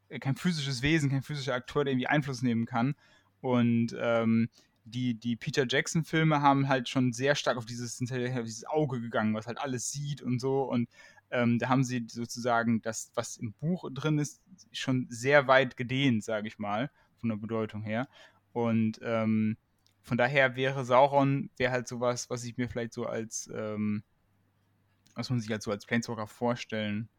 äh, 0.10 0.20
kein 0.20 0.36
physisches 0.36 0.82
Wesen, 0.82 1.10
kein 1.10 1.22
physischer 1.22 1.54
Akteur, 1.54 1.86
der 1.86 1.94
irgendwie 1.94 2.08
Einfluss 2.08 2.42
nehmen 2.42 2.66
kann. 2.66 2.96
Und 3.42 3.96
ähm, 4.00 4.50
die, 4.86 5.20
die 5.20 5.36
Peter 5.36 5.66
Jackson-Filme 5.68 6.42
haben 6.42 6.68
halt 6.68 6.90
schon 6.90 7.12
sehr 7.12 7.36
stark 7.36 7.58
auf 7.58 7.66
dieses, 7.66 8.00
auf 8.02 8.08
dieses 8.08 8.66
Auge 8.66 9.02
gegangen, 9.02 9.34
was 9.34 9.48
halt 9.48 9.58
alles 9.60 9.92
sieht 9.92 10.22
und 10.22 10.40
so. 10.40 10.64
Und 10.64 10.90
ähm, 11.32 11.60
da 11.60 11.70
haben 11.70 11.84
sie 11.84 12.06
sozusagen 12.10 12.82
das, 12.82 13.12
was 13.16 13.38
im 13.38 13.54
Buch 13.54 13.90
drin 13.94 14.20
ist, 14.20 14.42
schon 14.72 15.08
sehr 15.10 15.48
weit 15.48 15.78
gedehnt, 15.78 16.24
sage 16.24 16.48
ich 16.48 16.60
mal, 16.60 16.90
von 17.18 17.30
der 17.30 17.38
Bedeutung 17.38 17.82
her. 17.82 18.08
Und 18.54 19.00
ähm, 19.02 19.58
von 20.02 20.18
daher 20.18 20.56
wäre 20.56 20.86
Sauron, 20.86 21.50
wäre 21.58 21.72
halt 21.72 21.88
sowas, 21.88 22.30
was 22.30 22.44
ich 22.44 22.58
mir 22.58 22.70
vielleicht 22.70 22.94
so 22.94 23.06
als, 23.06 23.50
ähm, 23.54 24.04
was 25.16 25.30
man 25.30 25.40
sich 25.40 25.50
halt 25.50 25.64
so 25.64 25.72
als 25.72 25.86
Planeswalker 25.86 26.28
vorstellen, 26.28 27.10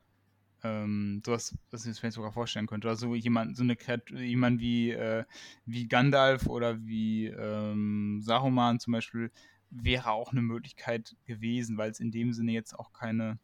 ähm, 0.63 1.21
sowas, 1.27 1.57
was 1.71 1.85
ich 1.85 1.89
mir 1.89 2.01
Planeswalker 2.01 2.33
vorstellen 2.33 2.67
könnte. 2.67 2.87
Oder 2.87 2.97
so 2.97 3.15
jemand, 3.15 3.57
so 3.57 3.65
eine 3.65 3.77
jemand 4.15 4.61
wie, 4.61 4.93
äh, 4.93 5.25
wie 5.65 5.89
Gandalf 5.89 6.47
oder 6.47 6.85
wie 6.87 7.27
ähm, 7.27 8.21
Saruman 8.23 8.79
zum 8.79 8.93
Beispiel, 8.93 9.33
wäre 9.71 10.13
auch 10.13 10.33
eine 10.33 10.43
Möglichkeit 10.43 11.17
gewesen, 11.25 11.77
weil 11.77 11.91
es 11.91 12.01
in 12.01 12.13
dem 12.13 12.33
Sinne 12.33 12.53
jetzt 12.53 12.79
auch 12.79 12.93
keine 12.93 13.39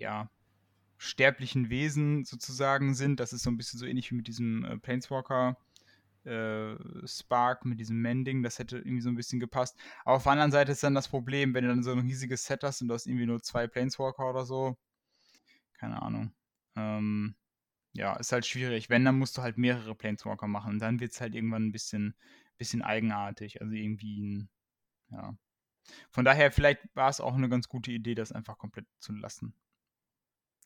ja, 0.00 0.30
sterblichen 0.98 1.70
Wesen 1.70 2.24
sozusagen 2.24 2.94
sind. 2.94 3.20
Das 3.20 3.32
ist 3.32 3.42
so 3.42 3.50
ein 3.50 3.56
bisschen 3.56 3.78
so 3.78 3.86
ähnlich 3.86 4.10
wie 4.10 4.16
mit 4.16 4.28
diesem 4.28 4.64
äh, 4.64 4.78
Planeswalker. 4.78 5.56
Äh, 6.24 6.76
Spark 7.06 7.64
mit 7.64 7.80
diesem 7.80 8.02
Mending, 8.02 8.42
das 8.42 8.58
hätte 8.58 8.76
irgendwie 8.76 9.00
so 9.00 9.08
ein 9.08 9.16
bisschen 9.16 9.40
gepasst. 9.40 9.78
Aber 10.04 10.16
auf 10.16 10.24
der 10.24 10.32
anderen 10.32 10.52
Seite 10.52 10.72
ist 10.72 10.82
dann 10.82 10.94
das 10.94 11.08
Problem, 11.08 11.54
wenn 11.54 11.64
du 11.64 11.70
dann 11.70 11.82
so 11.82 11.92
ein 11.92 12.00
riesiges 12.00 12.44
Set 12.44 12.62
hast 12.62 12.82
und 12.82 12.88
du 12.88 12.94
hast 12.94 13.06
irgendwie 13.06 13.24
nur 13.26 13.42
zwei 13.42 13.66
Planeswalker 13.66 14.28
oder 14.28 14.44
so. 14.44 14.76
Keine 15.74 16.02
Ahnung. 16.02 16.34
Ähm, 16.76 17.36
ja, 17.94 18.16
ist 18.16 18.32
halt 18.32 18.46
schwierig. 18.46 18.90
Wenn, 18.90 19.04
dann 19.04 19.18
musst 19.18 19.38
du 19.38 19.42
halt 19.42 19.56
mehrere 19.58 19.94
Planeswalker 19.94 20.46
machen. 20.46 20.78
Dann 20.78 21.00
wird 21.00 21.12
es 21.12 21.20
halt 21.22 21.34
irgendwann 21.34 21.68
ein 21.68 21.72
bisschen, 21.72 22.14
bisschen 22.58 22.82
eigenartig. 22.82 23.62
Also 23.62 23.74
irgendwie 23.74 24.20
ein, 24.22 24.50
ja. 25.10 25.34
Von 26.10 26.26
daher, 26.26 26.52
vielleicht 26.52 26.82
war 26.94 27.08
es 27.08 27.20
auch 27.20 27.34
eine 27.34 27.48
ganz 27.48 27.68
gute 27.68 27.92
Idee, 27.92 28.14
das 28.14 28.32
einfach 28.32 28.58
komplett 28.58 28.86
zu 29.00 29.12
lassen 29.14 29.54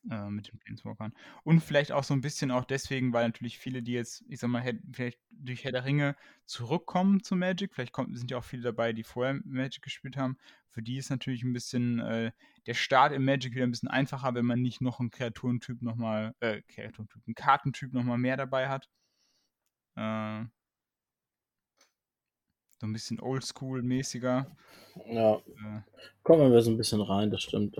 äh, 0.09 0.29
mit 0.29 0.51
den 0.51 0.59
Planeswalkern. 0.59 1.13
Und 1.43 1.61
vielleicht 1.61 1.91
auch 1.91 2.03
so 2.03 2.13
ein 2.13 2.21
bisschen 2.21 2.51
auch 2.51 2.65
deswegen, 2.65 3.13
weil 3.13 3.25
natürlich 3.25 3.57
viele, 3.57 3.81
die 3.81 3.93
jetzt, 3.93 4.23
ich 4.27 4.39
sag 4.39 4.49
mal, 4.49 4.63
vielleicht 4.91 5.19
durch 5.31 5.63
Herr 5.63 5.71
der 5.71 5.85
Ringe 5.85 6.15
zurückkommen 6.45 7.23
zu 7.23 7.35
Magic, 7.35 7.73
vielleicht 7.73 7.93
kommt, 7.93 8.17
sind 8.17 8.31
ja 8.31 8.37
auch 8.37 8.43
viele 8.43 8.63
dabei, 8.63 8.93
die 8.93 9.03
vorher 9.03 9.39
Magic 9.43 9.81
gespielt 9.81 10.17
haben, 10.17 10.37
für 10.69 10.81
die 10.81 10.97
ist 10.97 11.09
natürlich 11.09 11.43
ein 11.43 11.53
bisschen 11.53 11.99
äh, 11.99 12.31
der 12.65 12.73
Start 12.73 13.13
im 13.13 13.23
Magic 13.23 13.55
wieder 13.55 13.63
ein 13.63 13.71
bisschen 13.71 13.89
einfacher, 13.89 14.35
wenn 14.35 14.45
man 14.45 14.61
nicht 14.61 14.81
noch 14.81 14.99
einen 14.99 15.09
Kreaturentyp 15.09 15.81
nochmal, 15.81 16.35
äh, 16.41 16.61
Kreaturentyp, 16.63 17.21
einen 17.25 17.35
Kartentyp 17.35 17.93
nochmal 17.93 18.17
mehr 18.17 18.35
dabei 18.35 18.67
hat. 18.67 18.89
Äh, 19.95 20.43
so 22.77 22.87
ein 22.87 22.93
bisschen 22.93 23.21
oldschool-mäßiger. 23.21 24.47
Ja. 25.07 25.35
Äh, 25.37 25.81
kommen 26.23 26.51
wir 26.51 26.61
so 26.61 26.71
ein 26.71 26.77
bisschen 26.77 27.01
rein, 27.01 27.31
das 27.31 27.41
stimmt. 27.41 27.77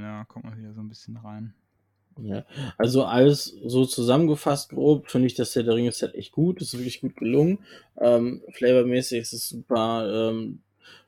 Ja, 0.00 0.24
kommt 0.24 0.44
mal 0.44 0.56
wieder 0.58 0.72
so 0.74 0.80
ein 0.80 0.88
bisschen 0.88 1.16
rein. 1.16 1.54
Ja, 2.18 2.44
also 2.78 3.04
alles 3.04 3.56
so 3.66 3.84
zusammengefasst 3.84 4.70
grob, 4.70 5.10
finde 5.10 5.26
ich 5.26 5.34
das 5.34 5.52
Set 5.52 5.66
der 5.66 5.74
Ringe 5.74 5.92
Set 5.92 6.14
echt 6.14 6.32
gut, 6.32 6.62
ist 6.62 6.72
wirklich 6.72 7.00
gut 7.02 7.16
gelungen. 7.16 7.58
Ähm, 7.98 8.42
flavormäßig 8.52 9.20
ist 9.20 9.32
es 9.34 9.48
super. 9.50 10.30
Ähm, 10.30 10.60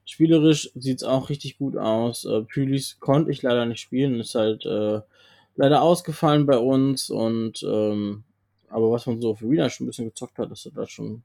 spielerisch 0.04 0.70
sieht 0.74 0.98
es 0.98 1.04
auch 1.04 1.30
richtig 1.30 1.56
gut 1.56 1.76
aus. 1.78 2.26
Äh, 2.26 2.42
Pylis 2.42 2.98
konnte 3.00 3.30
ich 3.30 3.42
leider 3.42 3.64
nicht 3.64 3.80
spielen, 3.80 4.20
ist 4.20 4.34
halt 4.34 4.66
äh, 4.66 5.00
leider 5.56 5.80
ausgefallen 5.82 6.44
bei 6.44 6.58
uns 6.58 7.08
und 7.08 7.62
ähm, 7.62 8.24
aber 8.68 8.90
was 8.90 9.06
man 9.06 9.20
so 9.20 9.30
auf 9.30 9.42
Arena 9.42 9.70
schon 9.70 9.86
ein 9.86 9.88
bisschen 9.88 10.08
gezockt 10.08 10.38
hat, 10.38 10.50
das 10.50 10.66
hat 10.66 10.76
da 10.76 10.86
schon 10.86 11.22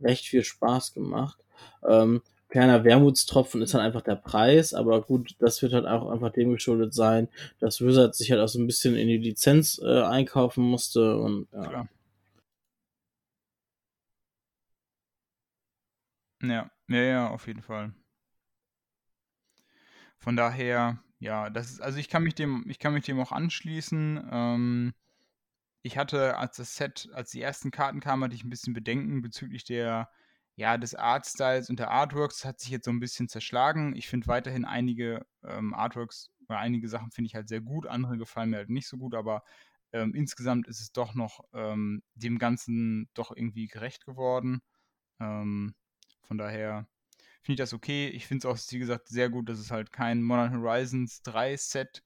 recht 0.00 0.26
viel 0.26 0.44
Spaß 0.44 0.92
gemacht. 0.92 1.38
Ähm, 1.88 2.20
kleiner 2.52 2.84
Wermutstropfen 2.84 3.62
ist 3.62 3.72
dann 3.72 3.80
einfach 3.80 4.02
der 4.02 4.14
Preis, 4.14 4.74
aber 4.74 5.00
gut, 5.00 5.34
das 5.38 5.62
wird 5.62 5.72
halt 5.72 5.86
auch 5.86 6.10
einfach 6.10 6.30
dem 6.30 6.52
geschuldet 6.52 6.92
sein, 6.92 7.28
dass 7.58 7.80
Wizard 7.80 8.14
sich 8.14 8.30
halt 8.30 8.42
auch 8.42 8.48
so 8.48 8.60
ein 8.60 8.66
bisschen 8.66 8.94
in 8.94 9.08
die 9.08 9.16
Lizenz 9.16 9.80
äh, 9.82 10.02
einkaufen 10.02 10.62
musste 10.62 11.16
und 11.16 11.48
ja. 11.52 11.62
Klar. 11.62 11.88
Ja, 16.42 16.70
ja, 16.88 17.02
ja, 17.02 17.30
auf 17.30 17.46
jeden 17.46 17.62
Fall. 17.62 17.94
Von 20.18 20.36
daher, 20.36 20.98
ja, 21.20 21.48
das 21.48 21.70
ist, 21.70 21.80
also 21.80 21.98
ich 21.98 22.08
kann 22.10 22.22
mich 22.22 22.34
dem, 22.34 22.64
ich 22.68 22.78
kann 22.78 22.92
mich 22.92 23.04
dem 23.04 23.18
auch 23.18 23.32
anschließen. 23.32 24.28
Ähm, 24.30 24.92
ich 25.82 25.96
hatte, 25.96 26.36
als 26.36 26.58
das 26.58 26.76
Set, 26.76 27.08
als 27.14 27.30
die 27.30 27.40
ersten 27.40 27.70
Karten 27.70 28.00
kamen, 28.00 28.24
hatte 28.24 28.34
ich 28.34 28.44
ein 28.44 28.50
bisschen 28.50 28.74
Bedenken 28.74 29.22
bezüglich 29.22 29.64
der 29.64 30.10
ja, 30.56 30.76
des 30.78 30.94
Artstyles 30.94 31.70
und 31.70 31.78
der 31.78 31.90
Artworks 31.90 32.44
hat 32.44 32.60
sich 32.60 32.70
jetzt 32.70 32.84
so 32.84 32.90
ein 32.90 33.00
bisschen 33.00 33.28
zerschlagen. 33.28 33.96
Ich 33.96 34.08
finde 34.08 34.26
weiterhin 34.26 34.64
einige 34.64 35.24
ähm, 35.44 35.74
Artworks 35.74 36.30
oder 36.48 36.58
einige 36.58 36.88
Sachen 36.88 37.10
finde 37.10 37.26
ich 37.26 37.34
halt 37.34 37.48
sehr 37.48 37.60
gut, 37.60 37.86
andere 37.86 38.18
gefallen 38.18 38.50
mir 38.50 38.58
halt 38.58 38.70
nicht 38.70 38.88
so 38.88 38.98
gut, 38.98 39.14
aber 39.14 39.42
ähm, 39.92 40.14
insgesamt 40.14 40.68
ist 40.68 40.80
es 40.80 40.92
doch 40.92 41.14
noch 41.14 41.40
ähm, 41.52 42.02
dem 42.14 42.38
Ganzen 42.38 43.08
doch 43.14 43.34
irgendwie 43.34 43.66
gerecht 43.66 44.04
geworden. 44.04 44.62
Ähm, 45.20 45.74
von 46.22 46.38
daher 46.38 46.86
finde 47.42 47.54
ich 47.54 47.58
das 47.58 47.74
okay. 47.74 48.08
Ich 48.08 48.26
finde 48.26 48.48
es 48.48 48.52
auch, 48.68 48.72
wie 48.72 48.78
gesagt, 48.78 49.08
sehr 49.08 49.30
gut, 49.30 49.48
dass 49.48 49.58
es 49.58 49.70
halt 49.70 49.92
kein 49.92 50.22
Modern 50.22 50.54
Horizons 50.54 51.22
3 51.22 51.56
Set 51.56 52.02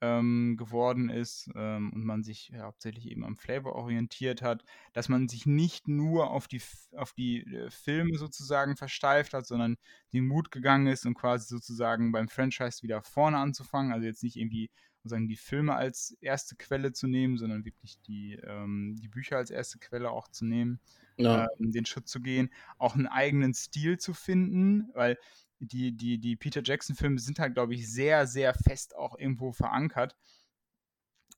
ähm, 0.00 0.56
geworden 0.56 1.08
ist 1.10 1.50
ähm, 1.54 1.92
und 1.92 2.04
man 2.04 2.22
sich 2.22 2.50
ja, 2.50 2.62
hauptsächlich 2.62 3.10
eben 3.10 3.24
am 3.24 3.36
Flavor 3.36 3.74
orientiert 3.74 4.42
hat, 4.42 4.64
dass 4.92 5.08
man 5.08 5.28
sich 5.28 5.46
nicht 5.46 5.88
nur 5.88 6.30
auf 6.30 6.46
die, 6.46 6.62
auf 6.96 7.12
die 7.12 7.42
äh, 7.42 7.70
Filme 7.70 8.16
sozusagen 8.16 8.76
versteift 8.76 9.34
hat, 9.34 9.46
sondern 9.46 9.76
den 10.12 10.26
Mut 10.26 10.50
gegangen 10.50 10.86
ist 10.86 11.04
und 11.04 11.14
quasi 11.14 11.48
sozusagen 11.48 12.12
beim 12.12 12.28
Franchise 12.28 12.82
wieder 12.82 13.02
vorne 13.02 13.38
anzufangen. 13.38 13.92
Also 13.92 14.06
jetzt 14.06 14.22
nicht 14.22 14.36
irgendwie 14.36 14.70
sozusagen 15.02 15.28
die 15.28 15.36
Filme 15.36 15.74
als 15.74 16.16
erste 16.20 16.56
Quelle 16.56 16.92
zu 16.92 17.06
nehmen, 17.06 17.38
sondern 17.38 17.64
wirklich 17.64 18.00
die, 18.02 18.34
ähm, 18.34 18.96
die 19.00 19.08
Bücher 19.08 19.36
als 19.36 19.50
erste 19.50 19.78
Quelle 19.78 20.10
auch 20.10 20.28
zu 20.28 20.44
nehmen, 20.44 20.80
ja. 21.16 21.48
ähm, 21.58 21.72
den 21.72 21.86
Schritt 21.86 22.08
zu 22.08 22.20
gehen, 22.20 22.50
auch 22.78 22.94
einen 22.94 23.06
eigenen 23.06 23.54
Stil 23.54 23.98
zu 23.98 24.14
finden, 24.14 24.90
weil 24.94 25.18
die, 25.60 25.96
die, 25.96 26.18
die 26.18 26.36
Peter 26.36 26.62
Jackson-Filme 26.62 27.18
sind 27.18 27.38
halt, 27.38 27.54
glaube 27.54 27.74
ich, 27.74 27.90
sehr, 27.92 28.26
sehr 28.26 28.54
fest 28.54 28.96
auch 28.96 29.18
irgendwo 29.18 29.52
verankert 29.52 30.16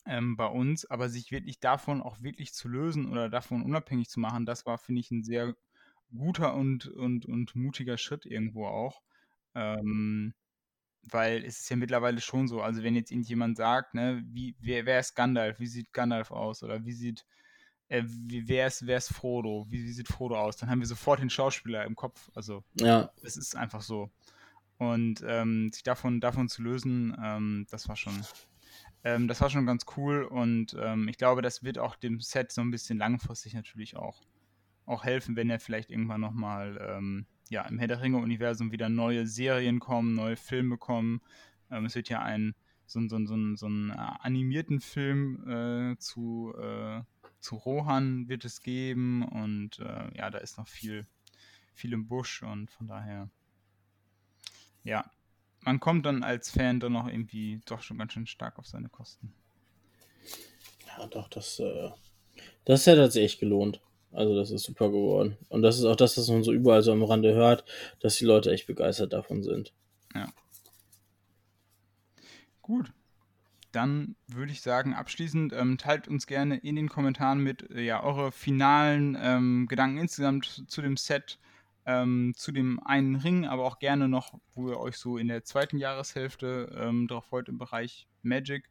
ähm, 0.07 0.37
bei 0.37 0.47
uns, 0.47 0.85
aber 0.91 1.09
sich 1.09 1.31
wirklich 1.31 1.61
davon 1.61 2.03
auch 2.03 2.21
wirklich 2.23 2.53
zu 2.55 2.69
lösen 2.69 3.11
oder 3.11 3.29
davon 3.29 3.63
unabhängig 3.63 4.09
zu 4.09 4.21
machen, 4.21 4.47
das 4.47 4.67
war, 4.67 4.79
finde 4.79 5.01
ich, 5.01 5.11
ein 5.11 5.23
sehr 5.25 5.55
guter 6.17 6.55
und, 6.55 6.87
und, 6.89 7.27
und 7.27 7.55
mutiger 7.55 7.99
Schritt 7.99 8.27
irgendwo 8.27 8.67
auch. 8.67 9.03
Ähm, 9.55 10.35
weil 11.03 11.45
es 11.45 11.61
ist 11.61 11.71
ja 11.71 11.77
mittlerweile 11.77 12.21
schon 12.21 12.49
so, 12.49 12.63
also 12.63 12.83
wenn 12.83 12.95
jetzt 12.95 13.11
irgendjemand 13.11 13.57
sagt, 13.57 13.95
ne, 13.95 14.23
wie, 14.27 14.57
wer, 14.61 14.87
wer 14.87 15.01
ist 15.01 15.15
Gandalf, 15.15 15.59
wie 15.61 15.67
sieht 15.67 15.93
Gandalf 15.93 16.31
aus? 16.31 16.63
Oder 16.63 16.85
wie 16.85 16.93
sieht 16.93 17.25
äh, 17.91 18.05
wie, 18.07 18.47
wer, 18.49 18.69
ist, 18.69 18.87
wer 18.87 18.97
ist 18.97 19.13
Frodo? 19.13 19.67
Wie, 19.69 19.83
wie, 19.85 19.93
sieht 19.93 20.09
Frodo 20.09 20.39
aus? 20.39 20.57
Dann 20.57 20.71
haben 20.71 20.79
wir 20.79 20.87
sofort 20.87 21.21
den 21.21 21.29
Schauspieler 21.29 21.85
im 21.85 21.97
Kopf. 21.97 22.31
Also, 22.35 22.63
ja. 22.75 23.11
es 23.23 23.37
ist 23.37 23.57
einfach 23.57 23.83
so. 23.83 24.11
Und 24.79 25.23
ähm, 25.27 25.71
sich 25.73 25.83
davon, 25.83 26.21
davon 26.21 26.49
zu 26.49 26.63
lösen, 26.63 27.17
ähm, 27.23 27.67
das 27.69 27.89
war 27.89 27.97
schon, 27.97 28.15
ähm, 29.03 29.27
das 29.27 29.41
war 29.41 29.51
schon 29.51 29.67
ganz 29.67 29.85
cool. 29.97 30.23
Und 30.23 30.77
ähm, 30.81 31.09
ich 31.09 31.19
glaube, 31.19 31.43
das 31.43 31.65
wird 31.65 31.79
auch 31.79 31.97
dem 31.97 32.21
Set 32.21 32.53
so 32.53 32.61
ein 32.61 32.71
bisschen 32.71 32.97
langfristig 32.97 33.55
natürlich 33.55 33.97
auch, 33.97 34.23
auch 34.87 35.03
helfen, 35.03 35.35
wenn 35.35 35.51
er 35.51 35.59
vielleicht 35.59 35.91
irgendwann 35.91 36.21
nochmal 36.21 36.79
ähm, 36.81 37.27
ja, 37.51 37.63
im 37.67 37.81
Herr 37.81 37.89
der 37.89 38.01
Ringe-Universum 38.01 38.71
wieder 38.71 38.89
neue 38.89 39.27
Serien 39.27 39.81
kommen, 39.81 40.15
neue 40.15 40.37
Filme 40.37 40.79
kommen. 40.79 41.21
Ähm, 41.73 41.87
es 41.87 41.97
wird 41.97 42.09
ja 42.09 42.23
ein 42.23 42.55
so, 42.87 43.01
so, 43.09 43.19
so, 43.27 43.57
so 43.57 43.67
einen 43.67 43.91
äh, 43.91 43.97
animierten 44.21 44.81
Film 44.81 45.45
äh, 45.49 45.99
zu 45.99 46.55
äh, 46.57 47.03
zu 47.41 47.57
Rohan 47.57 48.29
wird 48.29 48.45
es 48.45 48.63
geben 48.63 49.23
und 49.23 49.79
äh, 49.79 50.17
ja, 50.17 50.31
da 50.31 50.39
ist 50.39 50.59
noch 50.59 50.69
viel, 50.69 51.07
viel 51.75 51.93
im 51.93 52.07
Busch 52.07 52.43
und 52.43 52.71
von 52.71 52.87
daher, 52.87 53.29
ja, 54.85 55.11
man 55.61 55.81
kommt 55.81 56.07
dann 56.07 56.23
als 56.23 56.51
Fan 56.51 56.81
dann 56.81 56.93
noch 56.93 57.09
irgendwie 57.09 57.61
doch 57.67 57.83
schon 57.83 57.99
ganz 57.99 58.13
schön 58.13 58.27
stark 58.27 58.59
auf 58.59 58.67
seine 58.67 58.89
Kosten. 58.89 59.33
Ja, 60.87 61.07
doch, 61.07 61.29
das, 61.29 61.59
äh, 61.59 61.91
das 62.65 62.87
hätte 62.87 63.11
sich 63.11 63.25
echt 63.25 63.41
gelohnt. 63.41 63.81
Also 64.13 64.35
das 64.35 64.51
ist 64.51 64.65
super 64.65 64.89
geworden. 64.89 65.37
Und 65.49 65.63
das 65.63 65.79
ist 65.79 65.85
auch 65.85 65.97
das, 65.97 66.19
was 66.19 66.29
man 66.29 66.43
so 66.43 66.53
überall 66.53 66.83
so 66.83 66.93
am 66.93 67.05
Rande 67.05 67.33
hört, 67.33 67.65
dass 68.01 68.17
die 68.17 68.25
Leute 68.25 68.51
echt 68.51 68.67
begeistert 68.67 69.13
davon 69.13 69.43
sind. 69.43 69.73
Ja. 70.15 70.33
Gut 72.61 72.93
dann 73.73 74.17
würde 74.27 74.53
ich 74.53 74.63
sagen, 74.63 74.95
abschließend 74.95 75.53
ähm, 75.53 75.79
teilt 75.79 76.09
uns 76.09 76.27
gerne 76.27 76.57
in 76.57 76.77
den 76.77 76.89
Kommentaren 76.89 77.41
mit 77.41 77.71
äh, 77.71 77.83
ja, 77.83 78.03
eure 78.03 78.33
finalen 78.33 79.17
ähm, 79.21 79.67
Gedanken 79.69 79.99
insgesamt 79.99 80.65
zu 80.69 80.83
dem 80.83 80.97
Set, 80.97 81.39
ähm, 81.87 82.33
zu 82.37 82.53
dem 82.53 82.81
einen 82.85 83.17
Ring, 83.17 83.47
aber 83.47 83.65
auch 83.65 83.79
gerne 83.79 84.09
noch, 84.09 84.35
wo 84.55 84.69
ihr 84.69 84.79
euch 84.79 84.97
so 84.97 85.19
in 85.19 85.29
der 85.29 85.45
zweiten 85.45 85.79
Jahreshälfte 85.79 86.77
ähm, 86.81 87.09
drauf 87.09 87.27
freut 87.27 87.49
im 87.49 87.59
Bereich 87.59 88.07
Magic. 88.23 88.65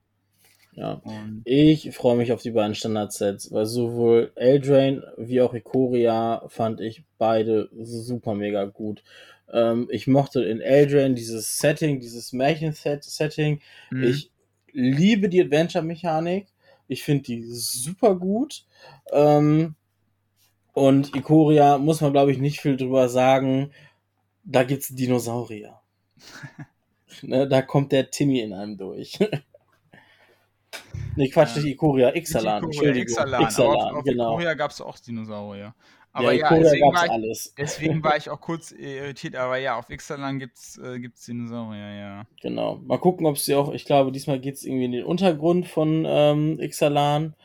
Ja, 0.74 0.94
Und 1.04 1.42
ich 1.46 1.92
freue 1.96 2.16
mich 2.16 2.32
auf 2.32 2.42
die 2.42 2.52
beiden 2.52 2.76
Standard-Sets, 2.76 3.52
weil 3.52 3.66
sowohl 3.66 4.32
Eldrain 4.36 5.04
wie 5.18 5.42
auch 5.42 5.54
Ikoria 5.54 6.44
fand 6.48 6.80
ich 6.80 7.04
beide 7.18 7.70
super 7.74 8.36
mega 8.36 8.66
gut. 8.66 9.04
Ähm, 9.52 9.88
ich 9.90 10.08
mochte 10.08 10.44
in 10.44 10.62
Eldrain 10.62 11.16
dieses 11.16 11.58
Setting, 11.58 12.00
dieses 12.00 12.34
Märchen-Setting. 12.34 13.62
Mhm. 13.90 14.04
Ich 14.04 14.32
liebe 14.74 15.30
die 15.30 15.42
Adventure-Mechanik. 15.42 16.48
Ich 16.88 17.04
finde 17.04 17.24
die 17.24 17.44
super 17.44 18.16
gut. 18.16 18.66
Ähm, 19.12 19.76
und 20.74 21.16
Ikoria 21.16 21.78
muss 21.78 22.02
man, 22.02 22.12
glaube 22.12 22.32
ich, 22.32 22.38
nicht 22.40 22.62
viel 22.62 22.78
drüber 22.78 23.10
sagen. 23.10 23.72
Da 24.44 24.64
gibt 24.64 24.84
es 24.84 24.90
Dinosaurier. 24.90 25.80
ne, 27.22 27.48
da 27.48 27.62
kommt 27.62 27.92
der 27.92 28.10
Timmy 28.10 28.40
in 28.40 28.54
einem 28.54 28.78
durch. 28.78 29.20
ne, 31.16 31.30
Quatsch, 31.30 31.58
nicht 31.58 31.66
Ikoria, 31.66 32.16
Ixalan. 32.16 32.64
Ikoria, 32.64 32.96
Ixalan. 32.96 33.42
Ixalan, 33.44 33.76
auf, 33.76 33.96
auf 33.98 34.04
genau. 34.04 34.34
Ikoria 34.34 34.54
gab 34.54 34.72
es 34.72 34.82
auch 34.82 34.98
Dinosaurier. 34.98 35.76
Aber 36.12 36.34
ja, 36.34 36.50
ja 36.52 36.60
deswegen, 36.60 36.94
war 36.94 37.06
ich, 37.06 37.12
alles. 37.12 37.54
deswegen 37.58 38.04
war 38.04 38.18
ich 38.18 38.30
auch 38.30 38.42
kurz 38.42 38.72
irritiert, 38.72 39.36
aber 39.36 39.58
ja, 39.58 39.78
auf 39.78 39.90
Ixalan 39.90 40.40
gibt 40.40 40.58
es 40.58 40.78
äh, 40.78 41.00
gibt's 41.00 41.26
Dinosaurier, 41.26 41.94
ja. 41.94 42.26
Genau. 42.42 42.78
Mal 42.78 42.98
gucken, 42.98 43.26
ob 43.26 43.38
sie 43.38 43.56
auch, 43.56 43.74
ich 43.74 43.86
glaube, 43.86 44.12
diesmal 44.12 44.40
geht 44.40 44.56
es 44.56 44.66
irgendwie 44.66 44.86
in 44.86 44.92
den 44.92 45.04
Untergrund 45.04 45.68
von 45.68 46.06
ähm, 46.08 46.60
Ixalan. 46.60 47.36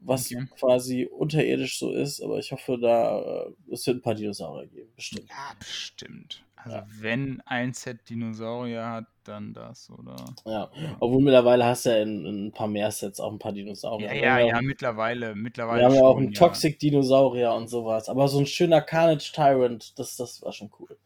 was 0.00 0.26
okay. 0.26 0.46
quasi 0.58 1.06
unterirdisch 1.06 1.78
so 1.78 1.92
ist, 1.92 2.22
aber 2.22 2.38
ich 2.38 2.52
hoffe, 2.52 2.78
da 2.78 3.20
äh, 3.20 3.72
es 3.72 3.86
wird 3.86 3.98
ein 3.98 4.02
paar 4.02 4.14
Dinosaurier 4.14 4.66
geben, 4.68 4.92
bestimmt. 4.94 5.28
Ja, 5.28 5.54
bestimmt. 5.58 6.44
Also 6.64 6.76
ja. 6.76 6.86
wenn 6.98 7.40
ein 7.46 7.72
Set 7.72 8.08
Dinosaurier 8.08 8.88
hat, 8.88 9.06
dann 9.24 9.52
das, 9.52 9.90
oder? 9.90 10.16
Ja, 10.44 10.70
obwohl 10.98 11.22
mittlerweile 11.22 11.64
hast 11.64 11.86
du 11.86 11.90
ja 11.90 12.02
in, 12.02 12.24
in 12.26 12.46
ein 12.46 12.52
paar 12.52 12.68
mehr 12.68 12.90
Sets 12.90 13.20
auch 13.20 13.32
ein 13.32 13.38
paar 13.38 13.52
Dinosaurier. 13.52 14.14
Ja, 14.14 14.38
ja, 14.38 14.46
ja, 14.46 14.56
auch, 14.56 14.62
mittlerweile, 14.62 15.34
mittlerweile. 15.34 15.80
Wir 15.80 15.86
haben 15.86 15.94
ja 15.94 16.02
auch 16.02 16.16
einen 16.16 16.32
Toxic-Dinosaurier 16.32 17.52
und 17.52 17.68
sowas, 17.68 18.08
aber 18.08 18.28
so 18.28 18.38
ein 18.38 18.46
schöner 18.46 18.80
Carnage 18.80 19.32
Tyrant, 19.32 19.98
das, 19.98 20.16
das 20.16 20.42
war 20.42 20.52
schon 20.52 20.70
cool. 20.78 20.98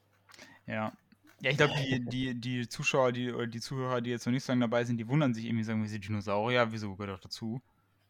Ja. 0.66 0.92
Ja, 1.40 1.50
ich 1.50 1.58
glaube, 1.58 1.74
die, 1.76 2.02
die, 2.06 2.40
die 2.40 2.68
Zuschauer, 2.68 3.12
die, 3.12 3.30
oder 3.30 3.46
die 3.46 3.60
Zuhörer, 3.60 4.00
die 4.00 4.08
jetzt 4.08 4.24
noch 4.24 4.32
nicht 4.32 4.44
so 4.44 4.52
lange 4.52 4.62
dabei 4.62 4.84
sind, 4.84 4.96
die 4.96 5.08
wundern 5.08 5.34
sich 5.34 5.44
irgendwie, 5.44 5.64
sagen, 5.64 5.82
wir 5.82 5.90
sind 5.90 6.08
Dinosaurier, 6.08 6.72
wieso 6.72 6.96
gehört 6.96 7.18
doch 7.18 7.20
dazu? 7.20 7.60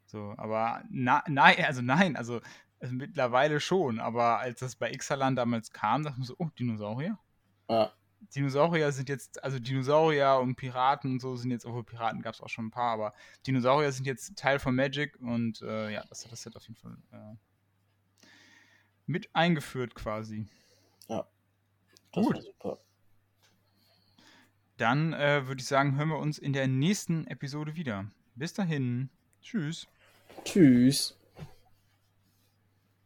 So, 0.07 0.35
aber 0.37 0.85
na, 0.89 1.25
nein, 1.27 1.57
also 1.65 1.83
nein, 1.83 2.15
also, 2.15 2.41
also, 2.79 2.95
mittlerweile 2.95 3.59
schon, 3.59 3.99
aber 3.99 4.39
als 4.39 4.61
das 4.61 4.77
bei 4.77 4.93
Ixalan 4.93 5.35
damals 5.35 5.73
kam, 5.73 6.05
dachte 6.05 6.19
man 6.19 6.27
so, 6.27 6.37
oh, 6.39 6.49
Dinosaurier? 6.57 7.19
Ja. 7.69 7.93
Dinosaurier 8.35 8.91
sind 8.93 9.09
jetzt, 9.09 9.43
also 9.45 9.59
Dinosaurier 9.59 10.39
und 10.41 10.57
Piraten 10.57 11.13
und 11.13 11.21
so 11.21 11.37
sind 11.37 11.51
jetzt, 11.51 11.67
obwohl 11.67 11.85
Piraten 11.85 12.23
gab 12.23 12.35
es 12.35 12.41
auch 12.41 12.49
schon 12.49 12.67
ein 12.67 12.71
paar, 12.71 12.93
aber 12.93 13.15
Dinosaurier 13.47 13.93
sind 13.93 14.07
jetzt 14.07 14.37
Teil 14.37 14.59
von 14.59 14.75
Magic 14.75 15.17
und 15.21 15.63
äh, 15.63 15.93
ja, 15.93 16.05
das 16.09 16.25
hat 16.25 16.33
das 16.33 16.43
Set 16.43 16.57
auf 16.57 16.67
jeden 16.67 16.77
Fall 16.77 16.97
äh, 17.13 18.27
mit 19.07 19.29
eingeführt 19.35 19.95
quasi. 19.95 20.47
Ja. 21.09 21.27
Das 22.13 22.25
Gut. 22.25 22.43
super. 22.43 22.79
Dann 24.77 25.13
äh, 25.13 25.47
würde 25.47 25.61
ich 25.61 25.67
sagen, 25.67 25.97
hören 25.97 26.09
wir 26.09 26.19
uns 26.19 26.39
in 26.39 26.53
der 26.53 26.67
nächsten 26.67 27.27
Episode 27.27 27.77
wieder. 27.77 28.07
Bis 28.35 28.55
dahin. 28.55 29.09
Tschüss. 29.41 29.87
Tschüss. 30.45 31.17